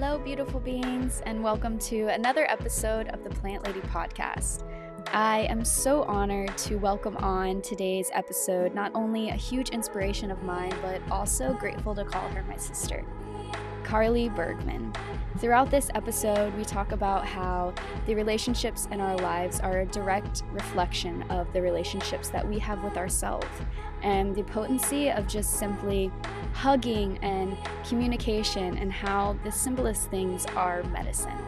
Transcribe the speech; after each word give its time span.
Hello, 0.00 0.16
beautiful 0.16 0.60
beings, 0.60 1.22
and 1.26 1.42
welcome 1.42 1.76
to 1.80 2.06
another 2.06 2.48
episode 2.48 3.08
of 3.08 3.24
the 3.24 3.30
Plant 3.30 3.66
Lady 3.66 3.80
podcast. 3.80 4.62
I 5.12 5.40
am 5.50 5.64
so 5.64 6.04
honored 6.04 6.56
to 6.58 6.76
welcome 6.76 7.16
on 7.16 7.62
today's 7.62 8.08
episode 8.14 8.76
not 8.76 8.92
only 8.94 9.30
a 9.30 9.34
huge 9.34 9.70
inspiration 9.70 10.30
of 10.30 10.40
mine, 10.44 10.72
but 10.82 11.02
also 11.10 11.52
grateful 11.52 11.96
to 11.96 12.04
call 12.04 12.28
her 12.28 12.44
my 12.44 12.56
sister, 12.56 13.04
Carly 13.82 14.28
Bergman. 14.28 14.92
Throughout 15.38 15.68
this 15.68 15.90
episode, 15.96 16.54
we 16.54 16.64
talk 16.64 16.92
about 16.92 17.26
how 17.26 17.74
the 18.06 18.14
relationships 18.14 18.86
in 18.92 19.00
our 19.00 19.16
lives 19.16 19.58
are 19.58 19.80
a 19.80 19.86
direct 19.86 20.44
reflection 20.52 21.22
of 21.22 21.52
the 21.52 21.60
relationships 21.60 22.28
that 22.28 22.48
we 22.48 22.60
have 22.60 22.84
with 22.84 22.96
ourselves, 22.96 23.48
and 24.04 24.32
the 24.36 24.44
potency 24.44 25.10
of 25.10 25.26
just 25.26 25.54
simply 25.54 26.12
hugging 26.58 27.16
and 27.22 27.56
communication, 27.88 28.76
and 28.78 28.92
how 28.92 29.38
the 29.44 29.52
simplest 29.52 30.10
things 30.10 30.44
are 30.56 30.82
medicine. 30.84 31.38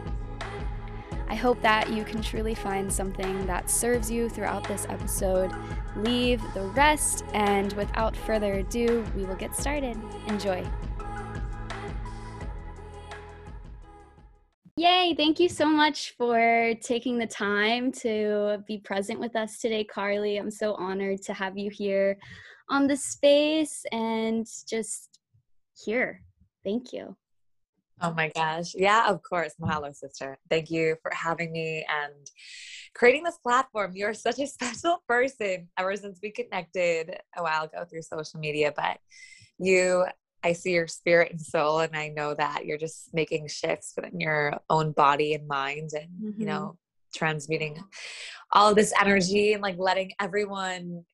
I 1.28 1.34
hope 1.34 1.60
that 1.62 1.90
you 1.90 2.04
can 2.04 2.22
truly 2.22 2.54
find 2.54 2.92
something 2.92 3.44
that 3.46 3.68
serves 3.68 4.08
you 4.08 4.28
throughout 4.28 4.68
this 4.68 4.86
episode. 4.88 5.50
Leave 5.96 6.40
the 6.54 6.62
rest, 6.76 7.24
and 7.34 7.72
without 7.72 8.16
further 8.16 8.52
ado, 8.54 9.04
we 9.16 9.24
will 9.24 9.34
get 9.34 9.56
started. 9.56 9.98
Enjoy. 10.28 10.64
Yay! 14.76 15.14
Thank 15.16 15.40
you 15.40 15.48
so 15.48 15.66
much 15.66 16.14
for 16.16 16.72
taking 16.80 17.18
the 17.18 17.26
time 17.26 17.90
to 17.92 18.62
be 18.68 18.78
present 18.78 19.18
with 19.18 19.34
us 19.34 19.58
today, 19.58 19.82
Carly. 19.82 20.36
I'm 20.36 20.52
so 20.52 20.74
honored 20.74 21.20
to 21.22 21.34
have 21.34 21.58
you 21.58 21.68
here 21.68 22.16
on 22.70 22.86
the 22.86 22.96
space 22.96 23.84
and 23.92 24.46
just 24.68 25.18
here. 25.84 26.22
Thank 26.64 26.92
you. 26.92 27.16
Oh 28.00 28.14
my 28.14 28.30
gosh. 28.34 28.74
Yeah, 28.74 29.08
of 29.08 29.22
course. 29.22 29.54
Mahalo, 29.60 29.94
sister. 29.94 30.38
Thank 30.48 30.70
you 30.70 30.96
for 31.02 31.12
having 31.14 31.52
me 31.52 31.84
and 31.88 32.30
creating 32.94 33.24
this 33.24 33.36
platform. 33.36 33.92
You're 33.94 34.14
such 34.14 34.38
a 34.38 34.46
special 34.46 35.02
person 35.06 35.68
ever 35.76 35.94
since 35.96 36.18
we 36.22 36.30
connected 36.30 37.16
a 37.36 37.42
while 37.42 37.64
ago 37.64 37.84
through 37.84 38.02
social 38.02 38.40
media, 38.40 38.72
but 38.74 38.98
you 39.58 40.06
I 40.42 40.54
see 40.54 40.72
your 40.72 40.86
spirit 40.86 41.32
and 41.32 41.40
soul, 41.40 41.80
and 41.80 41.94
I 41.94 42.08
know 42.08 42.34
that 42.34 42.64
you're 42.64 42.78
just 42.78 43.12
making 43.12 43.48
shifts 43.48 43.92
within 43.94 44.20
your 44.20 44.58
own 44.70 44.92
body 44.92 45.34
and 45.34 45.46
mind, 45.46 45.90
and 45.92 46.08
mm-hmm. 46.08 46.40
you 46.40 46.46
know, 46.46 46.78
transmuting 47.14 47.82
all 48.52 48.74
this 48.74 48.92
energy 48.98 49.52
and 49.52 49.62
like 49.62 49.76
letting 49.78 50.12
everyone 50.18 51.04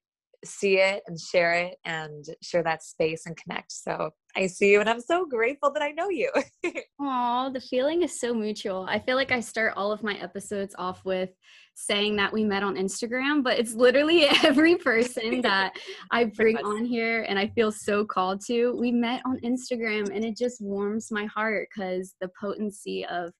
see 0.46 0.78
it 0.78 1.02
and 1.06 1.18
share 1.18 1.52
it 1.54 1.76
and 1.84 2.24
share 2.42 2.62
that 2.62 2.82
space 2.82 3.26
and 3.26 3.36
connect. 3.36 3.72
So 3.72 4.10
I 4.36 4.46
see 4.46 4.72
you 4.72 4.80
and 4.80 4.88
I'm 4.88 5.00
so 5.00 5.26
grateful 5.26 5.72
that 5.72 5.82
I 5.82 5.90
know 5.90 6.08
you. 6.08 6.32
Oh, 6.98 7.50
the 7.52 7.60
feeling 7.60 8.02
is 8.02 8.18
so 8.18 8.32
mutual. 8.32 8.86
I 8.88 8.98
feel 8.98 9.16
like 9.16 9.30
I 9.30 9.40
start 9.40 9.74
all 9.76 9.92
of 9.92 10.02
my 10.02 10.14
episodes 10.14 10.74
off 10.78 11.04
with 11.04 11.28
saying 11.74 12.16
that 12.16 12.32
we 12.32 12.42
met 12.42 12.62
on 12.62 12.74
Instagram, 12.74 13.44
but 13.44 13.58
it's 13.58 13.74
literally 13.74 14.24
every 14.44 14.76
person 14.76 15.42
that 15.42 15.74
I 16.10 16.24
bring 16.24 16.56
on 16.56 16.84
here 16.84 17.26
and 17.28 17.38
I 17.38 17.48
feel 17.48 17.70
so 17.70 18.04
called 18.04 18.40
to. 18.46 18.74
We 18.78 18.90
met 18.90 19.20
on 19.26 19.38
Instagram 19.44 20.10
and 20.12 20.24
it 20.24 20.36
just 20.36 20.60
warms 20.60 21.12
my 21.12 21.26
heart 21.26 21.68
because 21.70 22.14
the 22.20 22.30
potency 22.40 23.04
of 23.06 23.30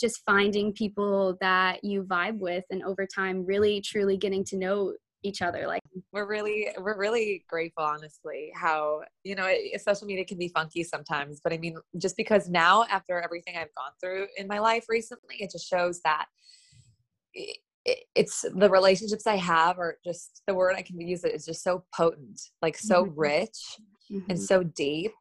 just 0.00 0.22
finding 0.26 0.72
people 0.72 1.36
that 1.40 1.84
you 1.84 2.02
vibe 2.02 2.38
with 2.38 2.64
and 2.70 2.82
over 2.82 3.06
time 3.06 3.46
really 3.46 3.80
truly 3.80 4.16
getting 4.16 4.44
to 4.44 4.56
know 4.56 4.92
each 5.22 5.40
other 5.40 5.66
like 5.66 5.80
we're 6.14 6.26
really 6.26 6.68
we're 6.78 6.96
really 6.96 7.44
grateful 7.48 7.82
honestly 7.82 8.52
how 8.54 9.00
you 9.24 9.34
know 9.34 9.46
it, 9.46 9.80
social 9.80 10.06
media 10.06 10.24
can 10.24 10.38
be 10.38 10.48
funky 10.48 10.84
sometimes 10.84 11.40
but 11.42 11.52
i 11.52 11.58
mean 11.58 11.76
just 11.98 12.16
because 12.16 12.48
now 12.48 12.84
after 12.84 13.20
everything 13.20 13.56
i've 13.56 13.74
gone 13.74 13.92
through 14.00 14.26
in 14.36 14.46
my 14.46 14.60
life 14.60 14.84
recently 14.88 15.36
it 15.40 15.50
just 15.50 15.68
shows 15.68 16.00
that 16.04 16.26
it, 17.34 17.58
it's 18.14 18.44
the 18.54 18.70
relationships 18.70 19.26
i 19.26 19.36
have 19.36 19.78
or 19.78 19.98
just 20.04 20.42
the 20.46 20.54
word 20.54 20.74
i 20.76 20.82
can 20.82 21.00
use 21.00 21.24
it 21.24 21.34
is 21.34 21.44
just 21.44 21.62
so 21.62 21.84
potent 21.94 22.40
like 22.62 22.78
so 22.78 23.04
mm-hmm. 23.04 23.20
rich 23.20 23.76
mm-hmm. 24.10 24.30
and 24.30 24.40
so 24.40 24.62
deep 24.62 25.12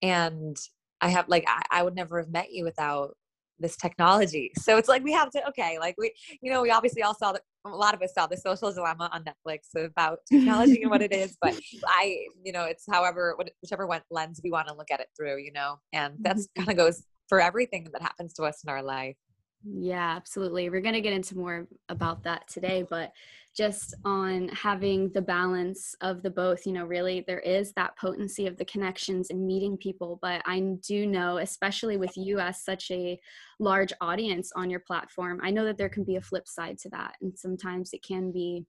and 0.00 0.56
i 1.00 1.08
have 1.08 1.28
like 1.28 1.44
I, 1.48 1.62
I 1.70 1.82
would 1.82 1.96
never 1.96 2.18
have 2.20 2.30
met 2.30 2.52
you 2.52 2.64
without 2.64 3.16
this 3.58 3.76
technology. 3.76 4.52
So 4.58 4.76
it's 4.76 4.88
like 4.88 5.02
we 5.02 5.12
have 5.12 5.30
to 5.30 5.48
okay, 5.48 5.78
like 5.78 5.94
we 5.98 6.12
you 6.40 6.52
know 6.52 6.62
we 6.62 6.70
obviously 6.70 7.02
all 7.02 7.14
saw 7.14 7.32
that 7.32 7.42
a 7.64 7.68
lot 7.70 7.94
of 7.94 8.02
us 8.02 8.14
saw 8.14 8.26
the 8.26 8.36
social 8.36 8.72
dilemma 8.72 9.10
on 9.12 9.24
Netflix 9.24 9.74
about 9.74 10.18
technology 10.30 10.82
and 10.82 10.90
what 10.90 11.02
it 11.02 11.12
is, 11.12 11.36
but 11.40 11.58
I 11.86 12.18
you 12.44 12.52
know 12.52 12.64
it's 12.64 12.84
however 12.90 13.36
whichever 13.62 13.88
lens 14.10 14.40
we 14.42 14.50
want 14.50 14.68
to 14.68 14.74
look 14.74 14.90
at 14.90 15.00
it 15.00 15.08
through, 15.16 15.38
you 15.38 15.52
know, 15.52 15.76
and 15.92 16.14
that's 16.20 16.46
mm-hmm. 16.48 16.64
kind 16.64 16.70
of 16.70 16.76
goes 16.76 17.02
for 17.28 17.40
everything 17.40 17.88
that 17.92 18.02
happens 18.02 18.34
to 18.34 18.44
us 18.44 18.62
in 18.64 18.70
our 18.70 18.82
life. 18.82 19.16
Yeah, 19.64 20.14
absolutely. 20.14 20.70
We're 20.70 20.80
going 20.80 20.94
to 20.94 21.00
get 21.00 21.12
into 21.12 21.36
more 21.36 21.66
about 21.88 22.22
that 22.24 22.46
today, 22.48 22.86
but 22.88 23.10
just 23.56 23.94
on 24.04 24.48
having 24.48 25.10
the 25.12 25.22
balance 25.22 25.94
of 26.02 26.22
the 26.22 26.30
both, 26.30 26.66
you 26.66 26.72
know, 26.72 26.84
really 26.84 27.24
there 27.26 27.40
is 27.40 27.72
that 27.72 27.96
potency 27.96 28.46
of 28.46 28.58
the 28.58 28.64
connections 28.66 29.30
and 29.30 29.46
meeting 29.46 29.78
people. 29.78 30.18
But 30.20 30.42
I 30.44 30.60
do 30.86 31.06
know, 31.06 31.38
especially 31.38 31.96
with 31.96 32.16
you 32.16 32.38
as 32.38 32.62
such 32.62 32.90
a 32.90 33.18
large 33.58 33.94
audience 34.02 34.52
on 34.54 34.68
your 34.68 34.80
platform, 34.80 35.40
I 35.42 35.50
know 35.50 35.64
that 35.64 35.78
there 35.78 35.88
can 35.88 36.04
be 36.04 36.16
a 36.16 36.20
flip 36.20 36.46
side 36.46 36.78
to 36.80 36.90
that. 36.90 37.14
And 37.22 37.36
sometimes 37.36 37.94
it 37.94 38.04
can 38.04 38.30
be 38.30 38.66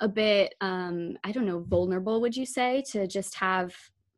a 0.00 0.08
bit, 0.08 0.54
um, 0.60 1.16
I 1.24 1.32
don't 1.32 1.46
know, 1.46 1.60
vulnerable, 1.60 2.20
would 2.20 2.36
you 2.36 2.44
say, 2.44 2.82
to 2.90 3.06
just 3.06 3.36
have 3.36 3.74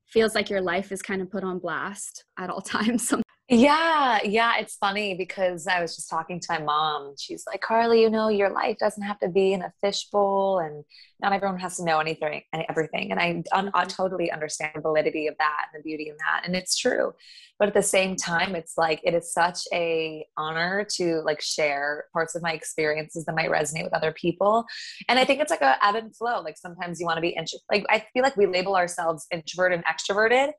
feels 0.07 0.35
like 0.35 0.51
your 0.51 0.61
life 0.61 0.93
is 0.93 1.03
kind 1.03 1.23
of 1.23 1.31
put 1.31 1.45
on 1.45 1.59
blast 1.59 2.25
at 2.39 2.51
all 2.51 2.61
times 2.63 3.13
yeah, 3.51 4.21
yeah, 4.25 4.57
it's 4.59 4.77
funny 4.77 5.15
because 5.15 5.67
I 5.67 5.83
was 5.83 5.95
just 5.95 6.09
talking 6.09 6.41
to 6.41 6.47
my 6.49 6.61
mom. 6.61 7.15
She's 7.19 7.45
like, 7.47 7.61
Carly, 7.61 8.01
you 8.01 8.09
know, 8.09 8.29
your 8.29 8.49
life 8.49 8.79
doesn't 8.79 9.03
have 9.03 9.19
to 9.21 9.29
be 9.29 9.53
in 9.53 9.61
a 9.61 9.71
fishbowl, 9.83 10.61
and 10.61 10.83
not 11.21 11.35
everyone 11.35 11.59
has 11.59 11.77
to 11.77 11.85
know 11.85 11.99
anything 11.99 12.41
and 12.55 12.65
everything. 12.71 13.11
And 13.11 13.21
I, 13.21 13.43
I 13.53 13.61
mm-hmm. 13.61 13.89
totally 13.89 14.33
understand 14.33 14.73
the 14.77 14.81
validity 14.81 15.27
of 15.27 15.35
that 15.39 15.67
and 15.67 15.79
the 15.79 15.87
beauty 15.87 16.09
in 16.09 16.17
that, 16.17 16.47
and 16.47 16.57
it's 16.57 16.75
true. 16.75 17.13
But 17.59 17.69
at 17.69 17.75
the 17.75 17.83
same 17.83 18.17
time, 18.17 18.57
it's 18.57 18.79
like 18.79 19.01
it 19.05 19.13
is 19.13 19.31
such 19.31 19.61
a 19.75 20.25
honor 20.39 20.87
to 20.95 21.21
like 21.27 21.43
share 21.43 22.07
parts 22.15 22.35
of 22.35 22.41
my 22.41 22.53
experiences 22.53 23.27
that 23.27 23.35
might 23.35 23.51
resonate 23.51 23.85
with 23.85 23.93
other 23.93 24.13
people. 24.13 24.65
And 25.07 25.19
I 25.19 25.27
think 25.27 25.43
it's 25.43 25.51
like 25.51 25.61
a 25.61 25.77
ebb 25.85 25.97
and 25.97 26.17
flow. 26.17 26.41
Like 26.41 26.57
sometimes 26.57 26.99
you 26.99 27.05
want 27.05 27.19
to 27.19 27.23
be 27.23 27.29
intro- 27.37 27.59
like 27.71 27.85
I 27.91 28.05
feel 28.15 28.23
like 28.23 28.39
we 28.39 28.47
label 28.47 28.75
ourselves 28.75 29.27
introverted 29.31 29.83
and 29.85 29.85
extroverted. 29.85 30.53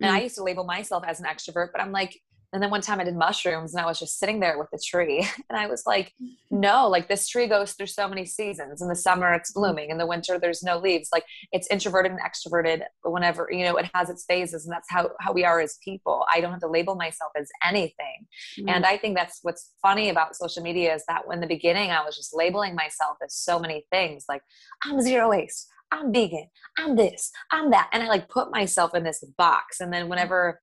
And 0.00 0.10
I 0.10 0.20
mm. 0.20 0.22
used 0.22 0.36
to 0.36 0.42
label 0.42 0.64
myself 0.64 1.04
as 1.06 1.20
an 1.20 1.26
extrovert, 1.26 1.68
but 1.72 1.82
I'm 1.82 1.92
like, 1.92 2.18
and 2.52 2.62
then 2.62 2.70
one 2.70 2.80
time 2.80 2.98
I 2.98 3.04
did 3.04 3.16
mushrooms 3.16 3.74
and 3.74 3.82
I 3.82 3.86
was 3.86 3.98
just 3.98 4.18
sitting 4.18 4.40
there 4.40 4.58
with 4.58 4.68
the 4.72 4.78
tree. 4.78 5.26
And 5.50 5.58
I 5.58 5.66
was 5.66 5.82
like, 5.84 6.12
no, 6.50 6.88
like 6.88 7.08
this 7.08 7.26
tree 7.26 7.48
goes 7.48 7.72
through 7.72 7.88
so 7.88 8.06
many 8.06 8.24
seasons. 8.24 8.80
In 8.80 8.88
the 8.88 8.94
summer, 8.94 9.32
it's 9.32 9.50
blooming. 9.50 9.90
In 9.90 9.98
the 9.98 10.06
winter, 10.06 10.38
there's 10.38 10.62
no 10.62 10.78
leaves. 10.78 11.08
Like 11.12 11.24
it's 11.50 11.66
introverted 11.72 12.12
and 12.12 12.20
extroverted 12.20 12.82
whenever, 13.02 13.48
you 13.50 13.64
know, 13.64 13.76
it 13.76 13.90
has 13.94 14.10
its 14.10 14.24
phases. 14.26 14.64
And 14.64 14.72
that's 14.72 14.88
how, 14.88 15.10
how 15.18 15.32
we 15.32 15.44
are 15.44 15.60
as 15.60 15.78
people. 15.82 16.24
I 16.32 16.40
don't 16.40 16.52
have 16.52 16.60
to 16.60 16.68
label 16.68 16.94
myself 16.94 17.32
as 17.36 17.48
anything. 17.66 18.26
Mm-hmm. 18.58 18.68
And 18.68 18.86
I 18.86 18.96
think 18.96 19.16
that's 19.16 19.40
what's 19.42 19.72
funny 19.82 20.08
about 20.08 20.36
social 20.36 20.62
media 20.62 20.94
is 20.94 21.02
that 21.08 21.22
in 21.32 21.40
the 21.40 21.48
beginning, 21.48 21.90
I 21.90 22.04
was 22.04 22.16
just 22.16 22.36
labeling 22.36 22.76
myself 22.76 23.16
as 23.24 23.34
so 23.34 23.58
many 23.58 23.86
things 23.90 24.26
like 24.28 24.42
I'm 24.84 25.00
zero 25.00 25.30
waste. 25.30 25.66
I'm 25.90 26.12
vegan. 26.12 26.46
I'm 26.78 26.94
this. 26.94 27.32
I'm 27.50 27.70
that. 27.72 27.90
And 27.92 28.02
I 28.02 28.06
like 28.06 28.28
put 28.28 28.52
myself 28.52 28.94
in 28.94 29.02
this 29.02 29.24
box. 29.36 29.80
And 29.80 29.92
then 29.92 30.08
whenever 30.08 30.60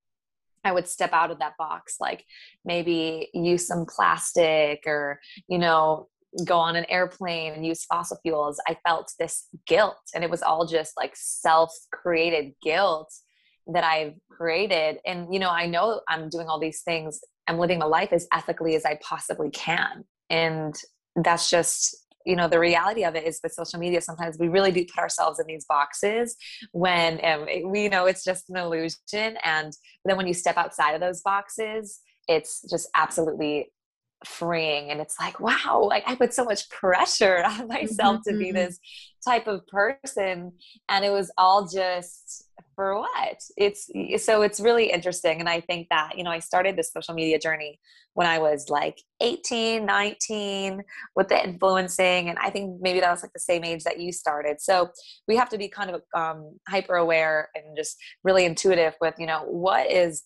I 0.68 0.72
would 0.72 0.88
step 0.88 1.14
out 1.14 1.32
of 1.32 1.40
that 1.40 1.58
box, 1.58 1.96
like 2.00 2.26
maybe 2.66 3.30
use 3.34 3.66
some 3.66 3.86
plastic 3.86 4.84
or, 4.86 5.20
you 5.48 5.58
know, 5.58 6.08
go 6.46 6.58
on 6.58 6.76
an 6.76 6.86
airplane 6.90 7.54
and 7.54 7.66
use 7.66 7.86
fossil 7.86 8.20
fuels. 8.22 8.60
I 8.68 8.78
felt 8.86 9.12
this 9.18 9.48
guilt, 9.66 10.02
and 10.14 10.24
it 10.24 10.30
was 10.30 10.44
all 10.44 10.66
just 10.68 10.94
like 10.98 11.14
self 11.16 11.74
created 11.92 12.54
guilt 12.62 13.12
that 13.68 13.84
I've 13.84 14.14
created. 14.30 15.00
And, 15.06 15.34
you 15.34 15.40
know, 15.40 15.50
I 15.50 15.68
know 15.68 16.02
I'm 16.08 16.30
doing 16.30 16.48
all 16.48 16.60
these 16.60 16.82
things, 16.84 17.20
I'm 17.48 17.58
living 17.58 17.80
my 17.80 17.86
life 17.86 18.10
as 18.12 18.28
ethically 18.34 18.76
as 18.76 18.86
I 18.86 19.00
possibly 19.02 19.50
can. 19.50 20.04
And 20.30 20.76
that's 21.16 21.50
just 21.50 21.96
you 22.28 22.36
know 22.36 22.48
the 22.48 22.60
reality 22.60 23.04
of 23.06 23.16
it 23.16 23.26
is 23.26 23.40
with 23.42 23.54
social 23.54 23.80
media 23.80 24.02
sometimes 24.02 24.38
we 24.38 24.50
really 24.50 24.72
do 24.72 24.86
put 24.86 25.00
ourselves 25.00 25.40
in 25.40 25.48
these 25.48 25.66
boxes 25.66 26.36
when 26.74 27.24
um, 27.26 27.48
we 27.72 27.88
know 27.88 28.06
it's 28.06 28.24
just 28.24 28.50
an 28.50 28.58
illusion 28.58 29.38
and 29.44 29.74
then 30.06 30.18
when 30.18 30.28
you 30.28 30.34
step 30.34 30.58
outside 30.58 30.94
of 30.94 31.00
those 31.02 31.22
boxes 31.22 32.02
it's 32.28 32.62
just 32.70 32.90
absolutely 32.96 33.72
freeing 34.26 34.90
and 34.90 35.00
it's 35.00 35.16
like 35.20 35.40
wow 35.40 35.86
like 35.88 36.04
i 36.08 36.16
put 36.16 36.34
so 36.34 36.44
much 36.44 36.70
pressure 36.70 37.44
on 37.46 37.68
myself 37.68 38.18
mm-hmm. 38.18 38.32
to 38.32 38.38
be 38.38 38.46
mm-hmm. 38.48 38.56
this 38.56 38.80
type 39.24 39.48
of 39.48 39.66
person 39.68 40.52
and 40.90 41.06
it 41.06 41.12
was 41.12 41.32
all 41.38 41.68
just 41.68 42.47
for 42.78 43.00
what? 43.00 43.42
It's 43.58 43.90
so 44.24 44.44
it's 44.44 44.60
really 44.60 44.92
interesting 44.92 45.40
and 45.40 45.50
i 45.50 45.60
think 45.60 45.88
that 45.90 46.18
you 46.18 46.24
know 46.24 46.30
i 46.30 46.40
started 46.40 46.76
this 46.76 46.92
social 46.94 47.14
media 47.14 47.40
journey 47.40 47.80
when 48.14 48.28
i 48.28 48.38
was 48.38 48.70
like 48.70 49.02
18 49.22 49.86
19 49.86 50.84
with 51.16 51.28
the 51.28 51.44
influencing 51.44 52.30
and 52.30 52.38
i 52.40 52.50
think 52.50 52.80
maybe 52.80 53.00
that 53.00 53.12
was 53.12 53.24
like 53.24 53.34
the 53.34 53.40
same 53.40 53.64
age 53.64 53.84
that 53.84 54.00
you 54.00 54.12
started. 54.12 54.62
So 54.62 54.90
we 55.28 55.36
have 55.36 55.50
to 55.50 55.58
be 55.58 55.68
kind 55.68 55.90
of 55.92 56.02
um, 56.16 56.58
hyper 56.68 56.96
aware 56.96 57.50
and 57.56 57.76
just 57.76 57.98
really 58.24 58.46
intuitive 58.46 58.94
with 59.02 59.16
you 59.18 59.28
know 59.28 59.44
what 59.48 59.92
is 59.92 60.24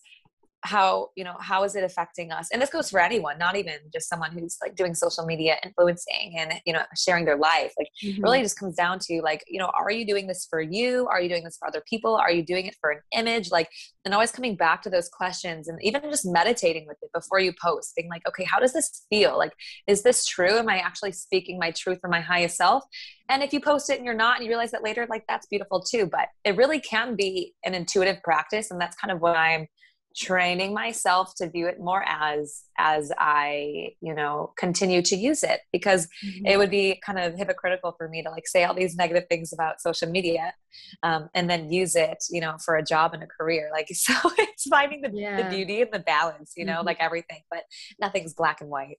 how 0.64 1.08
you 1.16 1.24
know 1.24 1.34
how 1.40 1.64
is 1.64 1.76
it 1.76 1.84
affecting 1.84 2.30
us? 2.30 2.48
And 2.52 2.60
this 2.60 2.70
goes 2.70 2.90
for 2.90 3.00
anyone 3.00 3.38
not 3.38 3.56
even 3.56 3.74
just 3.92 4.08
someone 4.08 4.32
who's 4.32 4.56
like 4.62 4.76
doing 4.76 4.94
social 4.94 5.26
media 5.26 5.56
influencing 5.64 6.34
and 6.38 6.54
you 6.64 6.72
know 6.72 6.82
sharing 6.96 7.24
their 7.24 7.36
life. 7.36 7.72
Like 7.78 7.88
mm-hmm. 8.02 8.22
really 8.22 8.42
just 8.42 8.58
comes 8.58 8.76
down 8.76 8.98
to 9.00 9.20
like 9.22 9.44
you 9.48 9.58
know 9.58 9.70
are 9.78 9.90
you 9.90 10.06
doing 10.06 10.26
this 10.26 10.46
for 10.48 10.60
you? 10.60 11.06
Are 11.08 11.20
you 11.20 11.28
doing 11.28 11.44
this 11.44 11.56
for 11.58 11.68
other 11.68 11.82
people? 11.88 12.14
Are 12.14 12.30
you 12.30 12.44
doing 12.44 12.66
it 12.66 12.76
for 12.80 12.90
an 12.90 13.00
image? 13.12 13.50
Like 13.50 13.70
and 14.04 14.14
always 14.14 14.32
coming 14.32 14.56
back 14.56 14.82
to 14.82 14.90
those 14.90 15.08
questions 15.08 15.68
and 15.68 15.78
even 15.82 16.02
just 16.02 16.26
meditating 16.26 16.86
with 16.86 16.98
it 17.02 17.10
before 17.12 17.40
you 17.40 17.52
post 17.60 17.94
being 17.96 18.08
like 18.08 18.26
okay 18.28 18.44
how 18.44 18.58
does 18.58 18.72
this 18.72 19.06
feel? 19.10 19.36
Like 19.38 19.52
is 19.86 20.02
this 20.02 20.26
true? 20.26 20.58
Am 20.58 20.68
i 20.68 20.78
actually 20.78 21.12
speaking 21.12 21.58
my 21.58 21.70
truth 21.72 21.98
or 22.02 22.10
my 22.10 22.20
highest 22.20 22.56
self? 22.56 22.84
And 23.28 23.42
if 23.42 23.52
you 23.52 23.60
post 23.60 23.88
it 23.88 23.96
and 23.96 24.04
you're 24.04 24.14
not 24.14 24.36
and 24.36 24.44
you 24.44 24.50
realize 24.50 24.72
that 24.72 24.82
later 24.82 25.06
like 25.08 25.24
that's 25.28 25.46
beautiful 25.46 25.80
too 25.80 26.06
but 26.06 26.28
it 26.44 26.56
really 26.56 26.80
can 26.80 27.14
be 27.16 27.54
an 27.64 27.74
intuitive 27.74 28.22
practice 28.22 28.70
and 28.70 28.80
that's 28.80 28.96
kind 28.96 29.12
of 29.12 29.20
what 29.20 29.36
i'm 29.36 29.66
training 30.14 30.74
myself 30.74 31.34
to 31.34 31.48
view 31.48 31.66
it 31.66 31.80
more 31.80 32.04
as 32.06 32.64
as 32.78 33.12
i 33.18 33.88
you 34.00 34.14
know 34.14 34.52
continue 34.56 35.02
to 35.02 35.16
use 35.16 35.42
it 35.42 35.60
because 35.72 36.08
mm-hmm. 36.24 36.46
it 36.46 36.58
would 36.58 36.70
be 36.70 37.00
kind 37.04 37.18
of 37.18 37.36
hypocritical 37.36 37.92
for 37.92 38.08
me 38.08 38.22
to 38.22 38.30
like 38.30 38.46
say 38.46 38.64
all 38.64 38.74
these 38.74 38.96
negative 38.96 39.24
things 39.28 39.52
about 39.52 39.80
social 39.80 40.08
media 40.08 40.54
um, 41.02 41.28
and 41.34 41.48
then 41.48 41.70
use 41.70 41.94
it 41.94 42.18
you 42.30 42.40
know 42.40 42.56
for 42.64 42.76
a 42.76 42.84
job 42.84 43.14
and 43.14 43.22
a 43.22 43.26
career 43.26 43.70
like 43.72 43.88
so 43.92 44.14
it's 44.38 44.66
finding 44.68 45.02
the, 45.02 45.10
yeah. 45.12 45.42
the 45.42 45.54
beauty 45.54 45.82
and 45.82 45.92
the 45.92 45.98
balance 46.00 46.52
you 46.56 46.64
know 46.64 46.78
mm-hmm. 46.78 46.86
like 46.86 47.00
everything 47.00 47.42
but 47.50 47.64
nothing's 48.00 48.34
black 48.34 48.60
and 48.60 48.70
white 48.70 48.98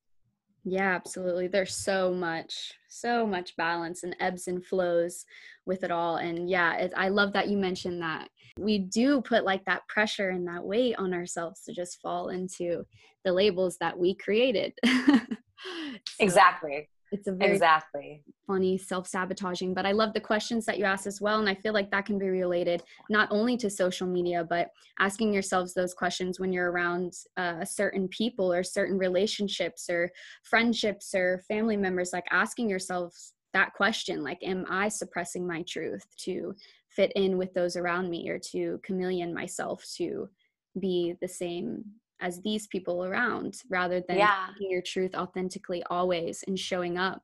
yeah, 0.66 0.96
absolutely. 0.96 1.48
There's 1.48 1.76
so 1.76 2.14
much, 2.14 2.74
so 2.88 3.28
much 3.28 3.56
balance 3.58 4.04
and 4.04 4.16
ebbs 4.22 4.48
and 4.48 4.66
flows 4.66 5.26
with 5.66 5.84
it 5.84 5.92
all. 5.92 6.16
And 6.16 6.50
yeah, 6.50 6.76
it, 6.76 6.94
I 6.96 7.10
love 7.10 7.34
that 7.34 7.50
you 7.50 7.58
mentioned 7.58 8.02
that 8.02 8.30
we 8.60 8.80
do 8.80 9.22
put 9.22 9.44
like 9.44 9.66
that 9.66 9.88
pressure 9.88 10.30
and 10.30 10.48
that 10.48 10.64
weight 10.64 10.96
on 10.98 11.14
ourselves 11.14 11.62
to 11.62 11.74
just 11.74 12.02
fall 12.02 12.30
into 12.30 12.86
the 13.24 13.34
labels 13.34 13.78
that 13.80 13.98
we 13.98 14.16
created. 14.16 14.74
so, 14.86 15.24
exactly 16.20 16.90
it's 17.14 17.28
a 17.28 17.32
very 17.32 17.54
exactly 17.54 18.24
funny 18.48 18.76
self-sabotaging 18.76 19.74
but 19.74 19.86
i 19.86 19.92
love 19.92 20.14
the 20.14 20.20
questions 20.20 20.66
that 20.66 20.80
you 20.80 20.84
asked 20.84 21.06
as 21.06 21.22
well 21.22 21.40
and 21.40 21.48
i 21.48 21.54
feel 21.54 21.72
like 21.72 21.92
that 21.92 22.06
can 22.06 22.18
be 22.18 22.28
related 22.28 22.82
not 23.10 23.28
only 23.32 23.56
to 23.56 23.70
social 23.70 24.08
media 24.08 24.44
but 24.50 24.72
asking 25.00 25.32
yourselves 25.32 25.74
those 25.74 25.94
questions 25.94 26.40
when 26.40 26.52
you're 26.52 26.72
around 26.72 27.14
uh, 27.38 27.64
certain 27.64 28.08
people 28.08 28.52
or 28.52 28.64
certain 28.64 28.98
relationships 28.98 29.90
or 29.90 30.12
friendships 30.44 31.14
or 31.14 31.42
family 31.48 31.78
members 31.78 32.12
like 32.12 32.26
asking 32.32 32.68
yourselves 32.68 33.34
that 33.54 33.72
question 33.74 34.24
like 34.24 34.40
am 34.42 34.66
i 34.68 34.88
suppressing 34.90 35.48
my 35.48 35.64
truth 35.68 36.06
to 36.18 36.54
fit 36.96 37.12
in 37.16 37.38
with 37.38 37.54
those 37.54 37.76
around 37.76 38.10
me 38.10 38.30
or 38.30 38.40
to 38.40 38.80
chameleon 38.84 39.34
myself 39.34 39.86
to 39.98 40.30
be 40.80 41.16
the 41.22 41.28
same 41.28 41.84
as 42.22 42.42
these 42.42 42.68
people 42.68 43.04
around 43.04 43.56
rather 43.70 44.02
than 44.08 44.18
yeah. 44.18 44.48
your 44.60 44.82
truth 44.82 45.14
authentically 45.16 45.84
always 45.90 46.44
and 46.48 46.58
showing 46.58 46.98
up 46.98 47.22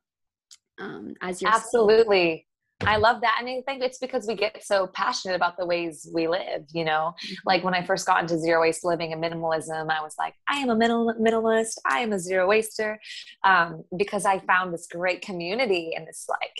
um, 0.78 1.14
as 1.22 1.40
your 1.40 1.50
absolutely 1.50 2.46
I 2.82 2.96
love 2.96 3.20
that. 3.20 3.36
And 3.38 3.48
I 3.48 3.62
think 3.66 3.82
it's 3.82 3.98
because 3.98 4.26
we 4.26 4.34
get 4.34 4.64
so 4.64 4.86
passionate 4.86 5.34
about 5.34 5.56
the 5.58 5.66
ways 5.66 6.08
we 6.14 6.28
live, 6.28 6.64
you 6.72 6.84
know? 6.84 7.14
Mm-hmm. 7.24 7.34
Like 7.44 7.62
when 7.62 7.74
I 7.74 7.84
first 7.84 8.06
got 8.06 8.22
into 8.22 8.38
zero 8.38 8.60
waste 8.60 8.84
living 8.84 9.12
and 9.12 9.22
minimalism, 9.22 9.90
I 9.90 10.00
was 10.00 10.14
like, 10.18 10.34
I 10.48 10.58
am 10.58 10.70
a 10.70 10.74
minimal, 10.74 11.14
minimalist. 11.20 11.78
I 11.86 12.00
am 12.00 12.12
a 12.12 12.18
zero 12.18 12.48
waster. 12.48 12.98
Um, 13.44 13.84
because 13.96 14.24
I 14.24 14.38
found 14.40 14.72
this 14.72 14.86
great 14.90 15.20
community 15.20 15.92
and 15.94 16.06
this 16.06 16.26
like 16.28 16.56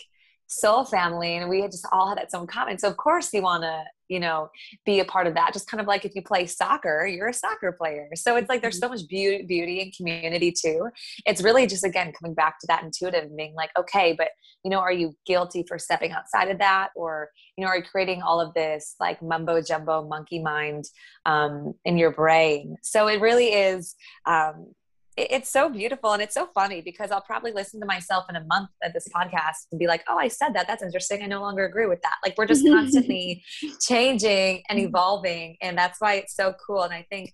soul 0.51 0.83
family 0.83 1.37
and 1.37 1.49
we 1.49 1.61
had 1.61 1.71
just 1.71 1.87
all 1.91 2.09
had 2.09 2.17
that 2.17 2.29
same 2.29 2.45
common. 2.45 2.77
So 2.77 2.89
of 2.89 2.97
course 2.97 3.33
you 3.33 3.41
want 3.41 3.63
to, 3.63 3.83
you 4.09 4.19
know, 4.19 4.49
be 4.85 4.99
a 4.99 5.05
part 5.05 5.25
of 5.25 5.33
that. 5.35 5.53
Just 5.53 5.69
kind 5.69 5.79
of 5.79 5.87
like 5.87 6.03
if 6.03 6.13
you 6.13 6.21
play 6.21 6.45
soccer, 6.45 7.07
you're 7.07 7.29
a 7.29 7.33
soccer 7.33 7.71
player. 7.71 8.09
So 8.15 8.35
it's 8.35 8.49
like 8.49 8.61
there's 8.61 8.75
mm-hmm. 8.75 8.93
so 8.93 9.01
much 9.01 9.07
beauty, 9.07 9.43
beauty 9.43 9.81
and 9.81 9.95
community 9.95 10.51
too. 10.51 10.89
It's 11.25 11.41
really 11.41 11.67
just 11.67 11.85
again 11.85 12.11
coming 12.11 12.33
back 12.33 12.59
to 12.59 12.67
that 12.67 12.83
intuitive 12.83 13.35
being 13.35 13.55
like, 13.55 13.71
okay, 13.79 14.13
but 14.17 14.29
you 14.63 14.69
know, 14.69 14.79
are 14.79 14.91
you 14.91 15.15
guilty 15.25 15.63
for 15.67 15.79
stepping 15.79 16.11
outside 16.11 16.49
of 16.49 16.59
that, 16.59 16.89
or 16.95 17.29
you 17.57 17.63
know, 17.63 17.69
are 17.69 17.77
you 17.77 17.83
creating 17.83 18.21
all 18.21 18.39
of 18.39 18.53
this 18.53 18.95
like 18.99 19.21
mumbo 19.21 19.61
jumbo 19.61 20.07
monkey 20.07 20.39
mind 20.39 20.85
um, 21.25 21.73
in 21.85 21.97
your 21.97 22.11
brain? 22.11 22.75
So 22.83 23.07
it 23.07 23.21
really 23.21 23.53
is 23.53 23.95
um, 24.25 24.73
it's 25.17 25.49
so 25.49 25.69
beautiful 25.69 26.13
and 26.13 26.21
it's 26.21 26.33
so 26.33 26.47
funny 26.53 26.81
because 26.81 27.11
I'll 27.11 27.21
probably 27.21 27.51
listen 27.51 27.79
to 27.81 27.85
myself 27.85 28.25
in 28.29 28.37
a 28.37 28.43
month 28.45 28.69
at 28.81 28.93
this 28.93 29.07
podcast 29.13 29.67
and 29.71 29.79
be 29.79 29.87
like, 29.87 30.03
oh, 30.07 30.17
I 30.17 30.29
said 30.29 30.53
that. 30.53 30.67
That's 30.67 30.81
interesting. 30.81 31.21
I 31.21 31.25
no 31.25 31.41
longer 31.41 31.65
agree 31.65 31.85
with 31.85 32.01
that. 32.03 32.15
Like 32.23 32.37
we're 32.37 32.45
just 32.45 32.65
constantly 32.65 33.43
changing 33.81 34.63
and 34.69 34.79
evolving. 34.79 35.57
And 35.61 35.77
that's 35.77 35.99
why 35.99 36.15
it's 36.15 36.35
so 36.35 36.55
cool. 36.65 36.83
And 36.83 36.93
I 36.93 37.05
think, 37.09 37.33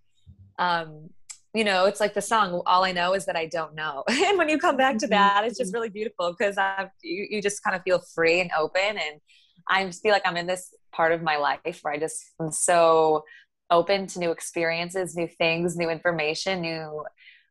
um, 0.57 1.09
you 1.53 1.63
know, 1.63 1.85
it's 1.85 1.99
like 1.99 2.15
the 2.15 2.21
song, 2.21 2.61
all 2.65 2.83
I 2.83 2.91
know 2.91 3.13
is 3.13 3.25
that 3.25 3.35
I 3.35 3.45
don't 3.45 3.75
know. 3.75 4.03
and 4.09 4.37
when 4.39 4.49
you 4.49 4.57
come 4.57 4.77
back 4.77 4.97
to 4.97 5.05
mm-hmm. 5.05 5.13
that, 5.13 5.45
it's 5.45 5.59
just 5.59 5.73
really 5.73 5.89
beautiful 5.89 6.35
because 6.37 6.57
you, 7.03 7.27
you 7.29 7.41
just 7.41 7.63
kind 7.63 7.75
of 7.75 7.83
feel 7.83 7.99
free 8.15 8.39
and 8.41 8.49
open. 8.57 8.81
And 8.81 9.21
I 9.69 9.85
just 9.85 10.01
feel 10.01 10.11
like 10.11 10.23
I'm 10.25 10.37
in 10.37 10.47
this 10.47 10.73
part 10.91 11.11
of 11.11 11.21
my 11.21 11.37
life 11.37 11.79
where 11.83 11.93
I 11.93 11.99
just 11.99 12.23
am 12.41 12.51
so 12.51 13.23
open 13.69 14.07
to 14.07 14.19
new 14.19 14.31
experiences, 14.31 15.15
new 15.15 15.27
things, 15.27 15.75
new 15.75 15.89
information, 15.89 16.61
new 16.61 17.03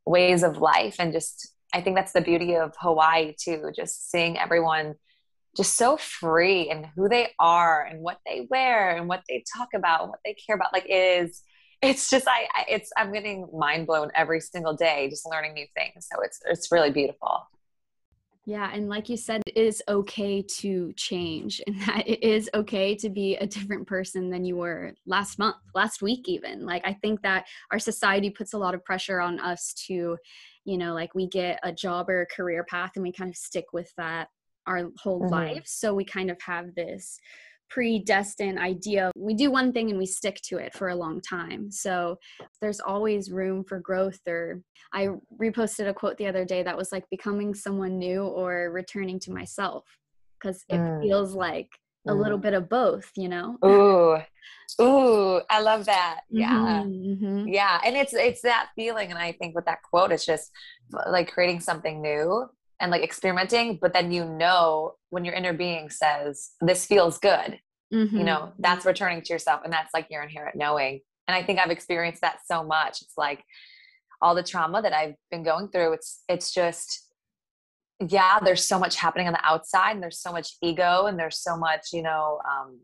ways 0.06 0.42
of 0.42 0.58
life. 0.58 0.96
And 0.98 1.12
just 1.12 1.52
i 1.74 1.80
think 1.80 1.96
that's 1.96 2.12
the 2.12 2.20
beauty 2.20 2.54
of 2.54 2.72
hawaii 2.78 3.34
too 3.36 3.72
just 3.74 4.08
seeing 4.08 4.38
everyone 4.38 4.94
just 5.56 5.74
so 5.74 5.96
free 5.96 6.68
and 6.70 6.86
who 6.94 7.08
they 7.08 7.30
are 7.40 7.82
and 7.82 8.00
what 8.00 8.18
they 8.26 8.46
wear 8.50 8.94
and 8.94 9.08
what 9.08 9.22
they 9.28 9.42
talk 9.56 9.68
about 9.74 10.02
and 10.02 10.10
what 10.10 10.20
they 10.24 10.34
care 10.34 10.54
about. 10.54 10.72
Like 10.72 10.86
is 10.88 11.42
it's 11.82 12.08
just 12.10 12.26
I, 12.26 12.46
I 12.54 12.64
it's 12.68 12.90
i'm 12.96 13.12
getting 13.12 13.48
mind 13.52 13.86
blown 13.86 14.10
every 14.14 14.40
single 14.40 14.74
day 14.74 15.08
just 15.10 15.28
learning 15.28 15.54
new 15.54 15.66
things. 15.74 16.06
So 16.10 16.20
it's 16.22 16.40
it's 16.46 16.70
really 16.70 16.90
beautiful 16.90 17.48
yeah, 18.46 18.70
and 18.72 18.88
like 18.88 19.08
you 19.08 19.16
said, 19.16 19.42
it 19.44 19.56
is 19.56 19.82
okay 19.88 20.40
to 20.40 20.92
change, 20.92 21.60
and 21.66 21.80
that 21.82 22.04
it 22.06 22.22
is 22.22 22.48
okay 22.54 22.94
to 22.94 23.10
be 23.10 23.34
a 23.36 23.46
different 23.46 23.88
person 23.88 24.30
than 24.30 24.44
you 24.44 24.54
were 24.54 24.94
last 25.04 25.36
month, 25.40 25.56
last 25.74 26.00
week, 26.00 26.28
even. 26.28 26.64
Like, 26.64 26.86
I 26.86 26.92
think 26.92 27.22
that 27.22 27.46
our 27.72 27.80
society 27.80 28.30
puts 28.30 28.52
a 28.52 28.58
lot 28.58 28.76
of 28.76 28.84
pressure 28.84 29.20
on 29.20 29.40
us 29.40 29.74
to, 29.88 30.16
you 30.64 30.78
know, 30.78 30.94
like 30.94 31.12
we 31.12 31.26
get 31.26 31.58
a 31.64 31.72
job 31.72 32.08
or 32.08 32.20
a 32.20 32.26
career 32.26 32.62
path 32.62 32.92
and 32.94 33.02
we 33.02 33.10
kind 33.10 33.30
of 33.30 33.36
stick 33.36 33.72
with 33.72 33.92
that 33.96 34.28
our 34.66 34.90
whole 34.96 35.22
mm-hmm. 35.22 35.34
life. 35.34 35.64
So 35.66 35.92
we 35.92 36.04
kind 36.04 36.30
of 36.30 36.40
have 36.42 36.74
this 36.76 37.18
predestined 37.68 38.58
idea. 38.58 39.10
We 39.16 39.34
do 39.34 39.50
one 39.50 39.72
thing 39.72 39.90
and 39.90 39.98
we 39.98 40.06
stick 40.06 40.40
to 40.44 40.58
it 40.58 40.74
for 40.74 40.88
a 40.88 40.96
long 40.96 41.20
time. 41.20 41.70
So 41.70 42.18
there's 42.60 42.80
always 42.80 43.30
room 43.30 43.64
for 43.64 43.80
growth. 43.80 44.20
Or 44.26 44.62
I 44.92 45.08
reposted 45.40 45.88
a 45.88 45.94
quote 45.94 46.16
the 46.16 46.26
other 46.26 46.44
day 46.44 46.62
that 46.62 46.76
was 46.76 46.92
like 46.92 47.04
becoming 47.10 47.54
someone 47.54 47.98
new 47.98 48.24
or 48.24 48.70
returning 48.70 49.18
to 49.20 49.32
myself 49.32 49.84
because 50.40 50.64
it 50.68 50.76
mm. 50.76 51.02
feels 51.02 51.34
like 51.34 51.68
a 52.08 52.14
little 52.14 52.38
mm. 52.38 52.42
bit 52.42 52.54
of 52.54 52.68
both, 52.68 53.10
you 53.16 53.28
know? 53.28 53.58
Ooh. 53.64 54.18
Ooh, 54.80 55.40
I 55.48 55.60
love 55.60 55.86
that. 55.86 56.20
Yeah. 56.30 56.82
Mm-hmm, 56.84 57.24
mm-hmm. 57.24 57.48
Yeah. 57.48 57.80
And 57.84 57.96
it's 57.96 58.12
it's 58.14 58.42
that 58.42 58.68
feeling. 58.76 59.10
And 59.10 59.18
I 59.18 59.32
think 59.32 59.54
with 59.54 59.64
that 59.64 59.82
quote, 59.82 60.12
it's 60.12 60.26
just 60.26 60.50
like 61.10 61.32
creating 61.32 61.60
something 61.60 62.02
new 62.02 62.48
and 62.80 62.90
like 62.90 63.02
experimenting, 63.02 63.78
but 63.80 63.92
then 63.92 64.12
you 64.12 64.24
know 64.24 64.94
when 65.10 65.24
your 65.24 65.34
inner 65.34 65.52
being 65.52 65.90
says, 65.90 66.50
This 66.60 66.86
feels 66.86 67.18
good, 67.18 67.58
mm-hmm. 67.92 68.16
you 68.16 68.24
know, 68.24 68.52
that's 68.58 68.84
returning 68.84 69.22
to 69.22 69.32
yourself. 69.32 69.62
And 69.64 69.72
that's 69.72 69.94
like 69.94 70.08
your 70.10 70.22
inherent 70.22 70.56
knowing. 70.56 71.00
And 71.28 71.34
I 71.34 71.42
think 71.42 71.58
I've 71.58 71.70
experienced 71.70 72.20
that 72.20 72.38
so 72.46 72.62
much. 72.62 73.02
It's 73.02 73.16
like 73.16 73.42
all 74.20 74.34
the 74.34 74.42
trauma 74.42 74.82
that 74.82 74.92
I've 74.92 75.14
been 75.30 75.42
going 75.42 75.68
through, 75.68 75.94
it's 75.94 76.22
it's 76.28 76.52
just 76.52 77.02
yeah, 78.08 78.38
there's 78.44 78.62
so 78.62 78.78
much 78.78 78.96
happening 78.96 79.26
on 79.26 79.32
the 79.32 79.44
outside 79.44 79.92
and 79.92 80.02
there's 80.02 80.20
so 80.20 80.30
much 80.30 80.56
ego 80.62 81.06
and 81.06 81.18
there's 81.18 81.38
so 81.38 81.56
much, 81.56 81.94
you 81.94 82.02
know, 82.02 82.40
um, 82.46 82.78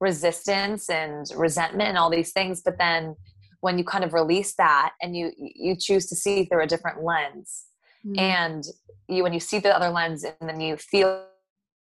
resistance 0.00 0.90
and 0.90 1.26
resentment 1.36 1.88
and 1.88 1.96
all 1.96 2.10
these 2.10 2.32
things. 2.32 2.60
But 2.60 2.76
then 2.76 3.14
when 3.60 3.78
you 3.78 3.84
kind 3.84 4.02
of 4.02 4.12
release 4.12 4.54
that 4.56 4.92
and 5.00 5.16
you 5.16 5.30
you 5.38 5.76
choose 5.76 6.06
to 6.06 6.16
see 6.16 6.46
through 6.46 6.64
a 6.64 6.66
different 6.66 7.04
lens 7.04 7.66
mm-hmm. 8.04 8.18
and 8.18 8.64
you 9.08 9.22
when 9.22 9.32
you 9.32 9.40
see 9.40 9.58
the 9.58 9.74
other 9.74 9.90
lens 9.90 10.24
and 10.24 10.48
then 10.48 10.60
you 10.60 10.76
feel 10.76 11.26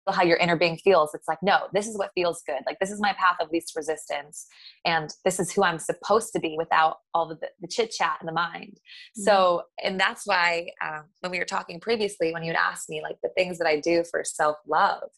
how 0.10 0.24
your 0.24 0.38
inner 0.38 0.55
being 0.55 0.77
feels 0.77 1.13
it's 1.13 1.27
like 1.27 1.38
no 1.43 1.67
this 1.74 1.88
is 1.88 1.98
what 1.98 2.12
feels 2.15 2.41
good 2.46 2.62
like 2.65 2.79
this 2.79 2.89
is 2.89 3.00
my 3.00 3.13
path 3.13 3.36
of 3.39 3.50
least 3.51 3.74
resistance 3.75 4.48
and 4.84 5.12
this 5.25 5.39
is 5.39 5.51
who 5.51 5.63
i'm 5.63 5.77
supposed 5.77 6.34
to 6.34 6.39
be 6.39 6.55
without 6.58 6.98
all 7.13 7.27
the, 7.27 7.38
the 7.62 7.67
chit 7.67 7.91
chat 7.91 8.17
in 8.20 8.25
the 8.25 8.31
mind 8.31 8.74
mm-hmm. 8.74 9.22
so 9.22 9.62
and 9.84 10.00
that's 10.00 10.24
why 10.25 10.67
um, 10.84 11.03
when 11.20 11.31
we 11.31 11.38
were 11.38 11.46
talking 11.46 11.79
previously 11.79 12.34
when 12.34 12.43
you'd 12.43 12.55
asked 12.55 12.89
me 12.89 13.01
like 13.01 13.17
the 13.22 13.29
things 13.38 13.58
that 13.60 13.67
i 13.67 13.79
do 13.79 14.03
for 14.10 14.24
self-love 14.24 15.10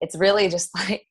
it's 0.00 0.16
really 0.16 0.48
just 0.48 0.70
like 0.88 1.06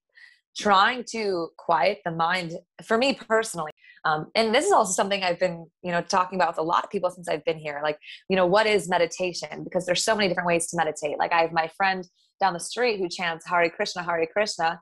trying 0.57 1.03
to 1.09 1.47
quiet 1.57 2.00
the 2.03 2.11
mind 2.11 2.53
for 2.83 2.97
me 2.97 3.13
personally 3.13 3.71
um, 4.05 4.27
and 4.36 4.53
this 4.53 4.65
is 4.65 4.72
also 4.72 4.91
something 4.91 5.24
i've 5.24 5.39
been 5.39 5.65
you 5.84 5.91
know 5.91 6.01
talking 6.01 6.38
about 6.38 6.50
with 6.50 6.60
a 6.60 6.63
lot 6.63 6.84
of 6.84 6.89
people 6.89 7.10
since 7.10 7.27
i've 7.27 7.46
been 7.46 7.58
here 7.58 7.81
like 7.84 7.98
you 8.29 8.36
know 8.36 8.46
what 8.46 8.67
is 8.67 8.89
meditation? 8.89 9.63
Because 9.63 9.86
there's 9.86 10.03
so 10.03 10.15
many 10.15 10.27
different 10.27 10.48
ways 10.48 10.67
to 10.67 10.77
meditate. 10.77 11.17
Like 11.17 11.34
i 11.34 11.41
have 11.41 11.51
my 11.51 11.67
friend 11.75 12.08
down 12.39 12.53
the 12.53 12.60
street 12.60 13.00
who 13.00 13.08
chants 13.08 13.46
hare 13.48 13.70
krishna 13.70 14.03
hare 14.03 14.25
krishna 14.31 14.79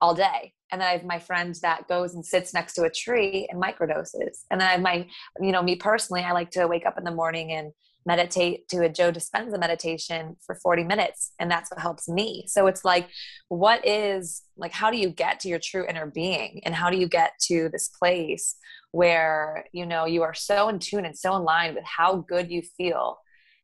all 0.00 0.14
day. 0.14 0.52
And 0.70 0.80
then 0.80 0.88
I 0.88 0.92
have 0.92 1.04
my 1.04 1.18
friend 1.18 1.54
that 1.62 1.88
goes 1.88 2.14
and 2.14 2.24
sits 2.24 2.54
next 2.54 2.74
to 2.74 2.82
a 2.82 2.90
tree 2.90 3.48
and 3.50 3.60
microdoses. 3.60 4.44
And 4.50 4.60
then 4.60 4.68
I 4.68 4.72
have 4.72 4.80
my, 4.80 5.08
you 5.40 5.50
know, 5.50 5.62
me 5.62 5.76
personally, 5.76 6.22
I 6.22 6.32
like 6.32 6.50
to 6.52 6.68
wake 6.68 6.86
up 6.86 6.98
in 6.98 7.04
the 7.04 7.10
morning 7.10 7.52
and 7.52 7.72
meditate 8.08 8.66
to 8.68 8.82
a 8.82 8.88
Joe 8.88 9.12
Dispenza 9.12 9.60
meditation 9.60 10.36
for 10.44 10.54
40 10.54 10.84
minutes. 10.84 11.32
And 11.38 11.50
that's 11.50 11.70
what 11.70 11.78
helps 11.78 12.08
me. 12.08 12.44
So 12.48 12.66
it's 12.66 12.82
like, 12.82 13.08
what 13.48 13.86
is 13.86 14.42
like, 14.56 14.72
how 14.72 14.90
do 14.90 14.96
you 14.96 15.10
get 15.10 15.40
to 15.40 15.48
your 15.48 15.60
true 15.62 15.84
inner 15.86 16.06
being? 16.06 16.62
And 16.64 16.74
how 16.74 16.88
do 16.88 16.96
you 16.96 17.06
get 17.06 17.32
to 17.48 17.68
this 17.70 17.88
place 17.88 18.56
where, 18.92 19.66
you 19.72 19.84
know, 19.84 20.06
you 20.06 20.22
are 20.22 20.32
so 20.32 20.70
in 20.70 20.78
tune 20.78 21.04
and 21.04 21.16
so 21.16 21.36
in 21.36 21.44
line 21.44 21.74
with 21.74 21.84
how 21.84 22.24
good 22.28 22.50
you 22.50 22.62
feel? 22.78 23.18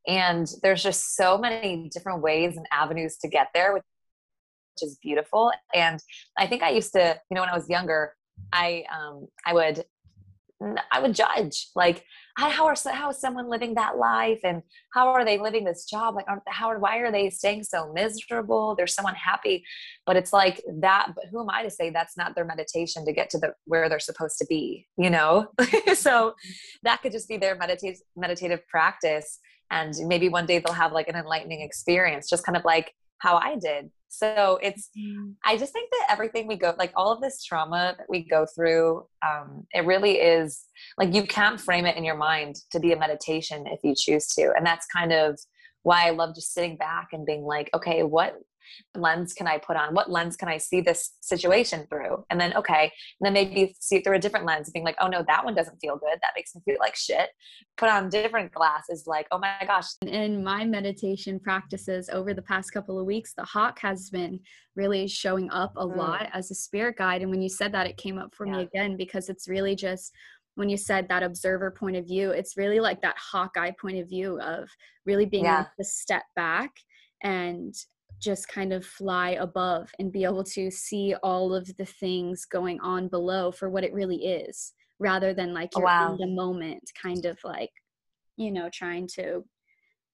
And 0.07 0.47
there's 0.63 0.83
just 0.83 1.17
so 1.17 1.39
many 1.39 1.89
different 1.91 2.21
ways 2.21 2.59
and 2.59 2.67
avenues 2.71 3.17
to 3.23 3.29
get 3.29 3.49
there, 3.55 3.73
which 3.73 3.83
is 4.83 4.99
beautiful. 5.03 5.53
And 5.75 5.99
I 6.37 6.47
think 6.47 6.63
I 6.63 6.69
used 6.71 6.93
to, 6.93 7.19
you 7.31 7.35
know, 7.35 7.41
when 7.41 7.51
I 7.51 7.57
was 7.57 7.71
younger, 7.71 8.13
I 8.53 8.85
um 8.95 9.27
I 9.47 9.55
would 9.55 9.85
I 10.93 11.01
would 11.01 11.15
judge 11.15 11.69
like 11.75 12.05
how 12.37 12.67
are 12.67 12.75
how 12.93 13.11
is 13.11 13.19
someone 13.19 13.49
living 13.49 13.75
that 13.75 13.97
life? 13.97 14.41
And 14.45 14.63
how 14.93 15.09
are 15.09 15.25
they 15.25 15.39
living 15.39 15.65
this 15.65 15.85
job? 15.85 16.15
Like 16.15 16.27
how 16.49 16.77
why 16.79 16.99
are 16.99 17.13
they 17.13 17.31
staying 17.31 17.65
so 17.65 17.93
miserable? 17.93 18.75
They're 18.75 18.87
so 18.87 19.07
unhappy 19.07 19.65
but 20.07 20.17
it's 20.17 20.33
like 20.33 20.63
that 20.81 21.09
but 21.15 21.25
who 21.31 21.41
am 21.41 21.51
i 21.51 21.63
to 21.63 21.71
say 21.71 21.91
that's 21.91 22.17
not 22.17 22.35
their 22.35 22.45
meditation 22.45 23.05
to 23.05 23.13
get 23.13 23.31
to 23.31 23.39
the 23.39 23.55
where 23.65 23.89
they're 23.89 23.99
supposed 23.99 24.39
to 24.39 24.47
be 24.47 24.87
you 24.97 25.11
know? 25.11 25.49
So 25.95 26.35
that 26.83 27.03
could 27.03 27.13
just 27.13 27.29
be 27.29 27.37
their 27.37 27.55
meditative 27.57 28.01
meditative 28.17 28.67
practice. 28.69 29.39
And 29.71 29.95
maybe 30.07 30.29
one 30.29 30.47
day 30.47 30.59
they'll 30.59 30.75
have 30.75 30.93
like 30.93 31.09
an 31.09 31.17
enlightening 31.17 31.61
experience 31.61 32.29
just 32.29 32.45
kind 32.45 32.57
of 32.57 32.65
like 32.65 32.95
how 33.19 33.37
i 33.37 33.57
did 33.57 33.91
so 34.17 34.59
it's 34.63 34.91
mm-hmm. 34.99 35.31
i 35.45 35.57
just 35.57 35.73
think 35.73 35.91
that 35.91 36.07
everything 36.11 36.47
we 36.47 36.57
go 36.57 36.75
like 36.79 36.93
all 36.97 37.13
of 37.13 37.21
this 37.21 37.43
trauma 37.43 37.95
that 37.99 38.07
we 38.09 38.25
go 38.25 38.47
through 38.55 39.05
um, 39.27 39.67
it 39.73 39.85
really 39.85 40.17
is 40.19 40.65
like 40.99 41.15
you 41.15 41.27
can't 41.27 41.61
frame 41.61 41.87
it 41.87 41.97
in 41.97 42.05
your 42.05 42.17
mind 42.17 42.57
to 42.71 42.81
be 42.81 42.93
a 42.93 42.99
meditation 42.99 43.67
if 43.67 43.81
you 43.83 43.95
choose 43.97 44.27
to 44.29 44.53
and 44.57 44.67
that's 44.67 44.87
kind 44.87 45.13
of 45.13 45.39
why 45.83 46.07
i 46.07 46.11
love 46.11 46.35
just 46.35 46.53
sitting 46.53 46.77
back 46.77 47.09
and 47.13 47.27
being 47.27 47.43
like 47.43 47.71
okay 47.75 48.03
what 48.03 48.35
lens 48.95 49.33
can 49.33 49.47
I 49.47 49.59
put 49.59 49.77
on? 49.77 49.95
What 49.95 50.11
lens 50.11 50.37
can 50.37 50.49
I 50.49 50.59
see 50.59 50.81
this 50.81 51.13
situation 51.21 51.87
through? 51.89 52.25
And 52.31 52.41
then, 52.41 52.55
okay, 52.57 52.93
and 53.21 53.27
then 53.27 53.33
maybe 53.33 53.75
see 53.81 53.97
it 53.97 54.05
through 54.05 54.17
a 54.17 54.19
different 54.19 54.47
lens, 54.47 54.71
being 54.71 54.85
like, 54.85 54.97
oh 55.01 55.09
no, 55.09 55.25
that 55.27 55.45
one 55.45 55.55
doesn't 55.55 55.79
feel 55.81 55.97
good. 55.97 56.19
That 56.23 56.33
makes 56.37 56.55
me 56.55 56.63
feel 56.65 56.77
like 56.81 56.97
shit. 56.97 57.31
Put 57.77 57.89
on 57.89 58.09
different 58.09 58.53
glasses, 58.53 59.05
like, 59.07 59.27
oh 59.31 59.39
my 59.39 59.57
gosh. 59.67 59.87
In 60.07 60.43
my 60.45 60.65
meditation 60.65 61.41
practices 61.41 62.09
over 62.13 62.35
the 62.35 62.43
past 62.43 62.73
couple 62.73 62.99
of 62.99 63.07
weeks, 63.07 63.35
the 63.35 63.45
hawk 63.45 63.79
has 63.81 64.11
been 64.11 64.41
really 64.77 65.07
showing 65.07 65.51
up 65.51 65.73
a 65.77 65.87
mm. 65.87 65.97
lot 65.97 66.29
as 66.33 66.51
a 66.51 66.55
spirit 66.55 66.97
guide. 66.97 67.23
And 67.23 67.31
when 67.31 67.43
you 67.43 67.49
said 67.49 67.73
that, 67.73 67.87
it 67.87 67.97
came 67.97 68.19
up 68.19 68.35
for 68.35 68.47
yeah. 68.47 68.57
me 68.57 68.63
again 68.63 68.97
because 68.97 69.29
it's 69.29 69.49
really 69.49 69.77
just 69.77 70.13
when 70.57 70.69
you 70.69 70.77
said 70.77 71.09
that 71.09 71.23
observer 71.23 71.71
point 71.71 71.97
of 71.97 72.07
view, 72.07 72.31
it's 72.31 72.57
really 72.57 72.81
like 72.81 73.03
that 73.03 73.17
hawkeye 73.19 73.73
point 73.81 73.99
of 73.99 74.09
view 74.09 74.41
of 74.41 74.69
really 75.05 75.27
being 75.27 75.45
yeah. 75.45 75.61
able 75.61 75.71
to 75.79 75.85
step 75.85 76.23
back 76.37 76.71
and 77.23 77.75
just 78.25 78.49
kind 78.49 78.73
of 78.73 78.85
fly 78.85 79.31
above 79.31 79.91
and 79.99 80.11
be 80.11 80.25
able 80.25 80.43
to 80.43 80.71
see 80.71 81.15
all 81.23 81.55
of 81.55 81.77
the 81.77 81.85
things 81.85 82.47
going 82.47 82.81
on 82.81 83.09
below 83.09 83.53
for 83.53 83.69
what 83.69 83.85
it 83.85 83.93
really 83.93 84.25
is 84.25 84.73
rather 84.99 85.35
than 85.35 85.53
like 85.53 85.71
you're 85.77 85.85
wow. 85.85 86.13
in 86.13 86.19
the 86.19 86.27
moment 86.27 86.91
kind 87.01 87.27
of 87.27 87.39
like 87.45 87.71
you 88.37 88.51
know 88.51 88.71
trying 88.73 89.07
to 89.07 89.45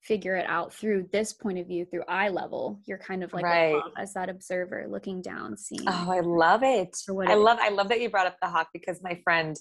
figure 0.02 0.34
it 0.34 0.46
out 0.48 0.72
through 0.72 1.06
this 1.12 1.32
point 1.32 1.58
of 1.58 1.66
view 1.66 1.84
through 1.84 2.02
eye 2.08 2.28
level 2.28 2.80
you're 2.86 2.98
kind 2.98 3.22
of 3.22 3.32
like 3.32 3.44
right. 3.44 3.80
as 3.98 4.14
that 4.14 4.30
observer 4.30 4.86
looking 4.88 5.20
down 5.20 5.56
seeing 5.56 5.84
oh 5.86 6.10
i 6.10 6.20
love 6.20 6.62
it 6.62 6.96
i 7.28 7.34
love 7.34 7.58
i 7.60 7.68
love 7.68 7.88
that 7.88 8.00
you 8.00 8.08
brought 8.08 8.26
up 8.26 8.36
the 8.40 8.48
hawk 8.48 8.68
because 8.72 9.00
my 9.02 9.20
friend 9.22 9.56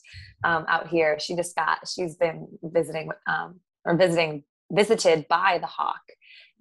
um, 0.46 0.65
out 0.70 0.88
here 0.88 1.20
she 1.20 1.36
just 1.36 1.56
got 1.56 1.79
she's 1.88 2.15
been 2.15 2.48
visiting 2.63 3.10
um, 3.27 3.60
or 3.86 3.96
visiting 3.98 4.44
visited 4.72 5.25
by 5.29 5.58
the 5.60 5.68
hawk 5.68 6.01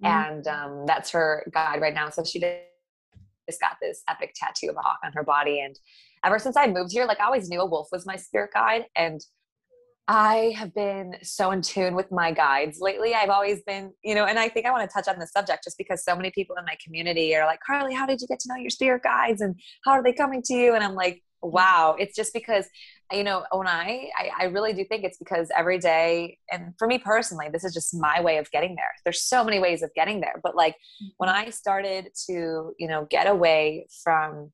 Mm-hmm. 0.03 0.31
And 0.31 0.47
um, 0.47 0.85
that's 0.85 1.11
her 1.11 1.45
guide 1.53 1.81
right 1.81 1.93
now. 1.93 2.09
So 2.09 2.23
she 2.23 2.39
just 2.39 3.59
got 3.59 3.77
this 3.81 4.03
epic 4.07 4.33
tattoo 4.35 4.69
of 4.69 4.75
a 4.75 4.81
hawk 4.81 4.99
on 5.03 5.11
her 5.13 5.23
body. 5.23 5.61
And 5.61 5.77
ever 6.23 6.39
since 6.39 6.55
I 6.55 6.67
moved 6.67 6.91
here, 6.91 7.05
like 7.05 7.19
I 7.19 7.25
always 7.25 7.49
knew 7.49 7.61
a 7.61 7.65
wolf 7.65 7.89
was 7.91 8.05
my 8.05 8.15
spirit 8.15 8.51
guide. 8.53 8.85
And 8.95 9.21
I 10.11 10.55
have 10.57 10.73
been 10.73 11.13
so 11.21 11.51
in 11.51 11.61
tune 11.61 11.93
with 11.93 12.11
my 12.11 12.31
guides 12.31 12.79
lately. 12.81 13.13
I've 13.13 13.29
always 13.29 13.61
been, 13.61 13.93
you 14.03 14.15
know, 14.15 14.25
and 14.25 14.39
I 14.39 14.49
think 14.49 14.65
I 14.65 14.71
want 14.71 14.89
to 14.89 14.91
touch 14.91 15.07
on 15.07 15.19
the 15.19 15.27
subject 15.27 15.63
just 15.63 15.77
because 15.77 16.03
so 16.03 16.15
many 16.15 16.31
people 16.31 16.55
in 16.57 16.65
my 16.65 16.75
community 16.83 17.35
are 17.35 17.45
like, 17.45 17.59
Carly, 17.65 17.93
how 17.93 18.07
did 18.07 18.19
you 18.19 18.27
get 18.27 18.39
to 18.39 18.49
know 18.49 18.59
your 18.59 18.71
spirit 18.71 19.03
guides 19.03 19.41
and 19.41 19.55
how 19.85 19.91
are 19.91 20.01
they 20.01 20.13
coming 20.13 20.41
to 20.45 20.53
you? 20.55 20.73
And 20.73 20.83
I'm 20.83 20.95
like, 20.95 21.21
wow. 21.41 21.95
It's 21.97 22.15
just 22.15 22.33
because 22.33 22.65
you 23.11 23.23
know 23.23 23.43
when 23.51 23.67
I, 23.67 24.09
I, 24.17 24.29
I 24.41 24.43
really 24.45 24.73
do 24.73 24.85
think 24.85 25.03
it's 25.03 25.17
because 25.17 25.49
every 25.57 25.79
day 25.79 26.37
and 26.51 26.73
for 26.77 26.87
me 26.87 26.99
personally 26.99 27.47
this 27.51 27.63
is 27.63 27.73
just 27.73 27.93
my 27.93 28.21
way 28.21 28.37
of 28.37 28.49
getting 28.51 28.75
there 28.75 28.91
there's 29.03 29.21
so 29.21 29.43
many 29.43 29.59
ways 29.59 29.81
of 29.81 29.91
getting 29.95 30.19
there 30.21 30.39
but 30.43 30.55
like 30.55 30.75
when 31.17 31.29
mm-hmm. 31.29 31.47
i 31.47 31.49
started 31.49 32.09
to 32.27 32.73
you 32.77 32.87
know 32.87 33.07
get 33.09 33.27
away 33.27 33.87
from 34.03 34.51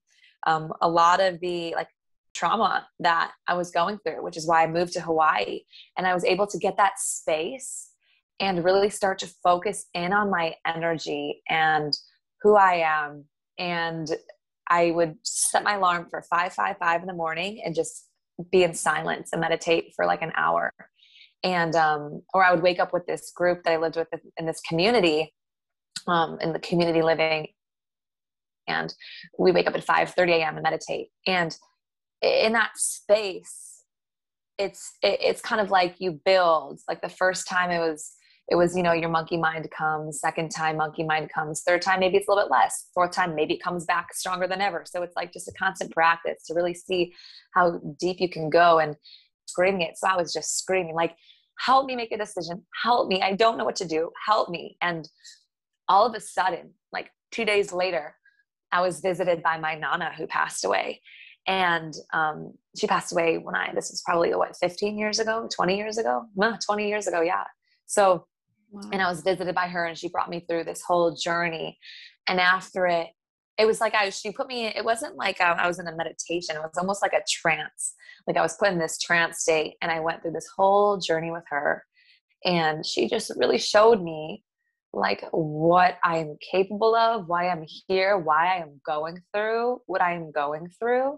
um, 0.48 0.72
a 0.82 0.90
lot 0.90 1.20
of 1.20 1.40
the 1.40 1.74
like 1.76 1.88
trauma 2.34 2.88
that 3.00 3.32
i 3.48 3.54
was 3.54 3.72
going 3.72 3.98
through 4.00 4.24
which 4.24 4.38
is 4.38 4.48
why 4.48 4.64
i 4.64 4.68
moved 4.68 4.94
to 4.94 5.02
hawaii 5.02 5.62
and 5.98 6.06
i 6.06 6.14
was 6.14 6.26
able 6.26 6.48
to 6.48 6.58
get 6.58 6.78
that 6.78 7.00
space 7.00 7.90
and 8.40 8.66
really 8.66 8.90
start 8.90 9.18
to 9.20 9.28
focus 9.42 9.86
in 9.94 10.12
on 10.12 10.30
my 10.30 10.54
energy 10.66 11.42
and 11.50 11.98
who 12.42 12.56
i 12.56 12.76
am 12.76 13.24
and 13.58 14.10
i 14.70 14.92
would 14.92 15.16
set 15.24 15.64
my 15.64 15.76
alarm 15.76 16.08
for 16.10 16.22
555 16.22 17.02
in 17.02 17.08
the 17.08 17.14
morning 17.14 17.62
and 17.64 17.76
just 17.76 18.08
be 18.52 18.64
in 18.64 18.74
silence 18.74 19.30
and 19.32 19.42
meditate 19.42 19.94
for 19.96 20.06
like 20.06 20.22
an 20.22 20.34
hour. 20.36 20.74
And 21.44 21.76
um, 21.76 22.22
or 22.34 22.44
i 22.44 22.52
would 22.52 22.64
wake 22.64 22.80
up 22.80 22.94
with 22.94 23.06
this 23.06 23.32
group 23.36 23.64
that 23.64 23.74
i 23.74 23.78
lived 23.78 23.96
with 23.96 24.08
in 24.38 24.46
this 24.46 24.62
community 24.62 25.34
um, 26.08 26.38
in 26.42 26.54
the 26.54 26.60
community 26.60 27.02
living. 27.02 27.48
And 28.68 28.94
we 29.38 29.52
wake 29.52 29.68
up 29.68 29.76
at 29.76 29.84
5 29.84 30.12
30 30.12 30.32
a.m 30.34 30.56
and 30.56 30.64
meditate. 30.64 31.10
And 31.28 31.56
in 32.22 32.54
that 32.54 32.72
space 32.76 33.84
it's 34.58 34.94
it, 35.02 35.20
it's 35.22 35.42
kind 35.42 35.62
of 35.62 35.70
like 35.70 35.96
you 36.00 36.20
build. 36.26 36.80
Like 36.88 37.02
the 37.02 37.10
first 37.10 37.48
time 37.48 37.72
it 37.72 37.80
was 37.80 38.14
it 38.48 38.56
was 38.56 38.76
you 38.76 38.84
know 38.84 38.94
your 38.94 39.10
monkey 39.10 39.38
mind 39.38 39.70
comes 39.72 40.20
second 40.20 40.50
time 40.50 40.78
monkey 40.78 41.04
mind 41.04 41.32
comes 41.34 41.62
third 41.62 41.82
time 41.82 42.00
maybe 42.00 42.18
it's 42.18 42.28
a 42.28 42.32
little 42.32 42.46
bit 42.46 42.52
less 42.52 42.90
fourth 42.94 43.12
time 43.12 43.34
maybe 43.34 43.56
it 43.56 43.64
comes 43.64 43.86
back 43.86 44.14
stronger 44.14 44.48
than 44.48 44.62
ever. 44.62 44.84
So 44.86 45.02
it's 45.02 45.16
like 45.16 45.34
just 45.34 45.48
a 45.48 45.54
constant 45.54 45.92
practice 45.92 46.44
to 46.46 46.54
really 46.54 46.74
see 46.74 47.14
how 47.54 47.80
deep 48.00 48.20
you 48.20 48.30
can 48.30 48.50
go 48.50 48.80
and 48.80 48.96
screaming 49.48 49.82
it. 49.82 49.98
So 49.98 50.08
i 50.08 50.16
was 50.16 50.34
just 50.34 50.58
screaming 50.58 50.96
like 50.96 51.16
help 51.58 51.86
me 51.86 51.96
make 51.96 52.12
a 52.12 52.18
decision. 52.18 52.64
Help 52.84 53.08
me. 53.08 53.22
I 53.22 53.34
don't 53.34 53.58
know 53.58 53.66
what 53.66 53.78
to 53.78 53.88
do. 53.88 54.12
Help 54.26 54.50
me. 54.50 54.78
And 54.82 55.08
all 55.88 56.06
of 56.06 56.14
a 56.16 56.20
sudden 56.20 56.72
like 56.92 57.10
two 57.32 57.46
days 57.46 57.72
later 57.72 58.16
i 58.72 58.82
was 58.82 59.00
visited 59.00 59.44
by 59.44 59.58
my 59.58 59.76
nana 59.76 60.12
who 60.18 60.28
passed 60.28 60.66
away. 60.66 61.02
And 61.48 61.94
um, 62.12 62.54
she 62.76 62.88
passed 62.88 63.12
away 63.12 63.38
when 63.38 63.56
i 63.56 63.74
this 63.74 63.90
was 63.90 64.04
probably 64.06 64.34
what 64.36 64.56
15 64.58 65.00
years 65.00 65.18
ago 65.18 65.48
20 65.56 65.78
years 65.78 65.98
ago? 65.98 66.26
No, 66.36 66.56
20 66.64 66.88
years 66.88 67.08
ago 67.08 67.22
yeah. 67.22 67.46
So 67.88 68.26
And 68.92 69.02
I 69.02 69.10
was 69.10 69.22
visited 69.22 69.56
by 69.56 69.68
her 69.68 69.86
and 69.86 69.98
she 69.98 70.10
brought 70.10 70.30
me 70.30 70.46
through 70.48 70.66
this 70.66 70.82
whole 70.82 71.16
journey. 71.16 71.78
And 72.28 72.40
after 72.40 72.88
it, 72.88 73.08
it 73.58 73.66
was 73.66 73.80
like 73.80 73.96
I 73.96 74.10
she 74.10 74.32
put 74.32 74.48
me 74.48 74.66
it 74.66 74.84
wasn't 74.84 75.16
like 75.16 75.40
um, 75.40 75.58
I 75.58 75.68
was 75.68 75.80
in 75.80 75.88
a 75.88 75.96
meditation. 75.96 76.56
It 76.56 76.62
was 76.62 76.78
almost 76.78 77.02
like 77.02 77.14
a 77.14 77.24
trance. 77.30 77.94
Like 78.28 78.38
I 78.38 78.42
was 78.42 78.58
put 78.58 78.70
in 78.70 78.80
this 78.80 78.98
trance 79.00 79.40
state 79.40 79.76
and 79.82 79.92
I 79.92 80.00
went 80.00 80.22
through 80.22 80.34
this 80.34 80.50
whole 80.56 80.98
journey 80.98 81.32
with 81.32 81.44
her. 81.50 81.84
And 82.44 82.86
she 82.86 83.08
just 83.08 83.32
really 83.38 83.58
showed 83.58 84.02
me 84.02 84.44
like 84.94 85.26
what 85.32 85.98
I 86.04 86.18
am 86.18 86.38
capable 86.52 86.96
of, 86.96 87.28
why 87.28 87.50
I'm 87.50 87.66
here, 87.88 88.18
why 88.18 88.56
I 88.56 88.62
am 88.62 88.80
going 88.86 89.22
through 89.34 89.82
what 89.88 90.02
I 90.02 90.14
am 90.14 90.32
going 90.32 90.70
through. 90.80 91.18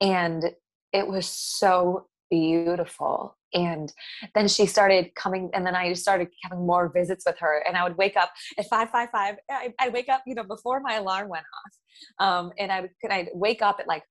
And 0.00 0.44
it 0.92 1.06
was 1.06 1.26
so 1.26 2.08
beautiful 2.30 3.36
and 3.54 3.92
then 4.34 4.48
she 4.48 4.66
started 4.66 5.14
coming 5.14 5.50
and 5.54 5.64
then 5.66 5.74
i 5.74 5.92
started 5.92 6.28
having 6.42 6.66
more 6.66 6.90
visits 6.92 7.24
with 7.26 7.38
her 7.38 7.64
and 7.66 7.76
i 7.76 7.82
would 7.82 7.96
wake 7.96 8.16
up 8.16 8.30
at 8.58 8.66
555 8.68 9.36
i'd 9.78 9.92
wake 9.92 10.08
up 10.08 10.22
you 10.26 10.34
know 10.34 10.44
before 10.44 10.80
my 10.80 10.94
alarm 10.94 11.28
went 11.28 11.44
off 11.54 12.26
um, 12.26 12.52
and 12.58 12.70
i 12.70 12.80
would 12.80 12.90
i'd 13.10 13.30
wake 13.32 13.62
up 13.62 13.78
at 13.80 13.86
like 13.86 14.02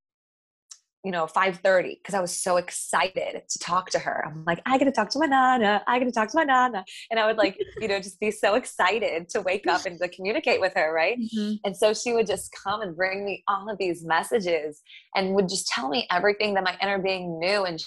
you 1.04 1.12
know 1.12 1.26
5.30 1.26 1.98
because 1.98 2.16
i 2.16 2.22
was 2.22 2.32
so 2.32 2.56
excited 2.58 3.42
to 3.50 3.60
talk 3.60 3.90
to 3.90 4.00
her 4.00 4.24
i'm 4.26 4.46
like 4.46 4.62
i 4.66 4.78
get 4.78 4.86
to 4.86 4.92
talk 4.92 5.10
to 5.10 5.20
my 5.20 5.26
nana 5.26 5.84
i 5.86 6.00
get 6.00 6.06
to 6.06 6.12
talk 6.12 6.30
to 6.30 6.38
my 6.38 6.46
nana 6.46 6.86
and 7.12 7.20
i 7.20 7.26
would 7.26 7.38
like 7.38 7.58
you 7.82 7.90
know 7.90 8.00
just 8.00 8.20
be 8.22 8.32
so 8.32 8.56
excited 8.56 9.28
to 9.30 9.42
wake 9.42 9.68
up 9.68 9.86
and 9.86 10.00
to 10.00 10.08
communicate 10.08 10.62
with 10.62 10.74
her 10.76 10.94
right 10.94 11.18
mm-hmm. 11.20 11.56
and 11.66 11.76
so 11.76 11.94
she 11.94 12.14
would 12.14 12.26
just 12.26 12.56
come 12.64 12.82
and 12.82 12.96
bring 12.96 13.26
me 13.26 13.44
all 13.50 13.70
of 13.70 13.78
these 13.78 14.06
messages 14.06 14.82
and 15.16 15.36
would 15.36 15.50
just 15.50 15.68
tell 15.68 15.90
me 15.90 16.08
everything 16.10 16.54
that 16.54 16.64
my 16.64 16.78
inner 16.82 17.00
being 17.00 17.38
knew 17.38 17.66
and 17.66 17.84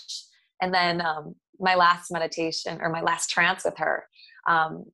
and 0.62 0.72
then 0.72 1.00
um, 1.00 1.34
my 1.60 1.74
last 1.74 2.10
meditation 2.10 2.78
or 2.80 2.90
my 2.90 3.00
last 3.02 3.30
trance 3.30 3.64
with 3.64 3.78
her, 3.78 4.04
um, 4.48 4.84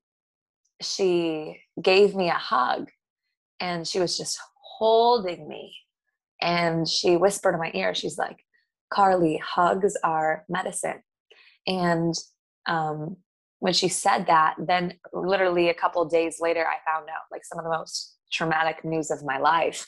she 0.81 1.61
gave 1.81 2.15
me 2.15 2.29
a 2.29 2.35
hug 2.35 2.91
and 3.61 3.87
she 3.87 4.01
was 4.01 4.17
just 4.17 4.39
holding 4.79 5.49
me. 5.49 5.75
and 6.41 6.89
she 6.89 7.17
whispered 7.17 7.55
in 7.55 7.61
my 7.61 7.71
ear, 7.75 7.95
she's 7.95 8.19
like, 8.19 8.45
Carly, 8.93 9.37
hugs 9.39 9.97
are 10.03 10.45
medicine. 10.49 11.03
And 11.67 12.15
um, 12.67 13.17
when 13.61 13.73
she 13.73 13.89
said 13.89 14.27
that, 14.27 14.57
then 14.59 14.95
literally 15.13 15.69
a 15.69 15.75
couple 15.75 16.05
days 16.05 16.39
later, 16.41 16.67
I 16.67 16.91
found 16.91 17.09
out 17.09 17.31
like 17.31 17.45
some 17.45 17.59
of 17.59 17.65
the 17.65 17.71
most 17.71 18.17
traumatic 18.33 18.85
news 18.85 19.11
of 19.11 19.25
my 19.25 19.39
life. 19.39 19.87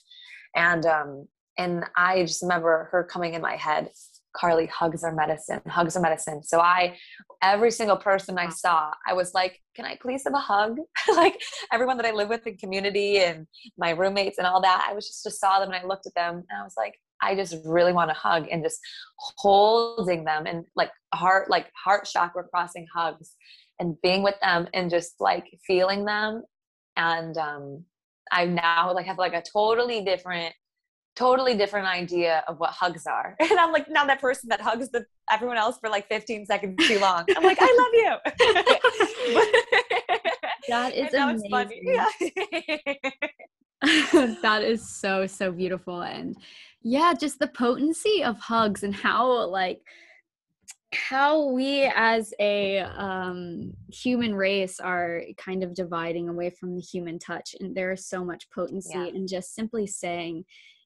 And 0.54 0.86
um, 0.86 1.26
and 1.58 1.84
I 1.96 2.22
just 2.22 2.42
remember 2.42 2.88
her 2.92 3.04
coming 3.04 3.34
in 3.34 3.42
my 3.42 3.56
head, 3.56 3.90
Carly, 4.34 4.66
hugs 4.66 5.04
are 5.04 5.14
medicine, 5.14 5.60
hugs 5.66 5.96
are 5.96 6.00
medicine. 6.00 6.42
So 6.42 6.60
I, 6.60 6.96
every 7.42 7.70
single 7.70 7.96
person 7.96 8.38
I 8.38 8.48
saw, 8.48 8.90
I 9.06 9.14
was 9.14 9.32
like, 9.32 9.60
can 9.74 9.84
I 9.84 9.96
please 10.00 10.24
have 10.24 10.34
a 10.34 10.38
hug? 10.38 10.76
like 11.16 11.40
everyone 11.72 11.96
that 11.98 12.06
I 12.06 12.10
live 12.10 12.28
with 12.28 12.46
in 12.46 12.56
community 12.56 13.18
and 13.18 13.46
my 13.78 13.90
roommates 13.90 14.38
and 14.38 14.46
all 14.46 14.60
that, 14.62 14.86
I 14.88 14.92
was 14.92 15.06
just, 15.06 15.24
just 15.24 15.40
saw 15.40 15.60
them 15.60 15.70
and 15.70 15.76
I 15.76 15.86
looked 15.86 16.06
at 16.06 16.14
them 16.14 16.44
and 16.48 16.60
I 16.60 16.64
was 16.64 16.74
like, 16.76 16.94
I 17.22 17.34
just 17.34 17.56
really 17.64 17.92
want 17.92 18.10
to 18.10 18.14
hug 18.14 18.46
and 18.50 18.62
just 18.62 18.80
holding 19.18 20.24
them 20.24 20.46
and 20.46 20.64
like 20.76 20.90
heart, 21.14 21.48
like 21.48 21.70
heart 21.82 22.06
chakra 22.12 22.44
crossing 22.44 22.86
hugs 22.94 23.36
and 23.78 23.96
being 24.02 24.22
with 24.22 24.34
them 24.42 24.68
and 24.74 24.90
just 24.90 25.14
like 25.20 25.46
feeling 25.66 26.04
them. 26.04 26.42
And 26.96 27.36
um, 27.38 27.84
I 28.30 28.46
now 28.46 28.92
like 28.92 29.06
have 29.06 29.18
like 29.18 29.34
a 29.34 29.42
totally 29.42 30.04
different 30.04 30.54
totally 31.16 31.56
different 31.56 31.86
idea 31.86 32.42
of 32.48 32.58
what 32.58 32.70
hugs 32.70 33.06
are. 33.06 33.36
And 33.54 33.58
I'm 33.58 33.72
like, 33.72 33.88
now 33.88 34.04
that 34.06 34.20
person 34.20 34.48
that 34.48 34.60
hugs 34.60 34.90
the 34.90 35.06
everyone 35.30 35.56
else 35.56 35.78
for 35.78 35.88
like 35.88 36.08
15 36.08 36.46
seconds 36.46 36.76
too 36.86 36.98
long. 36.98 37.24
I'm 37.36 37.42
like, 37.42 37.58
I 37.60 37.76
love 37.78 37.94
you. 37.94 38.16
that 40.68 40.94
is 40.96 41.14
amazing. 41.14 41.82
Yeah. 41.82 42.08
that 44.42 44.62
is 44.62 44.88
so 44.88 45.26
so 45.26 45.52
beautiful 45.52 46.00
and 46.00 46.38
yeah 46.82 47.12
just 47.12 47.38
the 47.38 47.48
potency 47.48 48.24
of 48.24 48.38
hugs 48.38 48.82
and 48.82 48.94
how 48.94 49.46
like 49.48 49.82
how 50.94 51.46
we 51.50 51.90
as 51.94 52.32
a 52.40 52.78
um, 52.78 53.74
human 53.92 54.34
race 54.34 54.80
are 54.80 55.22
kind 55.36 55.62
of 55.62 55.74
dividing 55.74 56.28
away 56.28 56.50
from 56.50 56.74
the 56.74 56.80
human 56.80 57.18
touch 57.18 57.54
and 57.60 57.74
there 57.74 57.92
is 57.92 58.06
so 58.06 58.24
much 58.24 58.48
potency 58.50 58.90
yeah. 58.94 59.06
in 59.06 59.26
just 59.26 59.54
simply 59.54 59.86
saying 59.86 60.44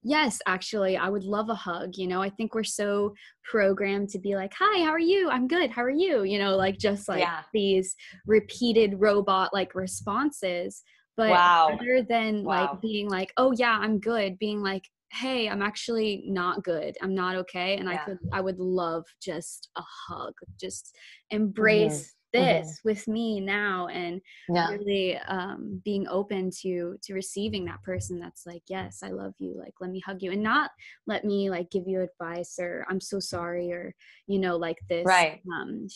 yes 0.08 0.38
actually 0.46 0.96
i 0.96 1.08
would 1.08 1.24
love 1.24 1.50
a 1.50 1.54
hug 1.54 1.90
you 1.96 2.06
know 2.06 2.22
i 2.22 2.30
think 2.30 2.54
we're 2.54 2.64
so 2.64 3.12
programmed 3.44 4.08
to 4.08 4.18
be 4.18 4.34
like 4.34 4.52
hi 4.58 4.82
how 4.82 4.90
are 4.90 4.98
you 4.98 5.28
i'm 5.30 5.46
good 5.46 5.70
how 5.70 5.82
are 5.82 5.90
you 5.90 6.24
you 6.24 6.38
know 6.38 6.56
like 6.56 6.78
just 6.78 7.08
like 7.08 7.20
yeah. 7.20 7.42
these 7.52 7.94
repeated 8.26 8.94
robot 8.96 9.52
like 9.52 9.74
responses 9.74 10.82
but 11.16 11.30
wow. 11.30 11.68
rather 11.70 12.02
than 12.02 12.42
wow. 12.42 12.70
like 12.70 12.80
being 12.80 13.08
like 13.08 13.32
oh 13.36 13.52
yeah 13.56 13.78
i'm 13.80 14.00
good 14.00 14.38
being 14.38 14.62
like 14.62 14.84
hey 15.12 15.48
i'm 15.48 15.62
actually 15.62 16.24
not 16.26 16.64
good 16.64 16.96
i'm 17.02 17.14
not 17.14 17.36
okay 17.36 17.76
and 17.76 17.88
yeah. 17.88 17.94
i 17.94 17.96
could 17.98 18.18
i 18.32 18.40
would 18.40 18.58
love 18.58 19.04
just 19.22 19.68
a 19.76 19.82
hug 20.08 20.32
just 20.58 20.94
embrace 21.30 22.00
mm-hmm. 22.00 22.17
This 22.32 22.66
mm-hmm. 22.66 22.88
with 22.88 23.08
me 23.08 23.40
now 23.40 23.86
and 23.88 24.20
yeah. 24.48 24.68
really 24.70 25.16
um, 25.28 25.80
being 25.84 26.06
open 26.08 26.50
to 26.62 26.96
to 27.02 27.14
receiving 27.14 27.64
that 27.64 27.82
person 27.82 28.18
that's 28.18 28.46
like 28.46 28.62
yes 28.68 29.00
i 29.02 29.08
love 29.08 29.32
you 29.38 29.54
like 29.58 29.74
let 29.80 29.90
me 29.90 30.00
hug 30.04 30.22
you 30.22 30.32
and 30.32 30.42
not 30.42 30.70
let 31.06 31.24
me 31.24 31.50
like 31.50 31.70
give 31.70 31.86
you 31.86 32.00
advice 32.00 32.58
or 32.58 32.86
i'm 32.88 33.00
so 33.00 33.18
sorry 33.18 33.72
or 33.72 33.94
you 34.26 34.38
know 34.38 34.56
like 34.56 34.78
this 34.88 35.04
right 35.06 35.40
um 35.52 35.86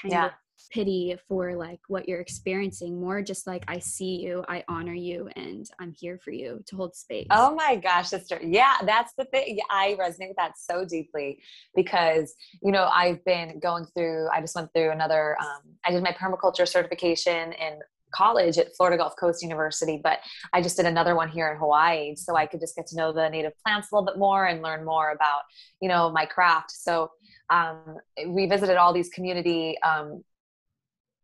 kind 0.00 0.12
yeah. 0.12 0.26
of 0.26 0.32
pity 0.70 1.16
for 1.28 1.54
like 1.54 1.80
what 1.88 2.08
you're 2.08 2.20
experiencing 2.20 3.00
more 3.00 3.22
just 3.22 3.46
like 3.46 3.64
i 3.68 3.78
see 3.78 4.16
you 4.16 4.44
i 4.48 4.62
honor 4.68 4.94
you 4.94 5.28
and 5.36 5.70
i'm 5.80 5.92
here 5.92 6.18
for 6.24 6.30
you 6.30 6.62
to 6.66 6.76
hold 6.76 6.94
space. 6.94 7.26
Oh 7.30 7.54
my 7.54 7.76
gosh 7.76 8.08
sister. 8.08 8.38
Yeah 8.42 8.76
that's 8.84 9.12
the 9.16 9.24
thing. 9.26 9.58
I 9.70 9.96
resonate 9.98 10.28
with 10.28 10.36
that 10.36 10.58
so 10.58 10.84
deeply 10.84 11.40
because 11.74 12.34
you 12.62 12.72
know 12.72 12.88
i've 12.92 13.24
been 13.24 13.58
going 13.60 13.86
through 13.94 14.28
i 14.32 14.40
just 14.40 14.54
went 14.54 14.72
through 14.74 14.90
another 14.90 15.36
um, 15.40 15.62
i 15.84 15.90
did 15.90 16.02
my 16.02 16.12
permaculture 16.12 16.66
certification 16.66 17.52
in 17.52 17.80
college 18.16 18.58
at 18.58 18.74
Florida 18.76 18.96
Gulf 18.96 19.14
Coast 19.18 19.42
University, 19.42 20.00
but 20.02 20.20
I 20.52 20.62
just 20.62 20.76
did 20.76 20.86
another 20.86 21.14
one 21.14 21.28
here 21.28 21.50
in 21.50 21.58
Hawaii 21.58 22.14
so 22.16 22.36
I 22.36 22.46
could 22.46 22.60
just 22.60 22.76
get 22.76 22.86
to 22.88 22.96
know 22.96 23.12
the 23.12 23.28
native 23.28 23.52
plants 23.64 23.88
a 23.90 23.94
little 23.94 24.06
bit 24.06 24.18
more 24.18 24.46
and 24.46 24.62
learn 24.62 24.84
more 24.84 25.10
about, 25.10 25.42
you 25.80 25.88
know, 25.88 26.10
my 26.10 26.24
craft. 26.24 26.70
So 26.70 27.10
um, 27.50 27.98
we 28.28 28.46
visited 28.46 28.76
all 28.76 28.92
these 28.92 29.08
community 29.10 29.76
um, 29.82 30.22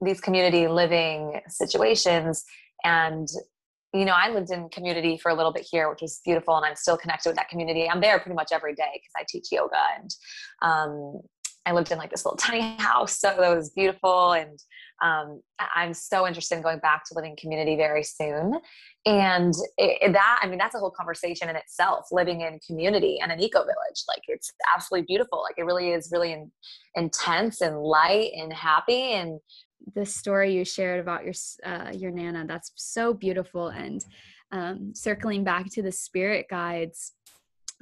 these 0.03 0.21
community 0.21 0.69
living 0.69 1.41
situations. 1.49 2.45
And 2.85 3.29
you 3.95 4.05
know 4.05 4.15
i 4.17 4.31
lived 4.31 4.51
in 4.51 4.69
community 4.71 5.19
for 5.19 5.31
a 5.31 5.35
little 5.35 5.53
bit 5.53 5.67
here 5.71 5.91
which 5.91 6.01
was 6.03 6.21
beautiful 6.25 6.57
and 6.57 6.65
i'm 6.65 6.77
still 6.77 6.97
connected 6.97 7.29
with 7.29 7.37
that 7.37 7.49
community. 7.49 7.89
I'm 7.89 8.01
there 8.01 8.19
pretty 8.19 8.35
much 8.35 8.49
every 8.53 8.75
day 8.75 8.91
because 8.95 9.13
i 9.17 9.25
teach 9.29 9.49
yoga 9.53 9.77
and 9.99 10.11
um, 10.63 11.21
i 11.67 11.73
lived 11.73 11.93
in 11.93 11.99
like 11.99 12.11
this 12.11 12.25
little 12.25 12.37
tiny 12.39 12.77
house 12.79 13.19
so 13.19 13.35
that 13.39 13.55
was 13.55 13.71
beautiful. 13.71 14.33
And 14.33 14.59
um, 15.03 15.41
i'm 15.75 15.95
so 15.95 16.27
interested 16.27 16.57
in 16.57 16.63
going 16.63 16.79
back 16.79 17.05
to 17.07 17.15
living 17.15 17.37
community 17.41 17.77
very 17.77 18.05
soon. 18.05 18.55
And 19.05 19.53
it, 19.77 20.13
that 20.13 20.41
i 20.43 20.47
mean 20.47 20.59
that's 20.59 20.75
a 20.75 20.79
whole 20.79 20.91
conversation 20.97 21.49
in 21.49 21.57
itself 21.57 22.07
living 22.13 22.43
in 22.43 22.61
community 22.67 23.19
and 23.21 23.31
an 23.31 23.41
eco 23.41 23.61
village. 23.61 24.05
Like 24.09 24.23
it's 24.29 24.53
absolutely 24.75 25.07
beautiful. 25.07 25.43
Like 25.43 25.59
it 25.59 25.65
really 25.65 25.91
is 25.91 26.11
really 26.13 26.33
in, 26.33 26.51
intense 26.95 27.61
and 27.61 27.81
light 27.81 28.31
and 28.37 28.53
happy. 28.53 29.13
And 29.13 29.41
the 29.95 30.07
story 30.07 30.55
you 30.55 30.65
shared 30.65 31.01
about 31.01 31.25
your 31.25 31.35
uh, 31.65 31.91
your 31.93 32.11
nana 32.11 32.45
that's 32.47 32.73
so 32.77 33.13
beautiful 33.13 33.69
and 33.69 34.05
um, 34.53 34.93
circling 34.95 35.45
back 35.45 35.71
to 35.71 35.83
the 35.83 35.93
spirit 35.93 36.47
guides 36.51 37.13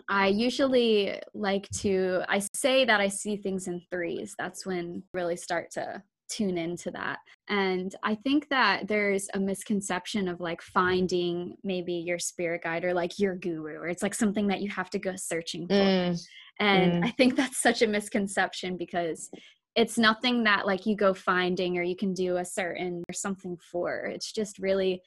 i 0.08 0.26
usually 0.26 1.20
like 1.34 1.68
to 1.70 2.22
i 2.28 2.40
say 2.54 2.84
that 2.84 3.00
i 3.00 3.08
see 3.08 3.36
things 3.36 3.66
in 3.66 3.80
threes 3.90 4.34
that's 4.38 4.64
when 4.64 5.02
really 5.12 5.36
start 5.36 5.70
to 5.70 6.02
tune 6.30 6.56
into 6.56 6.92
that 6.92 7.18
and 7.48 7.96
i 8.04 8.14
think 8.14 8.48
that 8.48 8.86
there's 8.86 9.28
a 9.34 9.40
misconception 9.40 10.28
of 10.28 10.40
like 10.40 10.62
finding 10.62 11.56
maybe 11.64 11.92
your 11.92 12.20
spirit 12.20 12.62
guide 12.62 12.84
or 12.84 12.94
like 12.94 13.18
your 13.18 13.34
guru 13.34 13.74
or 13.74 13.88
it's 13.88 14.02
like 14.02 14.14
something 14.14 14.46
that 14.46 14.60
you 14.60 14.70
have 14.70 14.88
to 14.88 14.98
go 14.98 15.12
searching 15.16 15.66
for 15.66 15.74
mm. 15.74 16.20
and 16.60 16.92
mm. 17.02 17.04
i 17.04 17.10
think 17.10 17.34
that's 17.34 17.60
such 17.60 17.82
a 17.82 17.86
misconception 17.86 18.76
because 18.76 19.28
it's 19.76 19.98
nothing 19.98 20.44
that 20.44 20.66
like 20.66 20.86
you 20.86 20.96
go 20.96 21.14
finding 21.14 21.78
or 21.78 21.82
you 21.82 21.96
can 21.96 22.12
do 22.12 22.38
a 22.38 22.44
certain 22.44 23.02
or 23.08 23.12
something 23.12 23.56
for. 23.70 24.06
It's 24.06 24.32
just 24.32 24.58
really 24.58 25.00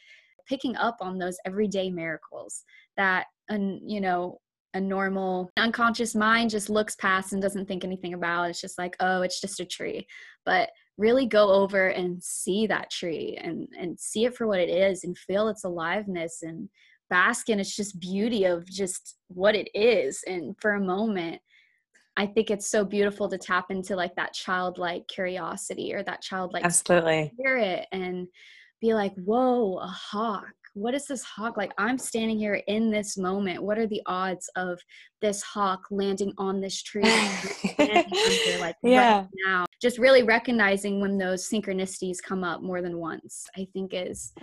picking 0.47 0.76
up 0.76 0.97
on 1.02 1.17
those 1.17 1.38
everyday 1.45 1.89
miracles 1.89 2.63
that 2.97 3.28
and 3.49 3.80
you 3.89 4.02
know 4.02 4.39
a 4.73 4.82
normal 4.82 5.49
unconscious 5.58 6.15
mind 6.15 6.49
just 6.49 6.69
looks 6.69 6.95
past 6.95 7.34
and 7.34 7.41
doesn't 7.41 7.67
think 7.67 7.84
anything 7.84 8.13
about. 8.13 8.49
It's 8.49 8.62
just 8.62 8.78
like 8.78 8.95
oh 8.99 9.21
it's 9.21 9.41
just 9.41 9.60
a 9.60 9.65
tree. 9.65 10.08
But 10.45 10.69
really 10.97 11.26
go 11.26 11.52
over 11.52 11.88
and 11.88 12.23
see 12.23 12.67
that 12.67 12.89
tree 12.89 13.38
and 13.41 13.67
and 13.78 13.99
see 13.99 14.26
it 14.26 14.36
for 14.36 14.47
what 14.47 14.60
it 14.60 14.69
is 14.69 15.04
and 15.04 15.17
feel 15.17 15.47
its 15.49 15.63
aliveness 15.63 16.39
and 16.41 16.69
bask 17.10 17.49
in 17.49 17.60
its 17.60 17.76
just 17.76 17.99
beauty 17.99 18.45
of 18.45 18.65
just 18.65 19.17
what 19.28 19.56
it 19.56 19.69
is. 19.73 20.23
And 20.26 20.56
for 20.60 20.73
a 20.73 20.80
moment 20.80 21.41
I 22.15 22.28
think 22.28 22.52
it's 22.52 22.69
so 22.69 22.86
beautiful 22.86 23.28
to 23.30 23.38
tap 23.38 23.71
into 23.71 23.95
like 23.95 24.15
that 24.15 24.34
childlike 24.34 25.08
curiosity 25.08 25.93
or 25.93 26.04
that 26.04 26.21
childlike 26.21 26.63
absolutely 26.63 27.32
spirit 27.39 27.88
and 27.91 28.28
be 28.82 28.93
like, 28.93 29.15
whoa, 29.15 29.78
a 29.78 29.88
hawk. 29.88 30.54
What 30.76 30.93
is 30.93 31.06
this 31.08 31.23
hawk 31.23 31.56
like? 31.56 31.71
I'm 31.78 31.97
standing 31.97 32.38
here 32.38 32.62
in 32.67 32.91
this 32.91 33.17
moment. 33.17 33.63
What 33.63 33.78
are 33.78 33.88
the 33.88 34.02
odds 34.08 34.49
of 34.56 34.80
this 35.21 35.41
hawk 35.41 35.82
landing 35.89 36.34
on 36.38 36.60
this 36.60 36.82
tree? 36.82 37.04
like 37.80 38.76
yeah. 38.84 39.19
right 39.19 39.28
now. 39.45 39.65
Just 39.82 39.99
really 39.99 40.23
recognizing 40.23 40.99
when 40.99 41.17
those 41.17 41.47
synchronicities 41.47 42.17
come 42.21 42.43
up 42.43 42.62
more 42.62 42.82
than 42.82 42.97
once, 42.97 43.45
I 43.56 43.67
think 43.73 43.93
is 43.93 44.34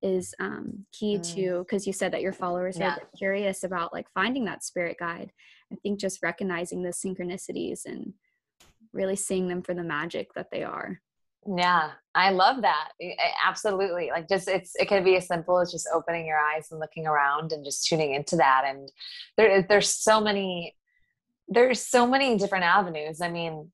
is 0.00 0.32
um, 0.38 0.86
key 0.92 1.16
mm. 1.16 1.34
to 1.34 1.58
because 1.60 1.84
you 1.84 1.92
said 1.92 2.12
that 2.12 2.22
your 2.22 2.32
followers 2.32 2.78
yeah. 2.78 2.94
are 2.94 2.98
curious 3.16 3.64
about 3.64 3.92
like 3.92 4.06
finding 4.14 4.44
that 4.44 4.62
spirit 4.62 4.96
guide 5.00 5.32
I 5.72 5.76
think 5.76 6.00
just 6.00 6.22
recognizing 6.22 6.82
the 6.82 6.90
synchronicities 6.90 7.84
and 7.84 8.14
really 8.92 9.16
seeing 9.16 9.48
them 9.48 9.62
for 9.62 9.74
the 9.74 9.82
magic 9.82 10.32
that 10.34 10.50
they 10.50 10.62
are. 10.62 11.00
Yeah, 11.56 11.92
I 12.14 12.30
love 12.30 12.62
that. 12.62 12.90
Absolutely. 13.46 14.10
Like 14.10 14.28
just 14.28 14.48
it's 14.48 14.74
it 14.76 14.88
can 14.88 15.04
be 15.04 15.16
as 15.16 15.26
simple 15.26 15.58
as 15.58 15.72
just 15.72 15.88
opening 15.92 16.26
your 16.26 16.38
eyes 16.38 16.68
and 16.70 16.80
looking 16.80 17.06
around 17.06 17.52
and 17.52 17.64
just 17.64 17.86
tuning 17.86 18.14
into 18.14 18.36
that. 18.36 18.64
And 18.66 18.90
there 19.36 19.62
there's 19.62 19.88
so 19.88 20.20
many 20.20 20.74
there's 21.48 21.80
so 21.80 22.06
many 22.06 22.36
different 22.36 22.64
avenues. 22.64 23.20
I 23.22 23.30
mean, 23.30 23.70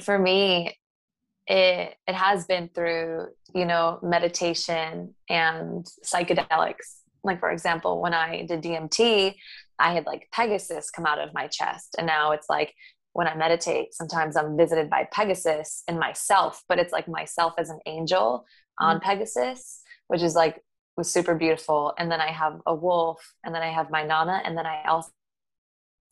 for 0.00 0.18
me, 0.18 0.78
it 1.46 1.96
it 2.06 2.14
has 2.14 2.46
been 2.46 2.70
through, 2.74 3.26
you 3.54 3.66
know, 3.66 3.98
meditation 4.02 5.14
and 5.28 5.86
psychedelics. 6.04 7.00
Like 7.22 7.40
for 7.40 7.50
example, 7.50 8.00
when 8.00 8.14
I 8.14 8.46
did 8.46 8.62
DMT, 8.62 9.34
I 9.80 9.92
had 9.92 10.06
like 10.06 10.28
Pegasus 10.32 10.90
come 10.90 11.06
out 11.06 11.18
of 11.18 11.34
my 11.34 11.46
chest. 11.46 11.96
And 11.98 12.06
now 12.06 12.32
it's 12.32 12.48
like 12.48 12.74
when 13.12 13.26
I 13.26 13.34
meditate, 13.34 13.94
sometimes 13.94 14.36
I'm 14.36 14.56
visited 14.56 14.88
by 14.88 15.08
Pegasus 15.12 15.82
and 15.88 15.98
myself, 15.98 16.62
but 16.68 16.78
it's 16.78 16.92
like 16.92 17.08
myself 17.08 17.54
as 17.58 17.70
an 17.70 17.80
angel 17.86 18.44
on 18.78 18.96
mm-hmm. 18.96 19.08
Pegasus, 19.08 19.82
which 20.08 20.22
is 20.22 20.34
like 20.34 20.62
was 20.96 21.10
super 21.10 21.34
beautiful. 21.34 21.94
And 21.98 22.10
then 22.10 22.20
I 22.20 22.28
have 22.28 22.60
a 22.66 22.74
wolf, 22.74 23.20
and 23.44 23.54
then 23.54 23.62
I 23.62 23.72
have 23.72 23.90
my 23.90 24.04
Nana, 24.04 24.42
and 24.44 24.56
then 24.56 24.66
I 24.66 24.84
also 24.86 25.10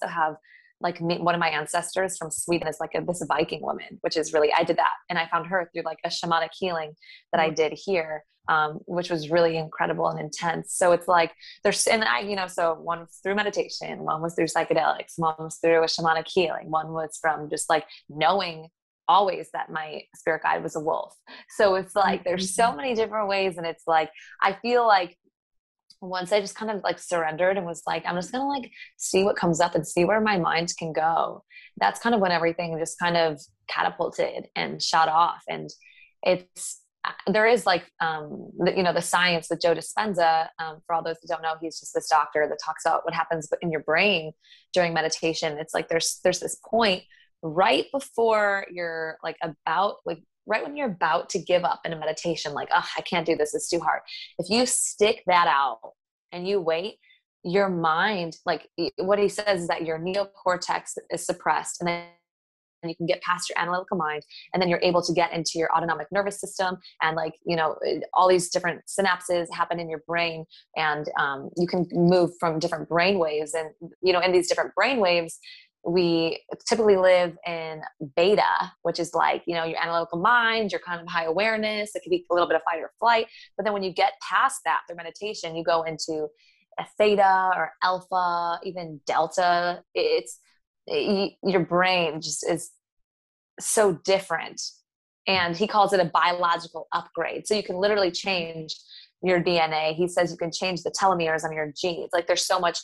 have 0.03 0.37
like 0.81 1.01
me, 1.01 1.19
one 1.19 1.35
of 1.35 1.41
my 1.41 1.49
ancestors 1.49 2.17
from 2.17 2.31
Sweden 2.31 2.69
is 2.69 2.79
like 2.81 2.95
a, 2.95 3.05
this 3.05 3.23
Viking 3.27 3.63
woman, 3.63 3.99
which 4.03 4.17
is 4.17 4.33
really, 4.33 4.53
I 4.53 4.63
did 4.63 4.77
that. 4.77 4.95
And 5.11 5.19
I 5.19 5.29
found 5.29 5.49
her 5.49 5.69
through 5.73 5.83
like 5.83 5.99
a 6.05 6.09
shamanic 6.09 6.51
healing 6.57 6.93
that 7.33 7.41
I 7.41 7.51
mm. 7.51 7.57
did 7.57 7.73
here, 7.75 8.25
um, 8.49 8.81
which 8.87 9.11
was 9.11 9.31
really 9.31 9.57
incredible 9.57 10.09
and 10.09 10.19
intense. 10.19 10.75
So 10.75 10.93
it's 10.93 11.07
like 11.07 11.33
there's, 11.63 11.87
and 11.87 12.03
I, 12.03 12.21
you 12.21 12.35
know, 12.35 12.49
so 12.49 12.75
one 12.75 13.01
was 13.01 13.21
through 13.23 13.35
meditation, 13.35 14.01
one 14.01 14.23
was 14.23 14.35
through 14.35 14.47
psychedelics, 14.47 15.15
one 15.17 15.35
was 15.39 15.57
through 15.57 15.83
a 15.83 15.87
shamanic 15.87 16.27
healing, 16.27 16.71
one 16.71 16.93
was 16.93 17.19
from 17.21 17.51
just 17.51 17.69
like 17.69 17.85
knowing 18.09 18.69
always 19.07 19.51
that 19.53 19.71
my 19.71 20.03
spirit 20.15 20.43
guide 20.43 20.63
was 20.63 20.77
a 20.77 20.81
wolf. 20.81 21.15
So 21.57 21.75
it's 21.77 21.95
like 21.95 22.25
there's 22.25 22.55
so 22.55 22.65
mm-hmm. 22.65 22.77
many 22.77 22.95
different 22.95 23.29
ways. 23.29 23.57
And 23.57 23.67
it's 23.67 23.85
like, 23.87 24.11
I 24.43 24.57
feel 24.61 24.87
like 24.87 25.17
once 26.01 26.31
I 26.31 26.41
just 26.41 26.55
kind 26.55 26.71
of 26.71 26.83
like 26.85 26.99
surrendered 26.99 27.57
and 27.57 27.67
was 27.67 27.83
like, 27.87 28.05
I'm 28.07 28.15
just 28.15 28.31
gonna 28.33 28.47
like 28.47 28.71
see 28.97 29.25
what 29.25 29.37
comes 29.37 29.61
up 29.61 29.75
and 29.75 29.87
see 29.87 30.05
where 30.05 30.21
my 30.21 30.39
mind 30.39 30.73
can 30.79 30.93
go. 30.93 31.43
That's 31.79 32.01
kind 32.01 32.15
of 32.15 32.21
when 32.21 32.33
everything 32.33 32.79
just 32.79 32.99
kind 32.99 33.17
of 33.17 33.41
catapulted 33.69 34.47
and 34.55 34.83
shot 34.83 35.09
off. 35.09 35.43
And 35.49 35.71
it's 36.23 36.81
there 37.27 37.47
is 37.47 37.67
like 37.67 37.91
um, 38.01 38.51
the, 38.59 38.75
you 38.77 38.83
know 38.83 38.93
the 38.93 39.03
science 39.03 39.49
with 39.51 39.61
Joe 39.61 39.75
Dispenza. 39.75 40.49
Um, 40.59 40.81
for 40.87 40.95
all 40.95 41.03
those 41.03 41.17
who 41.21 41.29
don't 41.29 41.43
know, 41.43 41.55
he's 41.61 41.81
just 41.81 41.95
this 41.95 42.09
doctor 42.09 42.47
that 42.49 42.59
talks 42.65 42.85
about 42.85 43.05
what 43.05 43.15
happens 43.15 43.49
in 43.61 43.71
your 43.71 43.83
brain 43.83 44.33
during 44.73 44.93
meditation. 44.95 45.59
It's 45.59 45.75
like 45.75 45.89
there's 45.89 46.21
there's 46.23 46.41
this 46.41 46.61
point 46.69 47.03
right 47.43 47.87
before 47.93 48.67
you're 48.71 49.19
like 49.23 49.37
about 49.43 49.97
like 50.05 50.23
right 50.49 50.65
when 50.65 50.77
you're 50.77 50.89
about 50.89 51.29
to 51.31 51.39
give 51.39 51.65
up 51.65 51.81
in 51.85 51.93
a 51.93 51.99
meditation, 51.99 52.55
like, 52.55 52.69
oh, 52.75 52.87
I 52.97 53.03
can't 53.03 53.27
do 53.27 53.37
this, 53.37 53.55
it's 53.55 53.69
too 53.69 53.81
hard. 53.81 54.01
If 54.39 54.49
you 54.49 54.67
stick 54.67 55.23
that 55.27 55.47
out 55.47 55.93
and 56.33 56.49
you 56.49 56.61
wait, 56.61 56.97
your 57.45 57.69
mind, 57.69 58.37
like 58.47 58.67
what 58.97 59.19
he 59.19 59.29
says 59.29 59.63
is 59.63 59.69
that 59.69 59.85
your 59.85 59.99
neocortex 59.99 60.95
is 61.11 61.25
suppressed 61.25 61.81
and 61.81 61.89
then 61.89 62.05
you 62.85 62.95
can 62.95 63.07
get 63.07 63.21
past 63.23 63.49
your 63.49 63.59
analytical 63.59 63.97
mind 63.97 64.23
and 64.53 64.63
then 64.63 64.69
you're 64.69 64.81
able 64.83 65.03
to 65.03 65.13
get 65.13 65.33
into 65.33 65.53
your 65.57 65.69
autonomic 65.77 66.07
nervous 66.13 66.41
system 66.41 66.77
and 67.03 67.17
like 67.17 67.35
you 67.45 67.57
know 67.57 67.77
all 68.15 68.29
these 68.29 68.49
different 68.49 68.81
synapses 68.87 69.47
happen 69.53 69.81
in 69.81 69.89
your 69.89 70.03
brain 70.07 70.45
and 70.77 71.09
um, 71.19 71.51
you 71.57 71.67
can 71.67 71.87
move 71.93 72.31
from 72.39 72.59
different 72.59 72.89
brain 72.89 73.19
waves 73.19 73.55
and 73.55 73.71
you 74.03 74.13
know 74.13 74.21
in 74.21 74.33
these 74.33 74.49
different 74.49 74.75
brain 74.75 75.01
waves 75.01 75.39
we 75.85 76.41
typically 76.69 76.97
live 76.97 77.37
in 77.47 77.81
beta, 78.17 78.73
which 78.83 78.99
is 78.99 79.15
like, 79.15 79.43
you 79.47 79.55
know, 79.55 79.65
your 79.65 79.81
analytical 79.83 80.19
mind, 80.19 80.73
your 80.73 80.81
kind 80.81 81.01
of 81.01 81.07
high 81.07 81.25
awareness. 81.25 81.95
It 81.95 82.03
could 82.03 82.11
be 82.11 82.27
a 82.31 82.35
little 82.35 82.49
bit 82.49 82.57
of 82.57 82.63
fight 82.63 82.81
or 82.81 82.91
flight. 82.99 83.27
But 83.57 83.65
then 83.65 83.73
when 83.73 83.83
you 83.83 83.93
get 83.93 84.13
past 84.29 84.61
that 84.65 84.81
through 84.87 84.97
meditation, 84.97 85.57
you 85.57 85.65
go 85.65 85.83
into 85.83 86.29
a 86.79 86.85
theta 86.97 87.51
or 87.55 87.73
alpha, 87.83 88.61
even 88.65 89.01
delta. 89.07 89.83
It's 89.95 90.39
your 90.91 91.61
brain 91.61 92.21
just 92.21 92.49
is 92.49 92.71
so 93.61 93.93
different. 94.05 94.61
And 95.27 95.57
he 95.57 95.67
calls 95.67 95.93
it 95.93 96.01
a 96.01 96.07
biological 96.07 96.89
upgrade. 96.93 97.47
So 97.47 97.55
you 97.55 97.63
can 97.63 97.77
literally 97.77 98.11
change 98.11 98.75
your 99.23 99.43
DNA. 99.43 99.95
He 99.95 100.09
says 100.09 100.31
you 100.31 100.39
can 100.39 100.53
change 100.53 100.83
the 100.83 100.91
telomeres 100.91 101.45
on 101.45 101.53
your 101.53 101.73
genes. 101.77 102.11
Like 102.13 102.27
there's 102.27 102.47
so 102.47 102.59
much 102.59 102.79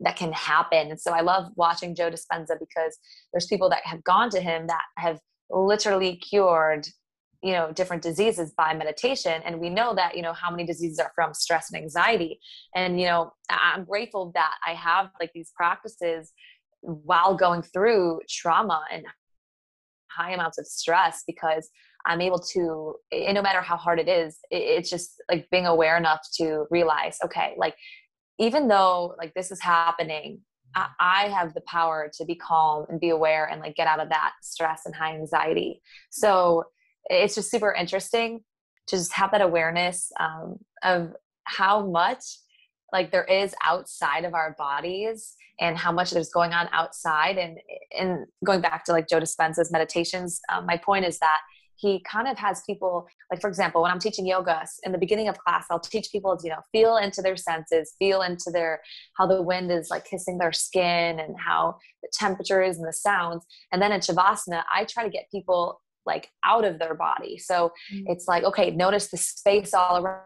that 0.00 0.16
can 0.16 0.32
happen. 0.32 0.90
And 0.90 1.00
so 1.00 1.12
I 1.12 1.22
love 1.22 1.50
watching 1.56 1.94
Joe 1.94 2.10
Dispenza 2.10 2.58
because 2.58 2.98
there's 3.32 3.46
people 3.46 3.68
that 3.70 3.84
have 3.84 4.04
gone 4.04 4.30
to 4.30 4.40
him 4.40 4.68
that 4.68 4.82
have 4.96 5.18
literally 5.50 6.16
cured 6.16 6.86
you 7.42 7.52
know 7.52 7.70
different 7.72 8.02
diseases 8.02 8.52
by 8.56 8.74
meditation 8.74 9.40
and 9.44 9.60
we 9.60 9.70
know 9.70 9.94
that 9.94 10.16
you 10.16 10.22
know 10.22 10.32
how 10.32 10.50
many 10.50 10.64
diseases 10.64 10.98
are 10.98 11.12
from 11.14 11.32
stress 11.32 11.70
and 11.70 11.80
anxiety 11.80 12.40
and 12.74 13.00
you 13.00 13.06
know 13.06 13.32
i'm 13.48 13.84
grateful 13.84 14.32
that 14.34 14.54
i 14.66 14.72
have 14.72 15.10
like 15.20 15.30
these 15.32 15.52
practices 15.56 16.32
while 16.80 17.34
going 17.34 17.62
through 17.62 18.20
trauma 18.28 18.82
and 18.92 19.04
high 20.10 20.32
amounts 20.32 20.58
of 20.58 20.66
stress 20.66 21.22
because 21.26 21.68
i'm 22.06 22.20
able 22.20 22.38
to 22.38 22.94
no 23.12 23.42
matter 23.42 23.60
how 23.60 23.76
hard 23.76 23.98
it 23.98 24.08
is 24.08 24.38
it's 24.50 24.90
just 24.90 25.22
like 25.30 25.48
being 25.50 25.66
aware 25.66 25.96
enough 25.96 26.20
to 26.34 26.64
realize 26.70 27.18
okay 27.24 27.54
like 27.58 27.74
even 28.38 28.68
though 28.68 29.14
like 29.18 29.34
this 29.34 29.50
is 29.50 29.60
happening 29.60 30.40
I, 30.74 30.88
I 30.98 31.28
have 31.28 31.54
the 31.54 31.60
power 31.62 32.10
to 32.14 32.24
be 32.24 32.34
calm 32.34 32.86
and 32.88 33.00
be 33.00 33.10
aware 33.10 33.46
and 33.46 33.60
like 33.60 33.76
get 33.76 33.86
out 33.86 34.00
of 34.00 34.08
that 34.10 34.32
stress 34.42 34.82
and 34.86 34.94
high 34.94 35.14
anxiety. 35.14 35.82
So 36.10 36.64
it's 37.06 37.34
just 37.34 37.50
super 37.50 37.72
interesting 37.72 38.40
to 38.88 38.96
just 38.96 39.12
have 39.12 39.30
that 39.32 39.40
awareness 39.40 40.10
um, 40.18 40.58
of 40.82 41.12
how 41.44 41.86
much 41.86 42.22
like 42.92 43.10
there 43.10 43.24
is 43.24 43.54
outside 43.64 44.24
of 44.24 44.34
our 44.34 44.54
bodies 44.58 45.34
and 45.60 45.76
how 45.76 45.90
much 45.90 46.12
there's 46.12 46.30
going 46.30 46.52
on 46.52 46.68
outside. 46.72 47.36
And 47.38 47.58
and 47.98 48.26
going 48.44 48.60
back 48.60 48.84
to 48.84 48.92
like 48.92 49.08
joe 49.08 49.20
dispenza's 49.20 49.70
meditations 49.72 50.40
um, 50.52 50.66
my 50.66 50.76
point 50.76 51.04
is 51.04 51.18
that 51.18 51.40
he 51.76 52.02
kind 52.10 52.26
of 52.26 52.36
has 52.36 52.62
people 52.66 53.06
like 53.30 53.40
for 53.40 53.48
example 53.48 53.82
when 53.82 53.90
i'm 53.90 53.98
teaching 53.98 54.26
yoga 54.26 54.64
in 54.84 54.92
the 54.92 54.98
beginning 54.98 55.28
of 55.28 55.38
class 55.38 55.66
i'll 55.70 55.80
teach 55.80 56.10
people 56.10 56.36
to 56.36 56.44
you 56.44 56.50
know 56.50 56.60
feel 56.72 56.96
into 56.96 57.22
their 57.22 57.36
senses 57.36 57.94
feel 57.98 58.22
into 58.22 58.50
their 58.52 58.80
how 59.16 59.26
the 59.26 59.40
wind 59.40 59.70
is 59.70 59.88
like 59.90 60.04
kissing 60.04 60.38
their 60.38 60.52
skin 60.52 61.18
and 61.20 61.36
how 61.38 61.76
the 62.02 62.08
temperature 62.12 62.62
is 62.62 62.78
and 62.78 62.86
the 62.86 62.92
sounds. 62.92 63.44
And 63.72 63.80
then 63.80 63.92
in 63.92 64.00
shavasana 64.00 64.64
i 64.74 64.84
try 64.84 65.04
to 65.04 65.10
get 65.10 65.30
people 65.30 65.80
like 66.06 66.30
out 66.42 66.64
of 66.64 66.78
their 66.78 66.94
body. 66.94 67.36
So 67.36 67.72
mm-hmm. 67.92 68.10
it's 68.10 68.26
like 68.26 68.44
okay 68.44 68.70
notice 68.70 69.08
the 69.08 69.16
space 69.16 69.74
all 69.74 70.04
around 70.04 70.22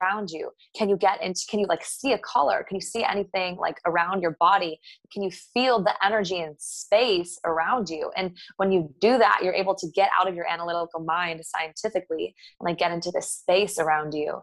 around 0.00 0.30
you? 0.30 0.50
Can 0.76 0.88
you 0.88 0.96
get 0.96 1.22
into 1.22 1.42
can 1.48 1.60
you 1.60 1.66
like 1.66 1.84
see 1.84 2.12
a 2.12 2.18
color? 2.18 2.64
Can 2.66 2.76
you 2.76 2.80
see 2.80 3.04
anything 3.04 3.56
like 3.56 3.80
around 3.86 4.22
your 4.22 4.36
body? 4.38 4.80
Can 5.12 5.22
you 5.22 5.30
feel 5.30 5.82
the 5.82 5.94
energy 6.04 6.40
and 6.40 6.56
space 6.58 7.38
around 7.44 7.88
you? 7.88 8.10
And 8.16 8.36
when 8.56 8.72
you 8.72 8.92
do 9.00 9.18
that 9.18 9.40
you're 9.42 9.54
able 9.54 9.74
to 9.76 9.88
get 9.94 10.10
out 10.18 10.28
of 10.28 10.34
your 10.34 10.48
analytical 10.48 11.00
mind 11.00 11.40
scientifically 11.44 12.34
and 12.60 12.68
like 12.68 12.78
get 12.78 12.92
into 12.92 13.10
the 13.10 13.22
space 13.22 13.78
around 13.78 14.14
you. 14.14 14.42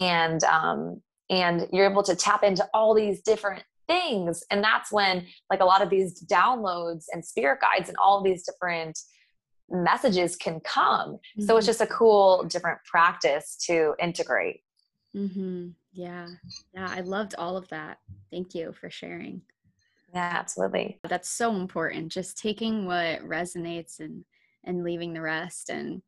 And 0.00 0.42
um 0.44 1.02
and 1.28 1.68
you're 1.72 1.88
able 1.88 2.02
to 2.02 2.16
tap 2.16 2.42
into 2.42 2.68
all 2.74 2.94
these 2.94 3.22
different 3.22 3.62
things. 3.86 4.42
And 4.50 4.62
that's 4.62 4.92
when 4.92 5.26
like 5.50 5.60
a 5.60 5.64
lot 5.64 5.82
of 5.82 5.90
these 5.90 6.22
downloads 6.24 7.04
and 7.12 7.24
spirit 7.24 7.60
guides 7.60 7.88
and 7.88 7.96
all 7.98 8.22
these 8.22 8.44
different 8.44 8.98
messages 9.70 10.36
can 10.36 10.60
come. 10.60 11.14
Mm-hmm. 11.14 11.42
so 11.42 11.56
it's 11.56 11.64
mm-hmm. 11.64 11.70
just 11.70 11.80
a 11.80 11.86
cool 11.86 12.44
different 12.44 12.78
practice 12.84 13.56
to 13.66 13.94
integrate 14.00 14.60
Mm-hmm. 15.16 15.68
Yeah. 15.92 16.28
Yeah. 16.74 16.88
I 16.88 17.00
loved 17.00 17.34
all 17.36 17.56
of 17.56 17.68
that. 17.68 17.98
Thank 18.30 18.54
you 18.54 18.72
for 18.72 18.90
sharing. 18.90 19.42
Yeah, 20.14 20.30
absolutely. 20.34 21.00
That's 21.08 21.28
so 21.28 21.54
important. 21.54 22.10
Just 22.12 22.38
taking 22.38 22.86
what 22.86 23.20
resonates 23.20 24.00
and 24.00 24.24
and 24.64 24.84
leaving 24.84 25.14
the 25.14 25.22
rest 25.22 25.70
and 25.70 26.02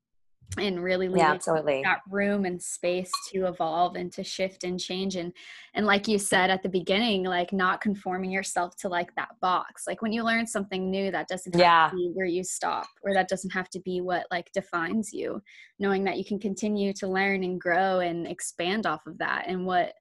and 0.58 0.82
really 0.82 1.08
leave 1.08 1.18
yeah, 1.18 1.32
absolutely. 1.32 1.82
that 1.82 2.00
room 2.10 2.44
and 2.44 2.60
space 2.60 3.10
to 3.30 3.46
evolve 3.46 3.96
and 3.96 4.12
to 4.12 4.22
shift 4.22 4.64
and 4.64 4.78
change 4.78 5.16
and 5.16 5.32
and 5.74 5.86
like 5.86 6.06
you 6.06 6.18
said 6.18 6.50
at 6.50 6.62
the 6.62 6.68
beginning 6.68 7.24
like 7.24 7.52
not 7.52 7.80
conforming 7.80 8.30
yourself 8.30 8.76
to 8.76 8.88
like 8.88 9.14
that 9.14 9.28
box 9.40 9.84
like 9.86 10.02
when 10.02 10.12
you 10.12 10.22
learn 10.22 10.46
something 10.46 10.90
new 10.90 11.10
that 11.10 11.28
doesn't 11.28 11.54
have 11.54 11.60
yeah. 11.60 11.88
to 11.90 11.96
be 11.96 12.10
where 12.14 12.26
you 12.26 12.44
stop 12.44 12.86
or 13.02 13.14
that 13.14 13.28
doesn't 13.28 13.50
have 13.50 13.70
to 13.70 13.80
be 13.80 14.00
what 14.00 14.26
like 14.30 14.50
defines 14.52 15.12
you 15.12 15.40
knowing 15.78 16.04
that 16.04 16.18
you 16.18 16.24
can 16.24 16.38
continue 16.38 16.92
to 16.92 17.06
learn 17.06 17.44
and 17.44 17.60
grow 17.60 18.00
and 18.00 18.26
expand 18.26 18.86
off 18.86 19.06
of 19.06 19.18
that 19.18 19.44
and 19.46 19.64
what 19.64 19.92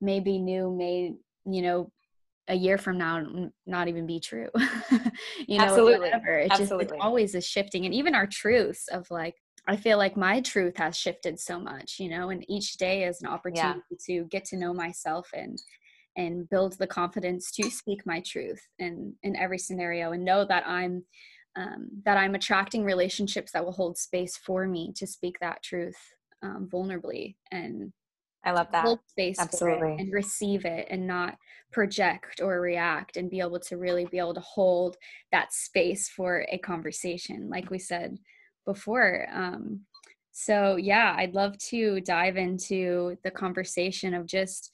may 0.00 0.20
be 0.20 0.38
new 0.38 0.74
may 0.74 1.12
you 1.44 1.62
know 1.62 1.90
a 2.48 2.54
year 2.54 2.78
from 2.78 2.96
now 2.96 3.22
not 3.66 3.88
even 3.88 4.06
be 4.06 4.18
true 4.18 4.48
you 5.46 5.58
know 5.58 5.64
absolutely 5.64 5.98
whatever 5.98 6.38
it 6.38 6.50
absolutely. 6.50 6.86
just 6.86 6.94
it 6.94 7.00
always 7.00 7.34
is 7.34 7.46
shifting 7.46 7.84
and 7.84 7.94
even 7.94 8.14
our 8.14 8.26
truths 8.26 8.88
of 8.88 9.06
like 9.10 9.34
I 9.68 9.76
feel 9.76 9.98
like 9.98 10.16
my 10.16 10.40
truth 10.40 10.78
has 10.78 10.96
shifted 10.96 11.38
so 11.38 11.60
much, 11.60 12.00
you 12.00 12.08
know, 12.08 12.30
and 12.30 12.42
each 12.48 12.78
day 12.78 13.04
is 13.04 13.20
an 13.20 13.28
opportunity 13.28 13.82
yeah. 13.90 13.96
to 14.06 14.24
get 14.30 14.46
to 14.46 14.56
know 14.56 14.72
myself 14.72 15.28
and 15.34 15.60
and 16.16 16.48
build 16.48 16.76
the 16.78 16.86
confidence 16.86 17.52
to 17.52 17.70
speak 17.70 18.04
my 18.06 18.20
truth 18.26 18.60
in 18.78 19.14
in 19.22 19.36
every 19.36 19.58
scenario 19.58 20.12
and 20.12 20.24
know 20.24 20.44
that 20.44 20.66
I'm 20.66 21.04
um, 21.56 21.88
that 22.04 22.16
I'm 22.16 22.34
attracting 22.34 22.82
relationships 22.82 23.52
that 23.52 23.64
will 23.64 23.72
hold 23.72 23.98
space 23.98 24.36
for 24.36 24.66
me 24.66 24.92
to 24.96 25.06
speak 25.06 25.38
that 25.40 25.62
truth 25.62 25.98
um, 26.42 26.68
vulnerably 26.72 27.36
and 27.50 27.92
I 28.44 28.52
love 28.52 28.68
that. 28.72 28.84
hold 28.84 29.00
space 29.06 29.38
absolutely. 29.38 29.96
and 29.98 30.12
receive 30.12 30.64
it 30.64 30.86
and 30.88 31.06
not 31.06 31.36
project 31.72 32.40
or 32.40 32.60
react 32.60 33.16
and 33.16 33.28
be 33.28 33.40
able 33.40 33.60
to 33.60 33.76
really 33.76 34.06
be 34.06 34.18
able 34.18 34.34
to 34.34 34.40
hold 34.40 34.96
that 35.32 35.52
space 35.52 36.08
for 36.08 36.46
a 36.50 36.56
conversation. 36.58 37.50
Like 37.50 37.70
we 37.70 37.80
said 37.80 38.16
before. 38.68 39.26
Um, 39.32 39.80
so, 40.30 40.76
yeah, 40.76 41.14
I'd 41.16 41.34
love 41.34 41.56
to 41.70 42.00
dive 42.02 42.36
into 42.36 43.16
the 43.24 43.30
conversation 43.30 44.12
of 44.14 44.26
just 44.26 44.70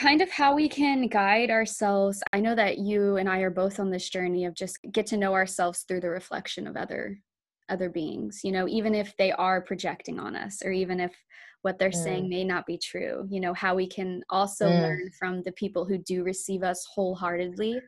kind 0.00 0.22
of 0.22 0.30
how 0.30 0.54
we 0.54 0.68
can 0.68 1.06
guide 1.08 1.50
ourselves. 1.50 2.22
I 2.32 2.40
know 2.40 2.54
that 2.54 2.78
you 2.78 3.16
and 3.18 3.28
I 3.28 3.40
are 3.40 3.50
both 3.50 3.78
on 3.78 3.90
this 3.90 4.08
journey 4.08 4.46
of 4.46 4.54
just 4.54 4.78
get 4.90 5.06
to 5.08 5.16
know 5.16 5.34
ourselves 5.34 5.84
through 5.86 6.00
the 6.00 6.10
reflection 6.10 6.66
of 6.66 6.76
other 6.76 7.18
other 7.68 7.90
beings 7.90 8.40
you 8.44 8.50
know 8.50 8.66
even 8.66 8.94
if 8.94 9.14
they 9.16 9.30
are 9.32 9.60
projecting 9.60 10.18
on 10.18 10.34
us 10.34 10.62
or 10.64 10.72
even 10.72 11.00
if 11.00 11.12
what 11.60 11.78
they're 11.78 11.90
mm. 11.90 12.02
saying 12.02 12.28
may 12.28 12.44
not 12.44 12.64
be 12.66 12.78
true 12.78 13.26
you 13.30 13.40
know 13.40 13.52
how 13.52 13.74
we 13.74 13.86
can 13.86 14.22
also 14.30 14.66
mm. 14.66 14.80
learn 14.80 15.10
from 15.18 15.42
the 15.42 15.52
people 15.52 15.84
who 15.84 15.98
do 15.98 16.22
receive 16.22 16.62
us 16.62 16.86
wholeheartedly 16.94 17.78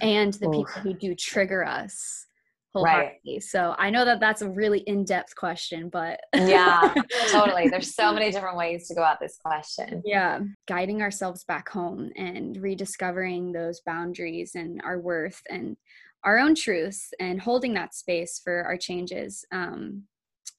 and 0.00 0.34
the 0.34 0.48
Oof. 0.48 0.66
people 0.66 0.82
who 0.82 0.94
do 0.94 1.14
trigger 1.14 1.64
us 1.64 2.26
wholeheartedly. 2.74 3.34
Right. 3.34 3.42
So 3.42 3.74
I 3.78 3.90
know 3.90 4.04
that 4.04 4.20
that's 4.20 4.42
a 4.42 4.50
really 4.50 4.80
in-depth 4.80 5.36
question, 5.36 5.88
but 5.88 6.20
yeah, 6.34 6.94
totally. 7.30 7.68
There's 7.68 7.94
so 7.94 8.12
many 8.12 8.30
different 8.30 8.56
ways 8.56 8.88
to 8.88 8.94
go 8.94 9.04
at 9.04 9.18
this 9.20 9.38
question. 9.42 10.02
Yeah, 10.04 10.40
guiding 10.66 11.02
ourselves 11.02 11.44
back 11.44 11.68
home 11.68 12.10
and 12.16 12.56
rediscovering 12.56 13.52
those 13.52 13.80
boundaries 13.84 14.52
and 14.54 14.80
our 14.84 14.98
worth 14.98 15.40
and 15.50 15.76
our 16.24 16.38
own 16.38 16.54
truths 16.54 17.12
and 17.20 17.40
holding 17.40 17.74
that 17.74 17.94
space 17.94 18.40
for 18.42 18.62
our 18.64 18.76
changes. 18.76 19.44
Um, 19.52 20.04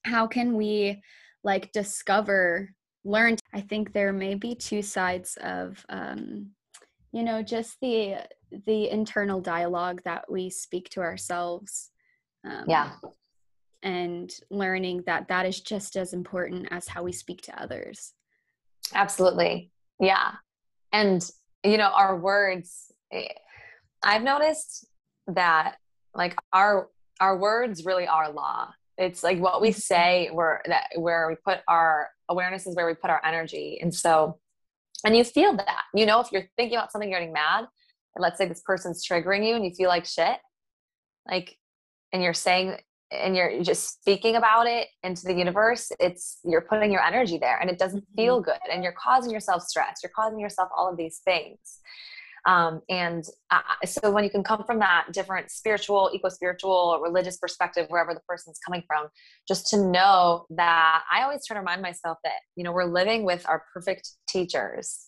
how 0.06 0.28
can 0.28 0.56
we 0.56 1.02
like 1.44 1.72
discover, 1.72 2.74
learn? 3.04 3.38
I 3.54 3.62
think 3.62 3.94
there 3.94 4.14
may 4.14 4.36
be 4.36 4.56
two 4.56 4.82
sides 4.82 5.38
of, 5.42 5.84
um, 5.90 6.52
you 7.12 7.24
know, 7.24 7.42
just 7.42 7.78
the 7.82 8.18
the 8.68 8.88
internal 8.90 9.42
dialogue 9.42 10.00
that 10.06 10.30
we 10.30 10.48
speak 10.48 10.88
to 10.88 11.02
ourselves 11.02 11.90
um, 12.46 12.66
yeah. 12.68 12.92
And 13.82 14.32
learning 14.50 15.04
that 15.08 15.28
that 15.28 15.46
is 15.46 15.60
just 15.60 15.98
as 15.98 16.14
important 16.14 16.68
as 16.72 16.88
how 16.88 17.04
we 17.04 17.12
speak 17.12 17.42
to 17.44 17.62
others. 17.62 18.14
Absolutely. 18.94 19.72
Yeah. 20.00 20.32
And, 20.92 21.28
you 21.64 21.78
know, 21.78 21.92
our 21.94 22.18
words, 22.18 22.92
eh, 23.12 23.28
I've 24.02 24.24
noticed 24.24 24.88
that 25.28 25.76
like 26.14 26.36
our, 26.52 26.90
our 27.20 27.38
words 27.38 27.86
really 27.86 28.08
are 28.08 28.32
law. 28.32 28.74
It's 28.98 29.24
like 29.24 29.40
what 29.40 29.62
we 29.62 29.70
mm-hmm. 29.70 29.80
say 29.80 30.30
where 30.32 30.62
that 30.68 30.90
where 30.96 31.28
we 31.28 31.36
put 31.36 31.60
our 31.68 32.10
awareness 32.30 32.68
is 32.68 32.76
where 32.76 32.86
we 32.86 32.94
put 32.94 33.10
our 33.10 33.22
energy. 33.26 33.80
And 33.82 33.94
so, 33.94 34.40
and 35.04 35.16
you 35.18 35.24
feel 35.24 35.56
that, 35.58 35.82
you 35.94 36.06
know, 36.06 36.20
if 36.20 36.32
you're 36.32 36.48
thinking 36.58 36.78
about 36.78 36.92
something, 36.92 37.10
you're 37.10 37.20
getting 37.20 37.34
mad, 37.34 37.66
and 38.16 38.22
let's 38.22 38.38
say 38.38 38.48
this 38.48 38.62
person's 38.62 39.06
triggering 39.06 39.48
you 39.48 39.56
and 39.56 39.66
you 39.66 39.72
feel 39.72 39.90
like 39.90 40.06
shit, 40.06 40.38
like 41.28 41.58
and 42.14 42.24
you're 42.24 42.34
saying 42.34 42.78
and 43.12 43.36
you're 43.36 43.62
just 43.62 44.02
speaking 44.02 44.36
about 44.36 44.66
it 44.66 44.88
into 45.04 45.26
the 45.26 45.34
universe 45.34 45.92
it's 46.00 46.40
you're 46.44 46.62
putting 46.62 46.92
your 46.92 47.04
energy 47.04 47.38
there 47.38 47.60
and 47.60 47.70
it 47.70 47.78
doesn't 47.78 48.02
mm-hmm. 48.02 48.16
feel 48.16 48.42
good 48.42 48.58
and 48.72 48.84
you're 48.84 48.96
causing 48.98 49.32
yourself 49.32 49.64
stress 49.64 50.00
you're 50.02 50.12
causing 50.16 50.40
yourself 50.40 50.70
all 50.78 50.90
of 50.90 50.98
these 50.98 51.20
things. 51.26 51.80
Um, 52.46 52.82
and 52.90 53.24
uh, 53.52 53.62
so 53.86 54.12
when 54.12 54.26
you 54.26 54.30
can 54.30 54.44
come 54.44 54.66
from 54.66 54.80
that 54.80 55.06
different 55.14 55.50
spiritual 55.50 56.10
eco-spiritual 56.14 57.00
religious 57.02 57.38
perspective 57.38 57.86
wherever 57.88 58.14
the 58.14 58.20
person's 58.28 58.60
coming 58.60 58.84
from 58.86 59.08
just 59.48 59.68
to 59.68 59.78
know 59.78 60.46
that 60.50 61.04
i 61.10 61.22
always 61.22 61.48
try 61.48 61.54
to 61.54 61.62
remind 61.62 61.82
myself 61.82 62.18
that 62.26 62.34
you 62.58 62.66
know 62.66 62.74
we're 62.74 62.84
living 62.84 63.24
with 63.24 63.48
our 63.48 63.64
perfect 63.74 64.10
teachers 64.28 65.08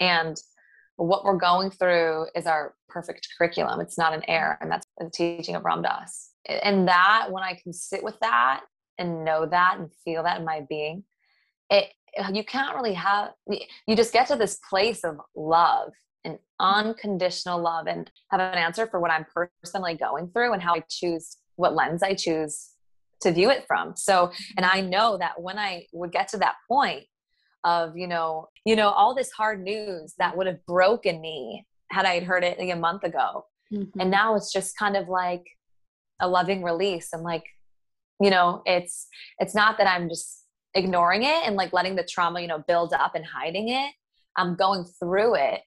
and 0.00 0.38
what 0.96 1.24
we're 1.24 1.36
going 1.36 1.70
through 1.70 2.26
is 2.34 2.46
our 2.46 2.74
perfect 2.88 3.28
curriculum. 3.38 3.80
It's 3.80 3.96
not 3.96 4.12
an 4.12 4.22
error 4.28 4.58
and 4.60 4.70
that's 4.70 4.86
the 4.98 5.08
teaching 5.08 5.54
of 5.54 5.64
ram 5.64 5.82
dass 5.82 6.31
and 6.48 6.88
that 6.88 7.28
when 7.30 7.42
i 7.42 7.58
can 7.62 7.72
sit 7.72 8.02
with 8.02 8.18
that 8.20 8.62
and 8.98 9.24
know 9.24 9.46
that 9.46 9.76
and 9.78 9.90
feel 10.04 10.22
that 10.22 10.38
in 10.38 10.44
my 10.44 10.64
being 10.68 11.04
it 11.70 11.88
you 12.32 12.44
can't 12.44 12.76
really 12.76 12.94
have 12.94 13.30
you 13.86 13.96
just 13.96 14.12
get 14.12 14.26
to 14.26 14.36
this 14.36 14.58
place 14.68 15.02
of 15.02 15.18
love 15.34 15.92
and 16.24 16.38
unconditional 16.60 17.60
love 17.60 17.86
and 17.86 18.10
have 18.30 18.40
an 18.40 18.58
answer 18.58 18.86
for 18.86 19.00
what 19.00 19.10
i'm 19.10 19.26
personally 19.62 19.94
going 19.94 20.28
through 20.28 20.52
and 20.52 20.62
how 20.62 20.74
i 20.74 20.82
choose 20.88 21.36
what 21.56 21.74
lens 21.74 22.02
i 22.02 22.14
choose 22.14 22.72
to 23.22 23.32
view 23.32 23.50
it 23.50 23.64
from. 23.66 23.96
So 23.96 24.30
and 24.56 24.66
i 24.66 24.80
know 24.80 25.16
that 25.18 25.40
when 25.40 25.58
i 25.58 25.86
would 25.92 26.12
get 26.12 26.28
to 26.28 26.38
that 26.38 26.56
point 26.68 27.04
of 27.64 27.96
you 27.96 28.08
know 28.08 28.48
you 28.66 28.76
know 28.76 28.90
all 28.90 29.14
this 29.14 29.30
hard 29.30 29.62
news 29.62 30.14
that 30.18 30.36
would 30.36 30.46
have 30.46 30.64
broken 30.66 31.20
me 31.20 31.64
had 31.90 32.04
i 32.04 32.14
had 32.14 32.24
heard 32.24 32.44
it 32.44 32.58
like 32.58 32.70
a 32.70 32.76
month 32.76 33.04
ago. 33.04 33.46
Mm-hmm. 33.72 34.00
and 34.00 34.10
now 34.10 34.34
it's 34.34 34.52
just 34.52 34.76
kind 34.76 34.96
of 34.96 35.08
like 35.08 35.44
a 36.22 36.28
loving 36.28 36.62
release. 36.62 37.12
And 37.12 37.22
like 37.22 37.44
you 38.20 38.30
know 38.30 38.62
it's 38.66 39.08
it's 39.38 39.54
not 39.54 39.78
that 39.78 39.88
i'm 39.88 40.08
just 40.08 40.44
ignoring 40.74 41.22
it 41.22 41.44
and 41.44 41.56
like 41.56 41.72
letting 41.72 41.96
the 41.96 42.04
trauma 42.04 42.40
you 42.40 42.46
know 42.46 42.62
build 42.68 42.92
up 42.92 43.14
and 43.14 43.24
hiding 43.26 43.68
it. 43.68 43.92
I'm 44.36 44.54
going 44.54 44.84
through 44.98 45.34
it 45.34 45.60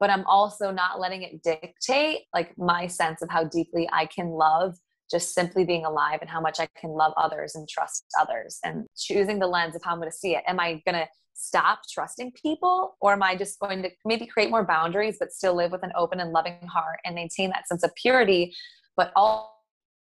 but 0.00 0.10
i'm 0.10 0.24
also 0.26 0.70
not 0.70 0.98
letting 0.98 1.22
it 1.22 1.42
dictate 1.42 2.20
like 2.34 2.56
my 2.56 2.86
sense 2.86 3.22
of 3.22 3.28
how 3.30 3.44
deeply 3.44 3.88
i 3.92 4.06
can 4.06 4.28
love 4.28 4.76
just 5.10 5.34
simply 5.34 5.64
being 5.64 5.84
alive 5.84 6.18
and 6.20 6.30
how 6.30 6.40
much 6.40 6.60
i 6.60 6.68
can 6.78 6.90
love 6.90 7.12
others 7.16 7.54
and 7.54 7.68
trust 7.68 8.04
others. 8.20 8.58
And 8.64 8.86
choosing 8.96 9.38
the 9.38 9.46
lens 9.46 9.74
of 9.74 9.82
how 9.82 9.92
i'm 9.92 9.98
going 9.98 10.10
to 10.10 10.16
see 10.16 10.34
it. 10.34 10.42
Am 10.46 10.60
i 10.60 10.82
going 10.84 10.94
to 10.94 11.06
stop 11.34 11.80
trusting 11.92 12.32
people 12.32 12.96
or 13.00 13.12
am 13.12 13.22
i 13.22 13.36
just 13.36 13.60
going 13.60 13.80
to 13.80 13.90
maybe 14.04 14.26
create 14.26 14.50
more 14.50 14.64
boundaries 14.64 15.16
but 15.20 15.32
still 15.32 15.54
live 15.54 15.70
with 15.70 15.84
an 15.84 15.92
open 15.96 16.18
and 16.18 16.32
loving 16.32 16.58
heart 16.66 16.98
and 17.04 17.14
maintain 17.14 17.48
that 17.50 17.68
sense 17.68 17.84
of 17.84 17.94
purity 17.94 18.52
but 18.96 19.12
all 19.14 19.57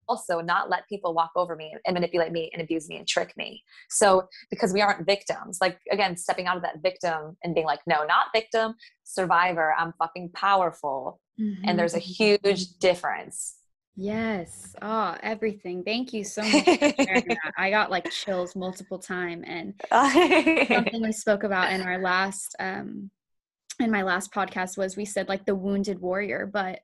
also 0.08 0.42
not 0.42 0.70
let 0.70 0.88
people 0.88 1.14
walk 1.14 1.32
over 1.36 1.56
me 1.56 1.76
and 1.86 1.94
manipulate 1.94 2.32
me 2.32 2.50
and 2.54 2.62
abuse 2.62 2.88
me 2.90 2.98
and 2.98 3.08
trick 3.08 3.36
me. 3.38 3.64
So, 3.90 4.28
because 4.50 4.74
we 4.74 4.82
aren't 4.82 5.06
victims, 5.06 5.60
like 5.62 5.80
again, 5.92 6.18
stepping 6.18 6.48
out 6.48 6.58
of 6.58 6.64
that 6.64 6.82
victim 6.82 7.38
and 7.44 7.54
being 7.54 7.66
like, 7.66 7.82
no, 7.88 8.04
not 8.06 8.28
victim, 8.34 8.76
survivor, 9.04 9.74
I'm 9.78 9.94
fucking 10.00 10.30
powerful. 10.34 11.20
Mm-hmm. 11.40 11.64
And 11.68 11.80
there's 11.80 11.96
a 11.96 12.00
huge 12.00 12.78
difference. 12.80 13.56
Yes. 13.96 14.76
Oh, 14.82 15.16
everything. 15.22 15.84
Thank 15.84 16.14
you 16.14 16.24
so 16.24 16.42
much 16.42 16.68
I 17.58 17.70
got 17.70 17.92
like 17.92 18.10
chills 18.10 18.56
multiple 18.56 18.98
time 18.98 19.44
and 19.46 19.76
something 20.68 21.02
we 21.02 21.12
spoke 21.12 21.44
about 21.44 21.72
in 21.72 21.82
our 21.82 22.00
last 22.00 22.56
um 22.60 23.12
in 23.80 23.92
my 23.92 24.04
last 24.04 24.32
podcast 24.32 24.78
was 24.78 24.96
we 24.96 25.06
said 25.06 25.28
like 25.30 25.46
the 25.46 25.56
wounded 25.56 26.00
warrior, 26.00 26.50
but 26.52 26.80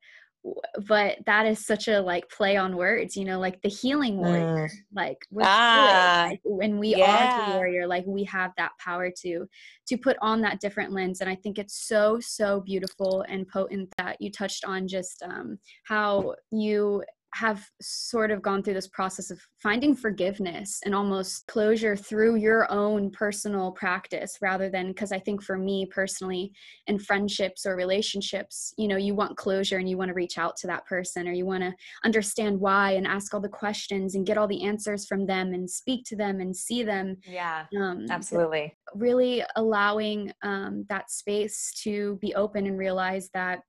but 0.87 1.17
that 1.25 1.45
is 1.45 1.65
such 1.65 1.87
a 1.87 1.99
like 1.99 2.29
play 2.29 2.55
on 2.55 2.77
words 2.77 3.17
you 3.17 3.25
know 3.25 3.39
like 3.39 3.61
the 3.61 3.69
healing 3.69 4.17
warrior 4.17 4.69
mm. 4.69 4.77
like 4.95 5.17
ah, 5.41 6.27
like, 6.29 6.39
when 6.43 6.79
we 6.79 6.95
yeah. 6.95 7.45
are 7.45 7.51
the 7.51 7.57
warrior 7.57 7.85
like 7.85 8.05
we 8.05 8.23
have 8.23 8.51
that 8.57 8.71
power 8.79 9.11
to 9.11 9.45
to 9.85 9.97
put 9.97 10.15
on 10.21 10.41
that 10.41 10.59
different 10.61 10.93
lens 10.93 11.19
and 11.21 11.29
i 11.29 11.35
think 11.35 11.59
it's 11.59 11.87
so 11.87 12.19
so 12.21 12.61
beautiful 12.61 13.25
and 13.27 13.47
potent 13.49 13.89
that 13.97 14.15
you 14.21 14.31
touched 14.31 14.63
on 14.63 14.87
just 14.87 15.21
um, 15.23 15.59
how 15.83 16.33
you 16.51 17.03
have 17.33 17.63
sort 17.81 18.31
of 18.31 18.41
gone 18.41 18.63
through 18.63 18.73
this 18.73 18.87
process 18.87 19.29
of 19.29 19.39
finding 19.61 19.95
forgiveness 19.95 20.79
and 20.85 20.95
almost 20.95 21.45
closure 21.47 21.95
through 21.95 22.35
your 22.35 22.69
own 22.71 23.11
personal 23.11 23.71
practice 23.71 24.37
rather 24.41 24.69
than 24.69 24.87
because 24.87 25.11
I 25.11 25.19
think 25.19 25.43
for 25.43 25.57
me 25.57 25.85
personally 25.85 26.51
in 26.87 26.97
friendships 26.97 27.65
or 27.65 27.75
relationships, 27.75 28.73
you 28.77 28.87
know, 28.87 28.97
you 28.97 29.13
want 29.13 29.37
closure 29.37 29.77
and 29.77 29.89
you 29.89 29.97
want 29.97 30.09
to 30.09 30.15
reach 30.15 30.37
out 30.37 30.57
to 30.57 30.67
that 30.67 30.85
person 30.87 31.27
or 31.27 31.31
you 31.31 31.45
want 31.45 31.63
to 31.63 31.73
understand 32.03 32.59
why 32.59 32.91
and 32.91 33.05
ask 33.05 33.33
all 33.33 33.41
the 33.41 33.49
questions 33.49 34.15
and 34.15 34.25
get 34.25 34.37
all 34.37 34.47
the 34.47 34.63
answers 34.63 35.05
from 35.05 35.25
them 35.25 35.53
and 35.53 35.69
speak 35.69 36.05
to 36.05 36.15
them 36.15 36.39
and 36.39 36.55
see 36.55 36.83
them. 36.83 37.17
Yeah, 37.25 37.65
um, 37.79 38.05
absolutely. 38.09 38.75
Really 38.95 39.43
allowing 39.55 40.31
um, 40.43 40.85
that 40.89 41.11
space 41.11 41.73
to 41.83 42.17
be 42.21 42.33
open 42.33 42.65
and 42.65 42.77
realize 42.77 43.29
that 43.33 43.59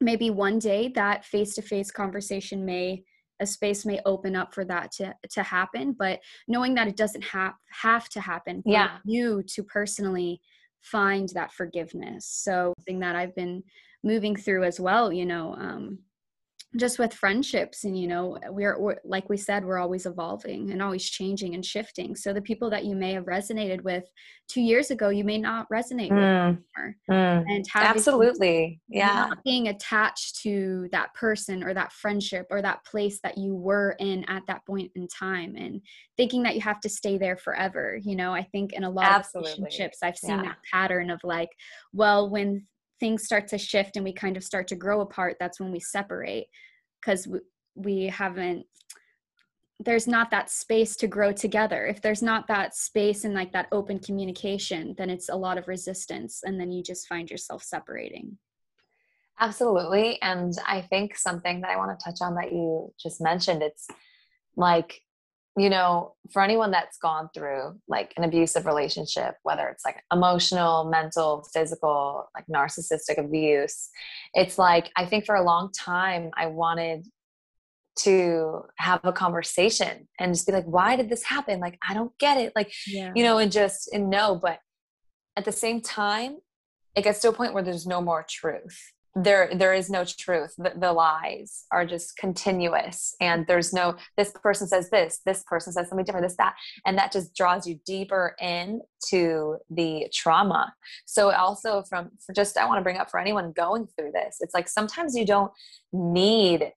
maybe 0.00 0.30
one 0.30 0.58
day 0.58 0.88
that 0.94 1.24
face-to-face 1.24 1.90
conversation 1.90 2.64
may 2.64 3.02
a 3.40 3.46
space 3.46 3.84
may 3.84 4.00
open 4.06 4.34
up 4.34 4.54
for 4.54 4.64
that 4.64 4.90
to 4.92 5.14
to 5.30 5.42
happen 5.42 5.94
but 5.98 6.20
knowing 6.48 6.74
that 6.74 6.88
it 6.88 6.96
doesn't 6.96 7.24
have 7.24 7.52
have 7.70 8.08
to 8.08 8.20
happen 8.20 8.62
for 8.62 8.72
yeah. 8.72 8.98
you 9.04 9.42
to 9.46 9.62
personally 9.62 10.40
find 10.80 11.28
that 11.30 11.52
forgiveness 11.52 12.26
so 12.26 12.72
thing 12.86 12.98
that 12.98 13.16
i've 13.16 13.34
been 13.34 13.62
moving 14.02 14.36
through 14.36 14.64
as 14.64 14.80
well 14.80 15.12
you 15.12 15.26
know 15.26 15.54
um, 15.58 15.98
just 16.76 16.98
with 16.98 17.14
friendships 17.14 17.84
and 17.84 17.98
you 17.98 18.06
know 18.06 18.38
we're, 18.48 18.78
we're, 18.78 18.96
like 19.04 19.28
we 19.28 19.36
said 19.36 19.64
we're 19.64 19.78
always 19.78 20.04
evolving 20.04 20.70
and 20.70 20.82
always 20.82 21.08
changing 21.08 21.54
and 21.54 21.64
shifting. 21.64 22.16
So 22.16 22.32
the 22.32 22.42
people 22.42 22.70
that 22.70 22.84
you 22.84 22.96
may 22.96 23.12
have 23.12 23.24
resonated 23.24 23.82
with 23.82 24.04
two 24.48 24.60
years 24.60 24.90
ago 24.90 25.08
you 25.08 25.24
may 25.24 25.38
not 25.38 25.66
resonate 25.72 26.10
mm, 26.10 26.16
with 26.16 26.58
anymore. 26.76 26.96
Mm, 27.10 27.44
and 27.48 27.66
absolutely. 27.74 28.80
Yeah. 28.88 29.26
not 29.28 29.44
being 29.44 29.68
attached 29.68 30.42
to 30.42 30.88
that 30.92 31.14
person 31.14 31.62
or 31.62 31.72
that 31.74 31.92
friendship 31.92 32.46
or 32.50 32.60
that 32.62 32.84
place 32.84 33.20
that 33.22 33.38
you 33.38 33.54
were 33.54 33.96
in 33.98 34.24
at 34.28 34.42
that 34.48 34.64
point 34.66 34.90
in 34.94 35.08
time 35.08 35.54
and 35.56 35.80
thinking 36.16 36.42
that 36.42 36.54
you 36.54 36.60
have 36.60 36.80
to 36.80 36.88
stay 36.88 37.18
there 37.18 37.36
forever 37.36 37.98
you 38.02 38.16
know 38.16 38.32
i 38.32 38.42
think 38.42 38.72
in 38.72 38.84
a 38.84 38.90
lot 38.90 39.10
absolutely. 39.10 39.52
of 39.52 39.58
relationships 39.58 39.98
i've 40.02 40.16
seen 40.16 40.38
yeah. 40.38 40.42
that 40.42 40.58
pattern 40.72 41.10
of 41.10 41.20
like 41.22 41.50
well 41.92 42.30
when 42.30 42.66
things 43.00 43.24
start 43.24 43.48
to 43.48 43.58
shift 43.58 43.96
and 43.96 44.04
we 44.04 44.12
kind 44.12 44.36
of 44.36 44.44
start 44.44 44.68
to 44.68 44.74
grow 44.74 45.00
apart 45.00 45.36
that's 45.38 45.60
when 45.60 45.72
we 45.72 45.80
separate. 45.80 46.46
Because 47.00 47.26
we, 47.26 47.40
we 47.74 48.04
haven't 48.06 48.66
there's 49.78 50.08
not 50.08 50.30
that 50.30 50.48
space 50.48 50.96
to 50.96 51.06
grow 51.06 51.32
together. 51.32 51.84
If 51.84 52.00
there's 52.00 52.22
not 52.22 52.48
that 52.48 52.74
space 52.74 53.24
and 53.24 53.34
like 53.34 53.52
that 53.52 53.68
open 53.72 53.98
communication 53.98 54.94
then 54.96 55.10
it's 55.10 55.28
a 55.28 55.36
lot 55.36 55.58
of 55.58 55.68
resistance 55.68 56.40
and 56.44 56.58
then 56.58 56.72
you 56.72 56.82
just 56.82 57.06
find 57.06 57.30
yourself 57.30 57.62
separating. 57.62 58.38
Absolutely 59.38 60.20
and 60.22 60.54
i 60.66 60.80
think 60.80 61.16
something 61.16 61.60
that 61.60 61.70
i 61.70 61.76
want 61.76 61.96
to 61.96 62.02
touch 62.02 62.18
on 62.22 62.34
that 62.36 62.52
you 62.52 62.90
just 62.98 63.20
mentioned 63.20 63.62
it's 63.62 63.86
like 64.56 65.02
you 65.58 65.70
know, 65.70 66.14
for 66.32 66.42
anyone 66.42 66.70
that's 66.70 66.98
gone 66.98 67.30
through 67.34 67.80
like 67.88 68.12
an 68.16 68.24
abusive 68.24 68.66
relationship, 68.66 69.36
whether 69.42 69.68
it's 69.68 69.84
like 69.86 70.02
emotional, 70.12 70.84
mental, 70.84 71.46
physical, 71.52 72.28
like 72.34 72.44
narcissistic 72.46 73.18
abuse, 73.18 73.88
it's 74.34 74.58
like 74.58 74.90
I 74.96 75.06
think 75.06 75.24
for 75.24 75.34
a 75.34 75.42
long 75.42 75.70
time 75.72 76.30
I 76.36 76.46
wanted 76.46 77.06
to 78.00 78.64
have 78.76 79.00
a 79.04 79.12
conversation 79.12 80.06
and 80.20 80.34
just 80.34 80.46
be 80.46 80.52
like, 80.52 80.66
why 80.66 80.96
did 80.96 81.08
this 81.08 81.24
happen? 81.24 81.60
Like, 81.60 81.78
I 81.88 81.94
don't 81.94 82.12
get 82.18 82.36
it. 82.36 82.52
Like, 82.54 82.70
yeah. 82.86 83.12
you 83.16 83.24
know, 83.24 83.38
and 83.38 83.50
just 83.50 83.88
and 83.94 84.10
no, 84.10 84.34
but 84.40 84.58
at 85.36 85.46
the 85.46 85.52
same 85.52 85.80
time, 85.80 86.36
it 86.94 87.04
gets 87.04 87.20
to 87.20 87.28
a 87.28 87.32
point 87.32 87.54
where 87.54 87.62
there's 87.62 87.86
no 87.86 88.02
more 88.02 88.26
truth 88.28 88.78
there 89.16 89.50
there 89.54 89.72
is 89.72 89.88
no 89.88 90.04
truth. 90.04 90.54
The, 90.58 90.74
the, 90.76 90.92
lies 90.92 91.64
are 91.72 91.86
just 91.86 92.16
continuous 92.18 93.14
and 93.20 93.46
there's 93.46 93.72
no 93.72 93.96
this 94.16 94.30
person 94.42 94.68
says 94.68 94.90
this 94.90 95.20
this 95.24 95.42
person 95.48 95.72
says 95.72 95.88
something 95.88 96.04
different 96.04 96.26
this 96.26 96.36
that 96.36 96.54
and 96.84 96.96
that 96.98 97.12
just 97.12 97.34
draws 97.34 97.66
you 97.66 97.80
deeper 97.86 98.36
into 98.40 99.56
the 99.70 100.06
trauma. 100.12 100.72
So 101.06 101.32
also 101.32 101.82
from 101.88 102.10
just 102.34 102.58
i 102.58 102.66
want 102.66 102.78
to 102.78 102.82
bring 102.82 102.98
up 102.98 103.10
for 103.10 103.18
anyone 103.18 103.52
going 103.52 103.86
through 103.86 104.12
this 104.12 104.36
it's 104.40 104.54
like 104.54 104.68
sometimes 104.68 105.14
you 105.14 105.24
don't 105.24 105.52
need 105.92 106.72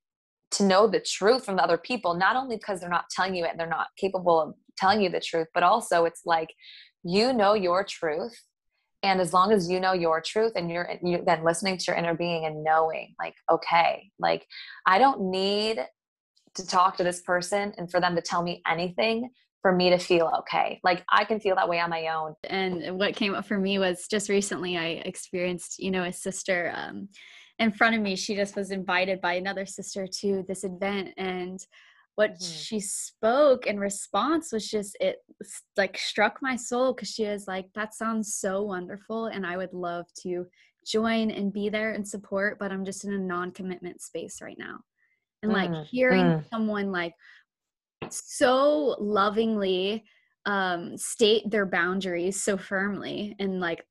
to 0.51 0.63
know 0.63 0.87
the 0.87 0.99
truth 0.99 1.45
from 1.45 1.57
the 1.57 1.63
other 1.63 1.77
people 1.77 2.13
not 2.13 2.35
only 2.35 2.55
because 2.55 2.79
they're 2.79 2.89
not 2.89 3.09
telling 3.09 3.35
you 3.35 3.45
it 3.45 3.51
they're 3.57 3.67
not 3.67 3.87
capable 3.97 4.39
of 4.41 4.53
telling 4.77 5.01
you 5.01 5.09
the 5.09 5.19
truth 5.19 5.47
but 5.53 5.63
also 5.63 6.05
it's 6.05 6.21
like 6.25 6.49
you 7.03 7.33
know 7.33 7.53
your 7.53 7.83
truth 7.83 8.37
and 9.03 9.21
as 9.21 9.33
long 9.33 9.51
as 9.51 9.69
you 9.69 9.79
know 9.79 9.93
your 9.93 10.21
truth 10.21 10.53
and 10.55 10.69
you're, 10.69 10.89
you 11.01 11.23
then 11.25 11.43
listening 11.43 11.77
to 11.77 11.85
your 11.87 11.95
inner 11.95 12.13
being 12.13 12.45
and 12.45 12.63
knowing 12.63 13.13
like 13.19 13.35
okay 13.51 14.09
like 14.19 14.45
i 14.85 14.97
don't 14.97 15.21
need 15.21 15.79
to 16.55 16.67
talk 16.67 16.97
to 16.97 17.03
this 17.03 17.21
person 17.21 17.73
and 17.77 17.89
for 17.89 17.99
them 17.99 18.15
to 18.15 18.21
tell 18.21 18.43
me 18.43 18.61
anything 18.67 19.29
for 19.61 19.73
me 19.73 19.89
to 19.89 19.97
feel 19.97 20.31
okay. 20.39 20.79
Like 20.83 21.03
i 21.09 21.25
can 21.25 21.39
feel 21.39 21.55
that 21.55 21.67
way 21.67 21.79
on 21.79 21.89
my 21.89 22.07
own. 22.07 22.33
And 22.45 22.97
what 22.97 23.15
came 23.15 23.35
up 23.35 23.45
for 23.45 23.57
me 23.57 23.77
was 23.77 24.07
just 24.09 24.29
recently 24.29 24.77
i 24.77 25.01
experienced 25.05 25.79
you 25.79 25.91
know 25.91 26.03
a 26.03 26.13
sister 26.13 26.73
um, 26.75 27.09
in 27.59 27.71
front 27.71 27.95
of 27.95 28.01
me. 28.01 28.15
She 28.15 28.35
just 28.35 28.55
was 28.55 28.71
invited 28.71 29.21
by 29.21 29.33
another 29.33 29.65
sister 29.65 30.07
to 30.21 30.45
this 30.47 30.63
event 30.63 31.09
and 31.17 31.59
what 32.19 32.33
mm-hmm. 32.33 32.51
she 32.51 32.81
spoke 32.81 33.65
in 33.65 33.79
response 33.79 34.51
was 34.51 34.69
just 34.69 34.97
it 34.99 35.19
like 35.77 35.97
struck 35.97 36.39
my 36.41 36.53
soul 36.53 36.93
because 36.93 37.07
she 37.07 37.25
was 37.25 37.47
like 37.47 37.67
that 37.75 37.93
sounds 37.93 38.35
so 38.35 38.61
wonderful 38.61 39.27
and 39.27 39.47
i 39.47 39.55
would 39.55 39.71
love 39.71 40.05
to 40.21 40.45
join 40.85 41.31
and 41.31 41.53
be 41.53 41.69
there 41.69 41.93
and 41.93 42.05
support 42.05 42.59
but 42.59 42.73
i'm 42.73 42.83
just 42.83 43.05
in 43.05 43.13
a 43.13 43.17
non-commitment 43.17 44.01
space 44.01 44.41
right 44.41 44.57
now 44.59 44.79
and 45.43 45.53
like 45.53 45.69
mm, 45.69 45.85
hearing 45.85 46.25
mm. 46.25 46.49
someone 46.49 46.91
like 46.91 47.13
so 48.09 48.97
lovingly 48.99 50.03
um 50.45 50.97
state 50.97 51.49
their 51.49 51.65
boundaries 51.65 52.43
so 52.43 52.57
firmly 52.57 53.33
and 53.39 53.61
like 53.61 53.85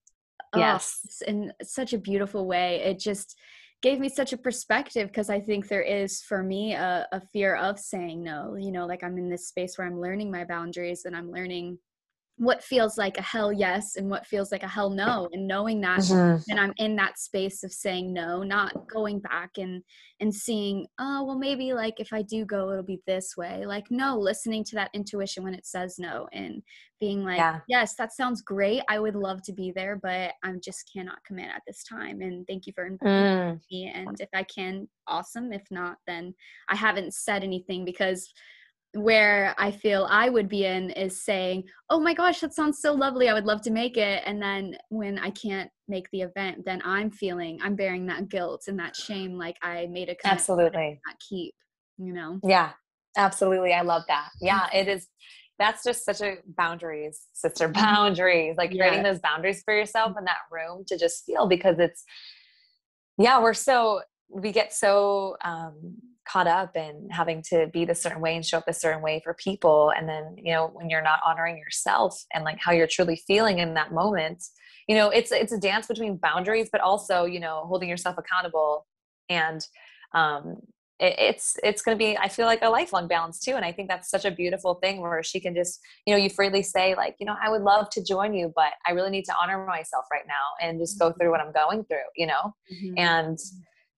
yes 0.54 1.00
oh, 1.22 1.30
in 1.30 1.50
such 1.62 1.94
a 1.94 1.98
beautiful 1.98 2.46
way 2.46 2.82
it 2.82 2.98
just 2.98 3.38
gave 3.80 4.00
me 4.00 4.08
such 4.08 4.32
a 4.32 4.38
perspective 4.38 5.08
because 5.08 5.30
I 5.30 5.40
think 5.40 5.68
there 5.68 5.82
is 5.82 6.22
for 6.22 6.42
me 6.42 6.74
a, 6.74 7.06
a 7.12 7.20
fear 7.32 7.56
of 7.56 7.78
saying 7.78 8.22
no. 8.22 8.56
You 8.56 8.72
know, 8.72 8.86
like 8.86 9.04
I'm 9.04 9.18
in 9.18 9.28
this 9.28 9.48
space 9.48 9.78
where 9.78 9.86
I'm 9.86 10.00
learning 10.00 10.30
my 10.30 10.44
boundaries 10.44 11.04
and 11.04 11.16
I'm 11.16 11.30
learning 11.30 11.78
what 12.38 12.62
feels 12.62 12.96
like 12.96 13.18
a 13.18 13.22
hell 13.22 13.52
yes 13.52 13.96
and 13.96 14.08
what 14.08 14.26
feels 14.26 14.52
like 14.52 14.62
a 14.62 14.68
hell 14.68 14.90
no 14.90 15.28
and 15.32 15.46
knowing 15.46 15.80
that 15.80 15.98
mm-hmm. 15.98 16.40
and 16.48 16.60
i'm 16.60 16.72
in 16.76 16.94
that 16.94 17.18
space 17.18 17.64
of 17.64 17.72
saying 17.72 18.12
no 18.12 18.42
not 18.42 18.88
going 18.88 19.18
back 19.18 19.50
and 19.58 19.82
and 20.20 20.32
seeing 20.32 20.86
oh 21.00 21.24
well 21.24 21.38
maybe 21.38 21.72
like 21.72 21.98
if 21.98 22.12
i 22.12 22.22
do 22.22 22.44
go 22.44 22.70
it'll 22.70 22.82
be 22.82 23.00
this 23.06 23.36
way 23.36 23.66
like 23.66 23.84
no 23.90 24.16
listening 24.16 24.62
to 24.62 24.76
that 24.76 24.90
intuition 24.94 25.42
when 25.42 25.54
it 25.54 25.66
says 25.66 25.96
no 25.98 26.28
and 26.32 26.62
being 27.00 27.24
like 27.24 27.38
yeah. 27.38 27.58
yes 27.68 27.94
that 27.96 28.12
sounds 28.12 28.40
great 28.42 28.82
i 28.88 28.98
would 28.98 29.16
love 29.16 29.42
to 29.42 29.52
be 29.52 29.72
there 29.74 29.98
but 30.00 30.32
i 30.44 30.52
just 30.62 30.88
cannot 30.92 31.18
commit 31.26 31.48
at 31.48 31.62
this 31.66 31.82
time 31.82 32.20
and 32.20 32.46
thank 32.46 32.66
you 32.66 32.72
for 32.72 32.86
inviting 32.86 33.12
mm. 33.12 33.60
me 33.70 33.92
and 33.92 34.20
if 34.20 34.28
i 34.34 34.44
can 34.44 34.88
awesome 35.08 35.52
if 35.52 35.62
not 35.70 35.96
then 36.06 36.32
i 36.68 36.76
haven't 36.76 37.12
said 37.14 37.42
anything 37.42 37.84
because 37.84 38.32
where 39.02 39.54
I 39.58 39.70
feel 39.70 40.06
I 40.10 40.28
would 40.28 40.48
be 40.48 40.64
in 40.64 40.90
is 40.90 41.22
saying, 41.22 41.64
"Oh 41.90 42.00
my 42.00 42.14
gosh, 42.14 42.40
that 42.40 42.54
sounds 42.54 42.80
so 42.80 42.92
lovely. 42.92 43.28
I 43.28 43.34
would 43.34 43.46
love 43.46 43.62
to 43.62 43.70
make 43.70 43.96
it." 43.96 44.22
And 44.26 44.40
then 44.42 44.76
when 44.88 45.18
I 45.18 45.30
can't 45.30 45.70
make 45.86 46.10
the 46.10 46.22
event, 46.22 46.64
then 46.64 46.82
I'm 46.84 47.10
feeling 47.10 47.58
I'm 47.62 47.76
bearing 47.76 48.06
that 48.06 48.28
guilt 48.28 48.64
and 48.68 48.78
that 48.78 48.96
shame 48.96 49.38
like 49.38 49.56
I 49.62 49.86
made 49.86 50.08
a 50.08 50.16
absolutely 50.24 51.00
not 51.06 51.18
keep, 51.20 51.54
you 51.98 52.12
know. 52.12 52.40
Yeah. 52.42 52.72
Absolutely. 53.16 53.72
I 53.72 53.82
love 53.82 54.04
that. 54.08 54.30
Yeah, 54.40 54.68
it 54.72 54.88
is 54.88 55.08
that's 55.58 55.82
just 55.82 56.04
such 56.04 56.20
a 56.20 56.36
boundaries, 56.56 57.26
sister 57.32 57.68
boundaries, 57.74 58.56
like 58.56 58.72
yeah. 58.72 58.84
creating 58.84 59.02
those 59.02 59.18
boundaries 59.18 59.62
for 59.64 59.74
yourself 59.76 60.16
in 60.16 60.24
that 60.24 60.38
room 60.50 60.84
to 60.86 60.96
just 60.96 61.26
feel 61.26 61.48
because 61.48 61.78
it's 61.78 62.04
yeah, 63.18 63.40
we're 63.42 63.54
so 63.54 64.00
we 64.28 64.52
get 64.52 64.72
so 64.72 65.36
um 65.44 65.96
caught 66.28 66.46
up 66.46 66.76
in 66.76 67.08
having 67.10 67.42
to 67.50 67.68
be 67.72 67.84
the 67.84 67.94
certain 67.94 68.20
way 68.20 68.36
and 68.36 68.44
show 68.44 68.58
up 68.58 68.68
a 68.68 68.72
certain 68.72 69.02
way 69.02 69.20
for 69.24 69.34
people. 69.34 69.92
And 69.96 70.08
then 70.08 70.36
you 70.36 70.52
know 70.52 70.70
when 70.72 70.90
you're 70.90 71.02
not 71.02 71.20
honoring 71.26 71.58
yourself 71.58 72.22
and 72.32 72.44
like 72.44 72.58
how 72.60 72.72
you're 72.72 72.86
truly 72.86 73.16
feeling 73.26 73.58
in 73.58 73.74
that 73.74 73.92
moment 73.92 74.44
you 74.88 74.96
know 74.96 75.10
it's 75.10 75.30
it's 75.32 75.52
a 75.52 75.58
dance 75.58 75.86
between 75.86 76.16
boundaries 76.16 76.68
but 76.72 76.80
also 76.80 77.24
you 77.24 77.40
know 77.40 77.64
holding 77.66 77.88
yourself 77.88 78.16
accountable. 78.18 78.86
And 79.28 79.64
um 80.14 80.56
it, 81.00 81.14
it's 81.18 81.56
it's 81.62 81.82
going 81.82 81.96
to 81.96 81.98
be 81.98 82.16
i 82.18 82.28
feel 82.28 82.46
like 82.46 82.62
a 82.62 82.68
lifelong 82.68 83.06
balance 83.06 83.38
too. 83.38 83.52
And 83.52 83.64
i 83.64 83.72
think 83.72 83.88
that's 83.88 84.10
such 84.10 84.24
a 84.24 84.30
beautiful 84.30 84.74
thing 84.74 85.00
where 85.00 85.22
she 85.22 85.40
can 85.40 85.54
just 85.54 85.80
you 86.06 86.14
know 86.14 86.18
you 86.18 86.30
freely 86.30 86.62
say 86.62 86.94
like 86.94 87.16
you 87.20 87.26
know 87.26 87.36
i 87.42 87.50
would 87.50 87.62
love 87.62 87.88
to 87.90 88.02
join 88.02 88.34
you 88.34 88.52
but 88.54 88.72
i 88.86 88.92
really 88.92 89.10
need 89.10 89.24
to 89.26 89.34
honor 89.40 89.64
myself 89.66 90.06
right 90.12 90.26
now 90.26 90.66
and 90.66 90.78
just 90.80 90.98
go 90.98 91.12
through 91.12 91.30
what 91.30 91.40
i'm 91.40 91.52
going 91.52 91.84
through 91.84 91.98
you 92.16 92.26
know? 92.26 92.54
Mm-hmm. 92.72 92.98
and 92.98 93.38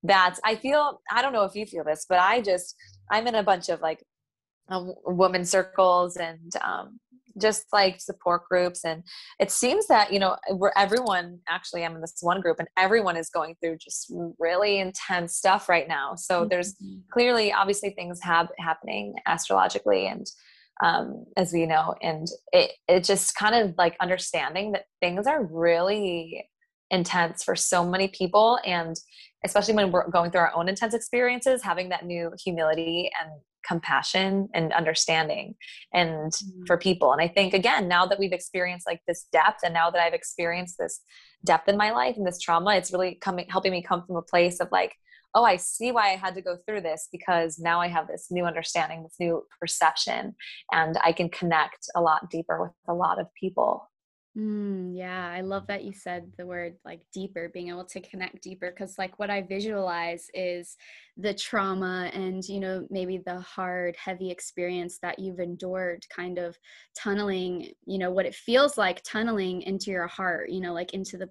that 0.03 0.37
I 0.45 0.57
feel, 0.57 1.01
I 1.11 1.23
don't 1.23 1.33
know 1.33 1.45
if 1.45 1.55
you 1.55 1.67
feel 1.67 1.85
this, 1.85 2.07
but 2.09 2.19
I 2.19 2.41
just, 2.41 2.75
I'm 3.11 3.27
in 3.27 3.35
a 3.35 3.43
bunch 3.43 3.69
of 3.69 3.81
like 3.81 4.03
um, 4.69 4.95
women 5.05 5.45
circles 5.45 6.17
and 6.17 6.53
um, 6.63 7.01
just 7.41 7.67
like 7.73 8.01
support 8.01 8.43
groups. 8.49 8.85
And 8.85 9.03
it 9.39 9.51
seems 9.51 9.87
that, 9.89 10.13
you 10.13 10.19
know, 10.19 10.37
where 10.57 10.77
everyone 10.77 11.41
actually, 11.49 11.85
I'm 11.85 11.95
in 11.95 12.01
this 12.01 12.17
one 12.21 12.41
group 12.41 12.59
and 12.59 12.69
everyone 12.77 13.17
is 13.17 13.31
going 13.31 13.57
through 13.61 13.79
just 13.79 14.13
really 14.39 14.79
intense 14.79 15.37
stuff 15.37 15.69
right 15.69 15.89
now. 15.89 16.15
So 16.15 16.41
mm-hmm. 16.41 16.49
there's 16.49 16.77
clearly, 17.13 17.53
obviously, 17.53 17.91
things 17.91 18.21
have 18.23 18.49
happening 18.59 19.15
astrologically 19.27 20.07
and 20.07 20.27
um, 20.83 21.27
as 21.37 21.53
we 21.53 21.67
know, 21.67 21.95
and 22.01 22.27
it, 22.53 22.73
it 22.89 23.05
just 23.05 23.35
kind 23.35 23.55
of 23.55 23.75
like 23.77 23.97
understanding 24.01 24.73
that 24.73 24.85
things 25.01 25.27
are 25.27 25.45
really 25.45 26.49
intense 26.91 27.43
for 27.45 27.55
so 27.57 27.87
many 27.87 28.09
people 28.09 28.59
and 28.65 28.97
especially 29.45 29.75
when 29.75 29.91
we're 29.91 30.09
going 30.11 30.31
through 30.31 30.41
our 30.41 30.55
own 30.55 30.69
intense 30.69 30.95
experiences 30.95 31.63
having 31.63 31.89
that 31.89 32.05
new 32.05 32.31
humility 32.43 33.11
and 33.21 33.31
compassion 33.67 34.49
and 34.55 34.73
understanding 34.73 35.55
and 35.93 36.33
mm-hmm. 36.33 36.65
for 36.67 36.79
people 36.79 37.13
and 37.13 37.21
i 37.21 37.29
think 37.29 37.53
again 37.53 37.89
now 37.89 38.07
that 38.07 38.19
we've 38.19 38.33
experienced 38.33 38.87
like 38.87 39.01
this 39.07 39.27
depth 39.33 39.61
and 39.63 39.75
now 39.75 39.91
that 39.91 40.03
i've 40.03 40.15
experienced 40.15 40.77
this 40.79 41.01
depth 41.45 41.69
in 41.69 41.77
my 41.77 41.91
life 41.91 42.17
and 42.17 42.27
this 42.27 42.39
trauma 42.39 42.75
it's 42.75 42.93
really 42.93 43.17
coming 43.17 43.47
helping 43.49 43.73
me 43.73 43.83
come 43.83 44.05
from 44.07 44.17
a 44.17 44.23
place 44.23 44.61
of 44.61 44.69
like 44.73 44.95
oh 45.35 45.45
i 45.45 45.57
see 45.57 45.93
why 45.93 46.11
i 46.11 46.17
had 46.17 46.35
to 46.35 46.43
go 46.43 46.57
through 46.67 46.81
this 46.81 47.09
because 47.13 47.59
now 47.59 47.81
i 47.81 47.87
have 47.87 48.09
this 48.09 48.29
new 48.31 48.45
understanding 48.45 49.03
this 49.03 49.17
new 49.21 49.45
perception 49.61 50.35
and 50.73 50.97
i 51.05 51.13
can 51.13 51.29
connect 51.29 51.87
a 51.95 52.01
lot 52.01 52.31
deeper 52.31 52.63
with 52.63 52.73
a 52.89 52.95
lot 52.95 53.21
of 53.21 53.27
people 53.39 53.90
Mm, 54.39 54.97
yeah, 54.97 55.29
I 55.29 55.41
love 55.41 55.67
that 55.67 55.83
you 55.83 55.93
said 55.93 56.31
the 56.39 56.47
word 56.47 56.77
like 56.85 57.01
deeper, 57.13 57.51
being 57.53 57.69
able 57.69 57.85
to 57.87 58.01
connect 58.01 58.43
deeper. 58.43 58.71
Because, 58.71 58.97
like, 58.97 59.19
what 59.19 59.29
I 59.29 59.43
visualize 59.43 60.29
is 60.35 60.77
the 61.17 61.35
trauma 61.35 62.11
and, 62.15 62.45
you 62.49 62.61
know, 62.61 62.87
maybe 62.91 63.19
the 63.19 63.41
hard, 63.41 63.97
heavy 63.97 64.31
experience 64.31 64.99
that 65.03 65.19
you've 65.19 65.41
endured, 65.41 66.07
kind 66.15 66.39
of 66.39 66.57
tunneling, 66.97 67.73
you 67.87 67.99
know, 67.99 68.13
what 68.13 68.27
it 68.27 68.35
feels 68.37 68.79
like 68.79 69.03
tunneling 69.03 69.63
into 69.63 69.91
your 69.91 70.07
heart, 70.07 70.51
you 70.51 70.61
know, 70.61 70.73
like 70.73 70.95
into 70.95 71.17
the 71.19 71.29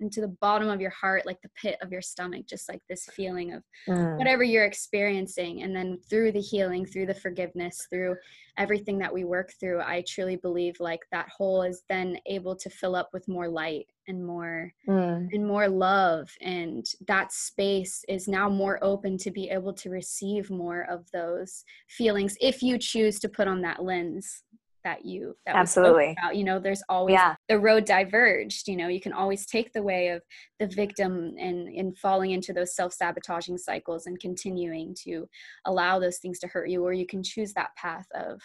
into 0.00 0.20
the 0.20 0.36
bottom 0.40 0.68
of 0.68 0.80
your 0.80 0.90
heart 0.90 1.24
like 1.24 1.40
the 1.42 1.50
pit 1.60 1.76
of 1.80 1.92
your 1.92 2.02
stomach 2.02 2.46
just 2.46 2.68
like 2.68 2.80
this 2.88 3.06
feeling 3.12 3.52
of 3.52 3.62
mm. 3.88 4.18
whatever 4.18 4.42
you're 4.42 4.64
experiencing 4.64 5.62
and 5.62 5.74
then 5.74 5.98
through 6.10 6.32
the 6.32 6.40
healing 6.40 6.84
through 6.84 7.06
the 7.06 7.14
forgiveness 7.14 7.86
through 7.90 8.16
everything 8.58 8.98
that 8.98 9.12
we 9.12 9.24
work 9.24 9.52
through 9.60 9.80
i 9.80 10.02
truly 10.06 10.36
believe 10.36 10.76
like 10.80 11.00
that 11.12 11.28
hole 11.28 11.62
is 11.62 11.82
then 11.88 12.18
able 12.26 12.56
to 12.56 12.68
fill 12.70 12.96
up 12.96 13.08
with 13.12 13.26
more 13.28 13.48
light 13.48 13.86
and 14.08 14.24
more 14.24 14.72
mm. 14.88 15.28
and 15.32 15.46
more 15.46 15.68
love 15.68 16.28
and 16.40 16.86
that 17.06 17.32
space 17.32 18.04
is 18.08 18.28
now 18.28 18.48
more 18.48 18.82
open 18.82 19.16
to 19.16 19.30
be 19.30 19.48
able 19.48 19.72
to 19.72 19.90
receive 19.90 20.50
more 20.50 20.86
of 20.90 21.08
those 21.12 21.64
feelings 21.88 22.36
if 22.40 22.62
you 22.62 22.78
choose 22.78 23.18
to 23.20 23.28
put 23.28 23.48
on 23.48 23.62
that 23.62 23.82
lens 23.82 24.42
that 24.84 25.04
you 25.04 25.34
that 25.46 25.56
absolutely 25.56 26.14
about. 26.18 26.36
you 26.36 26.44
know 26.44 26.58
there's 26.58 26.82
always 26.88 27.14
yeah. 27.14 27.34
the 27.48 27.58
road 27.58 27.84
diverged 27.84 28.68
you 28.68 28.76
know 28.76 28.88
you 28.88 29.00
can 29.00 29.12
always 29.12 29.46
take 29.46 29.72
the 29.72 29.82
way 29.82 30.08
of 30.08 30.22
the 30.60 30.66
victim 30.66 31.34
and 31.38 31.68
and 31.68 31.98
falling 31.98 32.30
into 32.30 32.52
those 32.52 32.76
self-sabotaging 32.76 33.58
cycles 33.58 34.06
and 34.06 34.20
continuing 34.20 34.94
to 34.94 35.26
allow 35.66 35.98
those 35.98 36.18
things 36.18 36.38
to 36.38 36.46
hurt 36.46 36.68
you 36.68 36.84
or 36.84 36.92
you 36.92 37.06
can 37.06 37.22
choose 37.22 37.52
that 37.54 37.74
path 37.76 38.06
of 38.14 38.40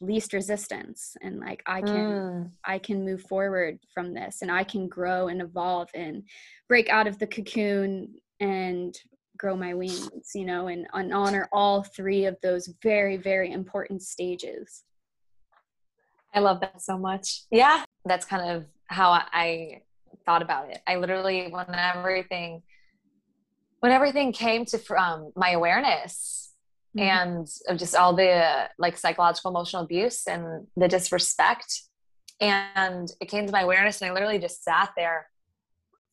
least 0.00 0.32
resistance 0.32 1.14
and 1.20 1.40
like 1.40 1.62
i 1.66 1.82
can 1.82 1.96
mm. 1.96 2.50
i 2.64 2.78
can 2.78 3.04
move 3.04 3.20
forward 3.22 3.78
from 3.92 4.14
this 4.14 4.38
and 4.40 4.50
i 4.50 4.64
can 4.64 4.88
grow 4.88 5.28
and 5.28 5.42
evolve 5.42 5.88
and 5.94 6.22
break 6.68 6.88
out 6.88 7.06
of 7.06 7.18
the 7.18 7.26
cocoon 7.26 8.14
and 8.40 8.96
grow 9.36 9.54
my 9.54 9.74
wings 9.74 10.30
you 10.34 10.46
know 10.46 10.68
and, 10.68 10.86
and 10.94 11.12
honor 11.12 11.48
all 11.52 11.82
three 11.82 12.24
of 12.24 12.36
those 12.42 12.72
very 12.82 13.16
very 13.16 13.52
important 13.52 14.02
stages 14.02 14.84
i 16.38 16.40
love 16.40 16.60
that 16.60 16.80
so 16.80 16.96
much 16.96 17.42
yeah 17.50 17.82
that's 18.04 18.24
kind 18.24 18.48
of 18.50 18.64
how 18.86 19.10
i 19.10 19.80
thought 20.24 20.42
about 20.42 20.70
it 20.70 20.78
i 20.86 20.94
literally 20.94 21.48
when 21.50 21.66
everything 21.74 22.62
when 23.80 23.92
everything 23.92 24.32
came 24.32 24.64
to 24.64 24.78
um, 24.96 25.32
my 25.36 25.50
awareness 25.50 26.52
mm-hmm. 26.96 27.08
and 27.08 27.48
of 27.68 27.76
just 27.76 27.96
all 27.96 28.14
the 28.14 28.68
like 28.78 28.96
psychological 28.96 29.50
emotional 29.50 29.82
abuse 29.82 30.26
and 30.26 30.66
the 30.76 30.88
disrespect 30.88 31.82
and 32.40 33.10
it 33.20 33.26
came 33.26 33.46
to 33.46 33.52
my 33.52 33.62
awareness 33.62 34.00
and 34.00 34.10
i 34.10 34.14
literally 34.14 34.38
just 34.38 34.62
sat 34.62 34.90
there 34.96 35.26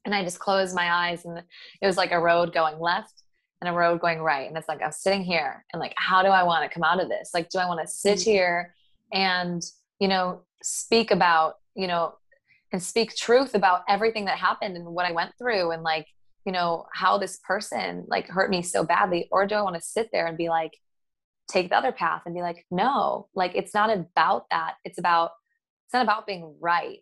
and 0.05 0.15
i 0.15 0.23
just 0.23 0.39
closed 0.39 0.75
my 0.75 0.91
eyes 0.91 1.25
and 1.25 1.37
it 1.37 1.85
was 1.85 1.97
like 1.97 2.11
a 2.11 2.19
road 2.19 2.51
going 2.51 2.79
left 2.79 3.23
and 3.61 3.69
a 3.69 3.73
road 3.73 4.01
going 4.01 4.19
right 4.19 4.47
and 4.47 4.57
it's 4.57 4.67
like 4.67 4.81
i'm 4.81 4.91
sitting 4.91 5.23
here 5.23 5.63
and 5.71 5.79
like 5.79 5.93
how 5.97 6.23
do 6.23 6.29
i 6.29 6.41
want 6.41 6.63
to 6.63 6.73
come 6.73 6.83
out 6.83 7.01
of 7.01 7.09
this 7.09 7.29
like 7.33 7.47
do 7.49 7.59
i 7.59 7.67
want 7.67 7.79
to 7.79 7.87
sit 7.87 8.17
mm-hmm. 8.17 8.31
here 8.31 8.73
and 9.13 9.61
you 9.99 10.07
know 10.07 10.41
speak 10.61 11.11
about 11.11 11.55
you 11.75 11.87
know 11.87 12.15
and 12.71 12.81
speak 12.81 13.15
truth 13.15 13.55
about 13.55 13.81
everything 13.87 14.25
that 14.25 14.37
happened 14.37 14.75
and 14.75 14.85
what 14.85 15.05
i 15.05 15.11
went 15.11 15.31
through 15.37 15.71
and 15.71 15.83
like 15.83 16.07
you 16.45 16.51
know 16.51 16.85
how 16.93 17.17
this 17.17 17.39
person 17.45 18.05
like 18.07 18.27
hurt 18.27 18.49
me 18.49 18.61
so 18.61 18.83
badly 18.83 19.27
or 19.31 19.45
do 19.45 19.55
i 19.55 19.61
want 19.61 19.75
to 19.75 19.81
sit 19.81 20.09
there 20.11 20.27
and 20.27 20.37
be 20.37 20.49
like 20.49 20.71
take 21.49 21.69
the 21.69 21.77
other 21.77 21.91
path 21.91 22.23
and 22.25 22.35
be 22.35 22.41
like 22.41 22.65
no 22.71 23.27
like 23.35 23.51
it's 23.55 23.73
not 23.73 23.89
about 23.89 24.45
that 24.49 24.75
it's 24.83 24.97
about 24.97 25.31
it's 25.85 25.93
not 25.93 26.03
about 26.03 26.25
being 26.25 26.55
right 26.59 26.99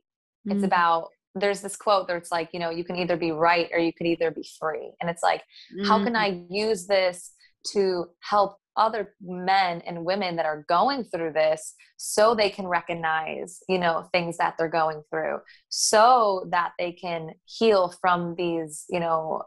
mm-hmm. 0.47 0.51
it's 0.51 0.63
about 0.63 1.09
there's 1.35 1.61
this 1.61 1.75
quote 1.75 2.07
that's 2.07 2.31
like 2.31 2.49
you 2.53 2.59
know 2.59 2.69
you 2.69 2.83
can 2.83 2.95
either 2.95 3.17
be 3.17 3.31
right 3.31 3.69
or 3.71 3.79
you 3.79 3.93
could 3.93 4.07
either 4.07 4.31
be 4.31 4.45
free 4.59 4.91
and 5.01 5.09
it's 5.09 5.23
like 5.23 5.41
mm-hmm. 5.73 5.87
how 5.87 5.97
can 6.03 6.13
mm-hmm. 6.13 6.17
i 6.17 6.45
use 6.49 6.85
this 6.85 7.31
to 7.65 8.05
help 8.19 8.57
other 8.75 9.13
men 9.21 9.81
and 9.81 10.05
women 10.05 10.35
that 10.35 10.45
are 10.45 10.65
going 10.67 11.03
through 11.05 11.33
this 11.33 11.75
so 11.97 12.33
they 12.33 12.49
can 12.49 12.67
recognize 12.67 13.59
you 13.69 13.77
know 13.77 14.07
things 14.11 14.37
that 14.37 14.55
they're 14.57 14.67
going 14.67 15.01
through 15.09 15.37
so 15.69 16.47
that 16.51 16.71
they 16.77 16.91
can 16.91 17.31
heal 17.45 17.93
from 18.01 18.35
these 18.35 18.85
you 18.89 18.99
know 18.99 19.41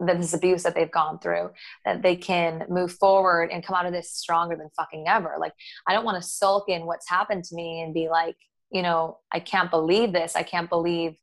this 0.00 0.34
abuse 0.34 0.62
that 0.64 0.74
they've 0.74 0.90
gone 0.90 1.18
through 1.20 1.50
that 1.84 2.02
they 2.02 2.16
can 2.16 2.64
move 2.68 2.92
forward 2.92 3.50
and 3.52 3.64
come 3.64 3.76
out 3.76 3.86
of 3.86 3.92
this 3.92 4.10
stronger 4.10 4.56
than 4.56 4.68
fucking 4.76 5.04
ever. 5.06 5.36
Like 5.38 5.52
i 5.86 5.92
don't 5.92 6.04
want 6.04 6.20
to 6.20 6.28
sulk 6.28 6.68
in 6.68 6.86
what's 6.86 7.08
happened 7.08 7.44
to 7.44 7.54
me 7.54 7.82
and 7.82 7.94
be 7.94 8.08
like 8.08 8.36
you 8.70 8.82
know 8.82 9.18
i 9.32 9.38
can't 9.40 9.70
believe 9.70 10.12
this. 10.12 10.36
I 10.36 10.42
can't 10.42 10.68
believe 10.68 11.14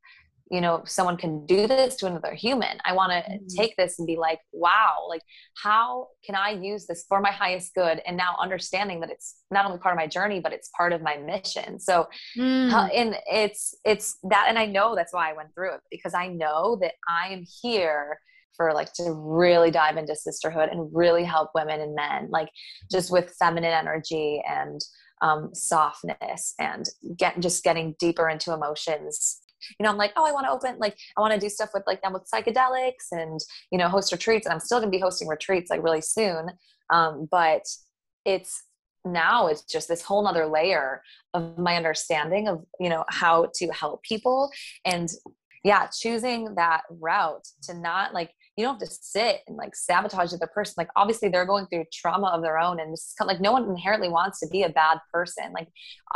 you 0.49 0.61
know 0.61 0.81
someone 0.85 1.17
can 1.17 1.45
do 1.45 1.67
this 1.67 1.95
to 1.95 2.05
another 2.05 2.33
human 2.33 2.77
i 2.85 2.93
want 2.93 3.11
to 3.11 3.31
mm-hmm. 3.31 3.45
take 3.57 3.75
this 3.77 3.99
and 3.99 4.07
be 4.07 4.17
like 4.17 4.39
wow 4.51 5.05
like 5.07 5.21
how 5.61 6.07
can 6.25 6.35
i 6.35 6.49
use 6.49 6.85
this 6.87 7.05
for 7.07 7.21
my 7.21 7.31
highest 7.31 7.73
good 7.73 8.01
and 8.05 8.17
now 8.17 8.35
understanding 8.39 8.99
that 8.99 9.09
it's 9.09 9.35
not 9.51 9.65
only 9.65 9.77
part 9.77 9.93
of 9.93 9.97
my 9.97 10.07
journey 10.07 10.39
but 10.39 10.53
it's 10.53 10.69
part 10.75 10.93
of 10.93 11.01
my 11.01 11.17
mission 11.17 11.79
so 11.79 12.07
mm. 12.37 12.71
uh, 12.71 12.87
and 12.93 13.15
it's 13.27 13.75
it's 13.85 14.17
that 14.23 14.45
and 14.49 14.57
i 14.57 14.65
know 14.65 14.95
that's 14.95 15.13
why 15.13 15.29
i 15.29 15.33
went 15.33 15.53
through 15.53 15.73
it 15.73 15.81
because 15.91 16.13
i 16.13 16.27
know 16.27 16.77
that 16.81 16.93
i 17.07 17.27
am 17.27 17.43
here 17.61 18.19
for 18.55 18.73
like 18.73 18.91
to 18.91 19.13
really 19.13 19.71
dive 19.71 19.95
into 19.95 20.15
sisterhood 20.15 20.69
and 20.69 20.89
really 20.93 21.23
help 21.23 21.49
women 21.55 21.79
and 21.79 21.95
men 21.95 22.27
like 22.29 22.49
just 22.91 23.11
with 23.11 23.33
feminine 23.39 23.71
energy 23.71 24.41
and 24.47 24.81
um, 25.21 25.49
softness 25.53 26.53
and 26.59 26.85
get 27.17 27.39
just 27.39 27.63
getting 27.63 27.95
deeper 27.99 28.29
into 28.29 28.53
emotions 28.53 29.38
you 29.79 29.83
know, 29.83 29.89
I'm 29.89 29.97
like, 29.97 30.13
oh, 30.15 30.25
I 30.25 30.31
want 30.31 30.45
to 30.45 30.51
open, 30.51 30.79
like, 30.79 30.97
I 31.17 31.21
want 31.21 31.33
to 31.33 31.39
do 31.39 31.49
stuff 31.49 31.69
with 31.73 31.83
like 31.87 32.01
them 32.01 32.13
with 32.13 32.29
psychedelics 32.33 33.11
and, 33.11 33.39
you 33.71 33.77
know, 33.77 33.87
host 33.87 34.11
retreats. 34.11 34.45
And 34.45 34.53
I'm 34.53 34.59
still 34.59 34.79
going 34.79 34.91
to 34.91 34.95
be 34.95 35.01
hosting 35.01 35.27
retreats 35.27 35.69
like 35.69 35.83
really 35.83 36.01
soon. 36.01 36.49
Um, 36.89 37.27
but 37.29 37.63
it's 38.25 38.63
now 39.05 39.47
it's 39.47 39.63
just 39.63 39.87
this 39.87 40.01
whole 40.01 40.23
nother 40.23 40.45
layer 40.45 41.01
of 41.33 41.57
my 41.57 41.75
understanding 41.75 42.47
of, 42.47 42.65
you 42.79 42.89
know, 42.89 43.05
how 43.09 43.47
to 43.55 43.67
help 43.67 44.03
people 44.03 44.51
and 44.85 45.09
yeah, 45.63 45.87
choosing 45.87 46.55
that 46.55 46.83
route 46.89 47.47
to 47.63 47.73
not 47.73 48.13
like 48.13 48.31
you 48.59 48.65
don't 48.65 48.77
have 48.77 48.89
to 48.89 48.93
sit 48.93 49.39
and 49.47 49.55
like 49.55 49.73
sabotage 49.73 50.31
the 50.31 50.35
other 50.35 50.51
person. 50.53 50.73
Like 50.77 50.89
obviously 50.97 51.29
they're 51.29 51.45
going 51.45 51.65
through 51.67 51.85
trauma 51.93 52.27
of 52.27 52.41
their 52.41 52.59
own, 52.59 52.81
and 52.81 52.93
of 52.93 53.27
like 53.27 53.39
no 53.39 53.53
one 53.53 53.69
inherently 53.69 54.09
wants 54.09 54.41
to 54.41 54.47
be 54.47 54.63
a 54.63 54.69
bad 54.69 54.97
person. 55.13 55.53
Like 55.53 55.69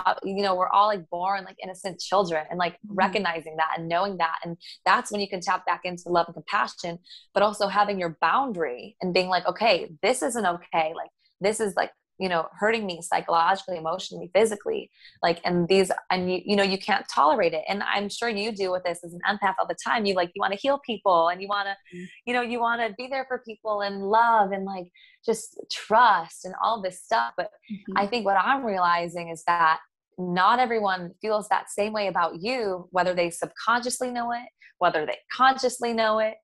uh, 0.06 0.16
you 0.24 0.44
know 0.44 0.54
we're 0.54 0.68
all 0.68 0.88
like 0.88 1.10
born 1.10 1.46
like 1.46 1.56
innocent 1.64 2.02
children, 2.02 2.46
and 2.50 2.60
like 2.60 2.74
mm-hmm. 2.74 2.96
recognizing 2.96 3.56
that 3.56 3.76
and 3.78 3.88
knowing 3.88 4.18
that, 4.18 4.40
and 4.44 4.58
that's 4.86 5.10
when 5.10 5.22
you 5.22 5.30
can 5.30 5.40
tap 5.40 5.66
back 5.66 5.82
into 5.86 6.10
love 6.10 6.26
and 6.28 6.36
compassion, 6.36 7.00
but 7.34 7.44
also 7.44 7.68
having 7.70 7.98
your 7.98 8.18
boundary 8.20 8.98
and 9.02 9.14
being 9.14 9.30
like, 9.30 9.48
okay, 9.48 9.90
this 10.02 10.22
isn't 10.22 10.46
okay. 10.46 10.92
Like 10.94 11.12
this 11.40 11.62
is 11.62 11.76
like 11.78 11.92
you 12.24 12.30
know 12.30 12.48
hurting 12.58 12.86
me 12.86 13.02
psychologically 13.02 13.76
emotionally 13.76 14.32
physically 14.34 14.90
like 15.22 15.42
and 15.44 15.68
these 15.68 15.92
and 16.10 16.32
you 16.32 16.42
you 16.46 16.56
know 16.56 16.64
you 16.64 16.78
can't 16.78 17.06
tolerate 17.14 17.52
it 17.54 17.64
and 17.68 17.84
i'm 17.84 18.08
sure 18.08 18.30
you 18.30 18.54
deal 18.54 18.72
with 18.72 18.84
this 18.86 19.04
as 19.04 19.14
an 19.14 19.20
empath 19.30 19.56
all 19.60 19.68
the 19.68 19.76
time 19.86 20.06
you 20.06 20.16
like 20.16 20.32
you 20.34 20.40
want 20.40 20.54
to 20.54 20.60
heal 20.60 20.80
people 20.86 21.28
and 21.28 21.42
you 21.42 21.50
want 21.50 21.68
to 21.68 21.98
mm-hmm. 21.98 22.06
you 22.26 22.34
know 22.34 22.42
you 22.42 22.62
want 22.62 22.80
to 22.80 22.94
be 22.98 23.08
there 23.08 23.26
for 23.28 23.44
people 23.46 23.82
and 23.82 24.02
love 24.02 24.54
and 24.54 24.64
like 24.64 24.88
just 25.26 25.60
trust 25.70 26.46
and 26.46 26.56
all 26.64 26.82
this 26.82 27.04
stuff 27.04 27.34
but 27.36 27.50
mm-hmm. 27.70 27.98
i 27.98 28.08
think 28.08 28.26
what 28.26 28.38
i'm 28.38 28.66
realizing 28.66 29.28
is 29.28 29.44
that 29.46 29.80
not 30.18 30.60
everyone 30.60 31.12
feels 31.22 31.50
that 31.50 31.70
same 31.70 31.92
way 31.92 32.08
about 32.08 32.42
you 32.42 32.88
whether 32.92 33.14
they 33.14 33.30
subconsciously 33.30 34.12
know 34.12 34.32
it 34.32 34.48
whether 34.78 35.06
they 35.06 35.18
consciously 35.36 35.92
know 35.92 36.20
it 36.20 36.36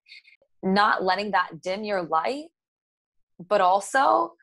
not 0.61 1.03
letting 1.03 1.31
that 1.31 1.61
dim 1.61 1.85
your 1.85 2.03
light 2.03 2.47
but 3.47 3.61
also 3.61 4.33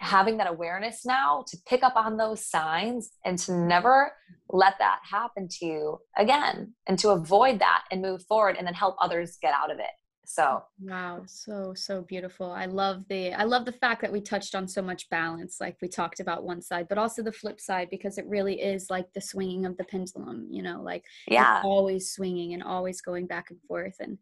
having 0.00 0.38
that 0.38 0.48
awareness 0.48 1.04
now 1.04 1.44
to 1.46 1.58
pick 1.66 1.82
up 1.82 1.94
on 1.94 2.16
those 2.16 2.44
signs 2.44 3.12
and 3.24 3.38
to 3.38 3.52
never 3.52 4.12
let 4.48 4.74
that 4.78 5.00
happen 5.02 5.46
to 5.46 5.66
you 5.66 5.98
again 6.16 6.72
and 6.86 6.98
to 6.98 7.10
avoid 7.10 7.58
that 7.60 7.84
and 7.90 8.00
move 8.00 8.24
forward 8.24 8.56
and 8.56 8.66
then 8.66 8.74
help 8.74 8.96
others 9.00 9.36
get 9.40 9.54
out 9.54 9.70
of 9.70 9.78
it. 9.78 9.90
So 10.24 10.62
wow 10.80 11.22
so 11.26 11.74
so 11.74 12.02
beautiful. 12.02 12.52
I 12.52 12.66
love 12.66 13.04
the 13.08 13.32
i 13.34 13.42
love 13.42 13.64
the 13.64 13.72
fact 13.72 14.00
that 14.02 14.12
we 14.12 14.20
touched 14.20 14.54
on 14.54 14.68
so 14.68 14.80
much 14.80 15.10
balance 15.10 15.56
like 15.60 15.76
we 15.82 15.88
talked 15.88 16.20
about 16.20 16.44
one 16.44 16.62
side 16.62 16.86
but 16.88 16.98
also 16.98 17.20
the 17.20 17.32
flip 17.32 17.60
side 17.60 17.88
because 17.90 18.16
it 18.16 18.24
really 18.28 18.60
is 18.60 18.90
like 18.90 19.12
the 19.12 19.20
swinging 19.20 19.66
of 19.66 19.76
the 19.76 19.84
pendulum 19.84 20.46
you 20.48 20.62
know 20.62 20.80
like 20.82 21.04
yeah. 21.26 21.60
always 21.64 22.12
swinging 22.12 22.54
and 22.54 22.62
always 22.62 23.00
going 23.00 23.26
back 23.26 23.50
and 23.50 23.58
forth 23.66 23.96
and 23.98 24.18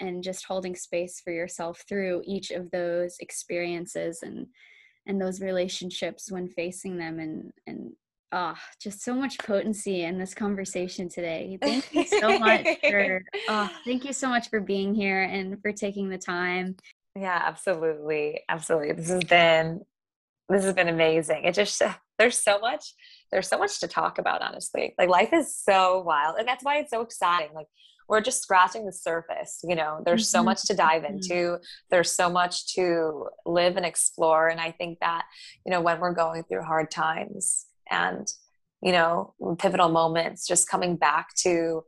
and 0.00 0.22
just 0.22 0.44
holding 0.44 0.76
space 0.76 1.20
for 1.20 1.32
yourself 1.32 1.82
through 1.88 2.22
each 2.26 2.50
of 2.50 2.70
those 2.70 3.16
experiences 3.20 4.18
and 4.22 4.48
and 5.06 5.20
those 5.20 5.40
relationships 5.40 6.30
when 6.30 6.48
facing 6.48 6.96
them 6.96 7.18
and 7.18 7.52
and 7.66 7.92
ah 8.32 8.54
oh, 8.56 8.62
just 8.80 9.02
so 9.02 9.14
much 9.14 9.38
potency 9.38 10.02
in 10.02 10.18
this 10.18 10.34
conversation 10.34 11.08
today. 11.08 11.58
Thank 11.60 11.92
you 11.92 12.04
so 12.04 12.38
much 12.38 12.66
for 12.88 13.22
oh, 13.48 13.70
thank 13.84 14.04
you 14.04 14.12
so 14.12 14.28
much 14.28 14.48
for 14.48 14.60
being 14.60 14.94
here 14.94 15.22
and 15.22 15.60
for 15.60 15.72
taking 15.72 16.08
the 16.08 16.18
time. 16.18 16.76
Yeah 17.16 17.42
absolutely 17.44 18.40
absolutely. 18.48 18.92
This 18.92 19.10
has 19.10 19.24
been 19.24 19.80
this 20.48 20.64
has 20.64 20.74
been 20.74 20.88
amazing. 20.88 21.44
It 21.44 21.54
just 21.54 21.80
there's 22.18 22.38
so 22.38 22.58
much 22.58 22.94
there's 23.30 23.48
so 23.48 23.58
much 23.58 23.80
to 23.80 23.88
talk 23.88 24.18
about 24.18 24.42
honestly. 24.42 24.94
Like 24.98 25.08
life 25.08 25.32
is 25.32 25.56
so 25.56 26.02
wild 26.02 26.36
and 26.38 26.46
that's 26.46 26.64
why 26.64 26.78
it's 26.78 26.90
so 26.90 27.02
exciting. 27.02 27.54
Like 27.54 27.66
we're 28.08 28.20
just 28.20 28.42
scratching 28.42 28.86
the 28.86 28.92
surface 28.92 29.60
you 29.64 29.74
know 29.74 30.00
there's 30.04 30.24
mm-hmm. 30.24 30.38
so 30.38 30.42
much 30.42 30.62
to 30.62 30.74
dive 30.74 31.02
mm-hmm. 31.02 31.14
into 31.14 31.58
there's 31.90 32.10
so 32.10 32.28
much 32.28 32.74
to 32.74 33.26
live 33.46 33.76
and 33.76 33.86
explore 33.86 34.48
and 34.48 34.60
i 34.60 34.70
think 34.70 34.98
that 35.00 35.24
you 35.64 35.70
know 35.70 35.80
when 35.80 36.00
we're 36.00 36.14
going 36.14 36.42
through 36.44 36.62
hard 36.62 36.90
times 36.90 37.66
and 37.90 38.28
you 38.82 38.92
know 38.92 39.34
pivotal 39.58 39.88
moments 39.88 40.46
just 40.46 40.68
coming 40.68 40.96
back 40.96 41.34
to 41.34 41.82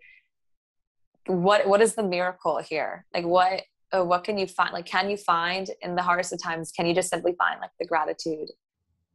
what 1.26 1.66
what 1.66 1.80
is 1.80 1.94
the 1.94 2.02
miracle 2.02 2.58
here 2.58 3.06
like 3.14 3.24
what 3.24 3.62
uh, 3.92 4.04
what 4.04 4.24
can 4.24 4.38
you 4.38 4.46
find 4.46 4.72
like 4.72 4.86
can 4.86 5.10
you 5.10 5.16
find 5.16 5.68
in 5.82 5.94
the 5.94 6.02
hardest 6.02 6.32
of 6.32 6.42
times 6.42 6.70
can 6.72 6.86
you 6.86 6.94
just 6.94 7.10
simply 7.10 7.34
find 7.36 7.60
like 7.60 7.70
the 7.80 7.86
gratitude 7.86 8.48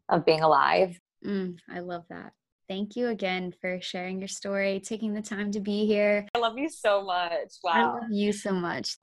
of 0.10 0.26
being 0.26 0.41
alive 0.41 1.00
mm, 1.26 1.56
i 1.70 1.80
love 1.80 2.04
that 2.10 2.34
thank 2.70 2.96
you 2.96 3.08
again 3.08 3.52
for 3.60 3.82
sharing 3.82 4.20
your 4.20 4.28
story, 4.28 4.80
taking 4.80 5.14
the 5.14 5.22
time 5.22 5.52
to 5.52 5.60
be 5.60 5.86
here. 5.86 6.28
I 6.36 6.38
love 6.38 6.58
you 6.58 6.70
so 6.70 7.04
much. 7.04 7.56
Wow. 7.64 7.74
I 7.74 7.84
love 7.86 8.12
you 8.12 8.32
so 8.32 8.52
much. 8.54 8.96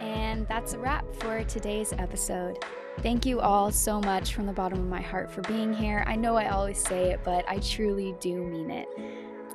And 0.00 0.48
that's 0.48 0.72
a 0.72 0.78
wrap 0.78 1.04
for 1.16 1.44
today's 1.44 1.92
episode. 1.92 2.64
Thank 3.02 3.26
you 3.26 3.38
all 3.40 3.70
so 3.70 4.00
much 4.00 4.34
from 4.34 4.46
the 4.46 4.52
bottom 4.52 4.80
of 4.80 4.86
my 4.86 5.00
heart 5.00 5.30
for 5.30 5.42
being 5.42 5.72
here. 5.72 6.02
I 6.06 6.16
know 6.16 6.36
I 6.36 6.48
always 6.48 6.78
say 6.78 7.12
it, 7.12 7.20
but 7.22 7.44
I 7.46 7.58
truly 7.58 8.16
do 8.18 8.42
mean 8.42 8.70
it. 8.70 8.88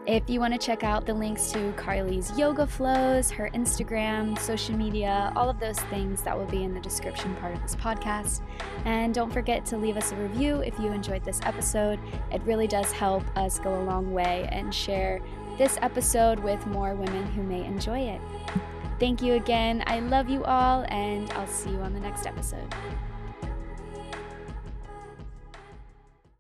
If 0.06 0.30
you 0.30 0.42
want 0.42 0.54
to 0.54 0.60
check 0.60 0.84
out 0.84 1.06
the 1.06 1.14
links 1.14 1.54
to 1.54 1.72
Carly's 1.78 2.38
yoga 2.38 2.68
flows, 2.68 3.32
her 3.32 3.50
Instagram, 3.54 4.38
social 4.38 4.76
media, 4.76 5.32
all 5.34 5.50
of 5.50 5.62
those 5.62 5.80
things, 5.80 6.22
that 6.24 6.38
will 6.38 6.46
be 6.48 6.66
in 6.66 6.74
the 6.74 6.82
description 6.82 7.34
part 7.38 7.56
of 7.56 7.62
this 7.62 7.74
podcast. 7.74 8.42
And 8.84 9.14
don't 9.14 9.32
forget 9.32 9.66
to 9.68 9.78
leave 9.78 9.96
us 9.96 10.12
a 10.12 10.18
review 10.18 10.58
if 10.58 10.78
you 10.78 10.92
enjoyed 10.92 11.24
this 11.24 11.40
episode. 11.44 12.00
It 12.34 12.42
really 12.44 12.68
does 12.68 12.92
help 12.92 13.24
us 13.38 13.60
go 13.60 13.82
a 13.82 13.84
long 13.84 14.12
way 14.12 14.50
and 14.52 14.76
share 14.76 15.22
this 15.58 15.78
episode 15.82 16.38
with 16.38 16.68
more 16.68 16.96
women 16.96 17.26
who 17.28 17.42
may 17.42 17.64
enjoy 17.64 18.00
it. 18.00 18.20
Thank 19.00 19.22
you 19.22 19.36
again. 19.36 19.86
I 19.88 20.02
love 20.02 20.30
you 20.30 20.44
all, 20.44 20.84
and 20.90 21.32
I'll 21.32 21.48
see 21.48 21.70
you 21.70 21.80
on 21.80 21.94
the 21.94 22.02
next 22.02 22.28
episode. 22.28 22.76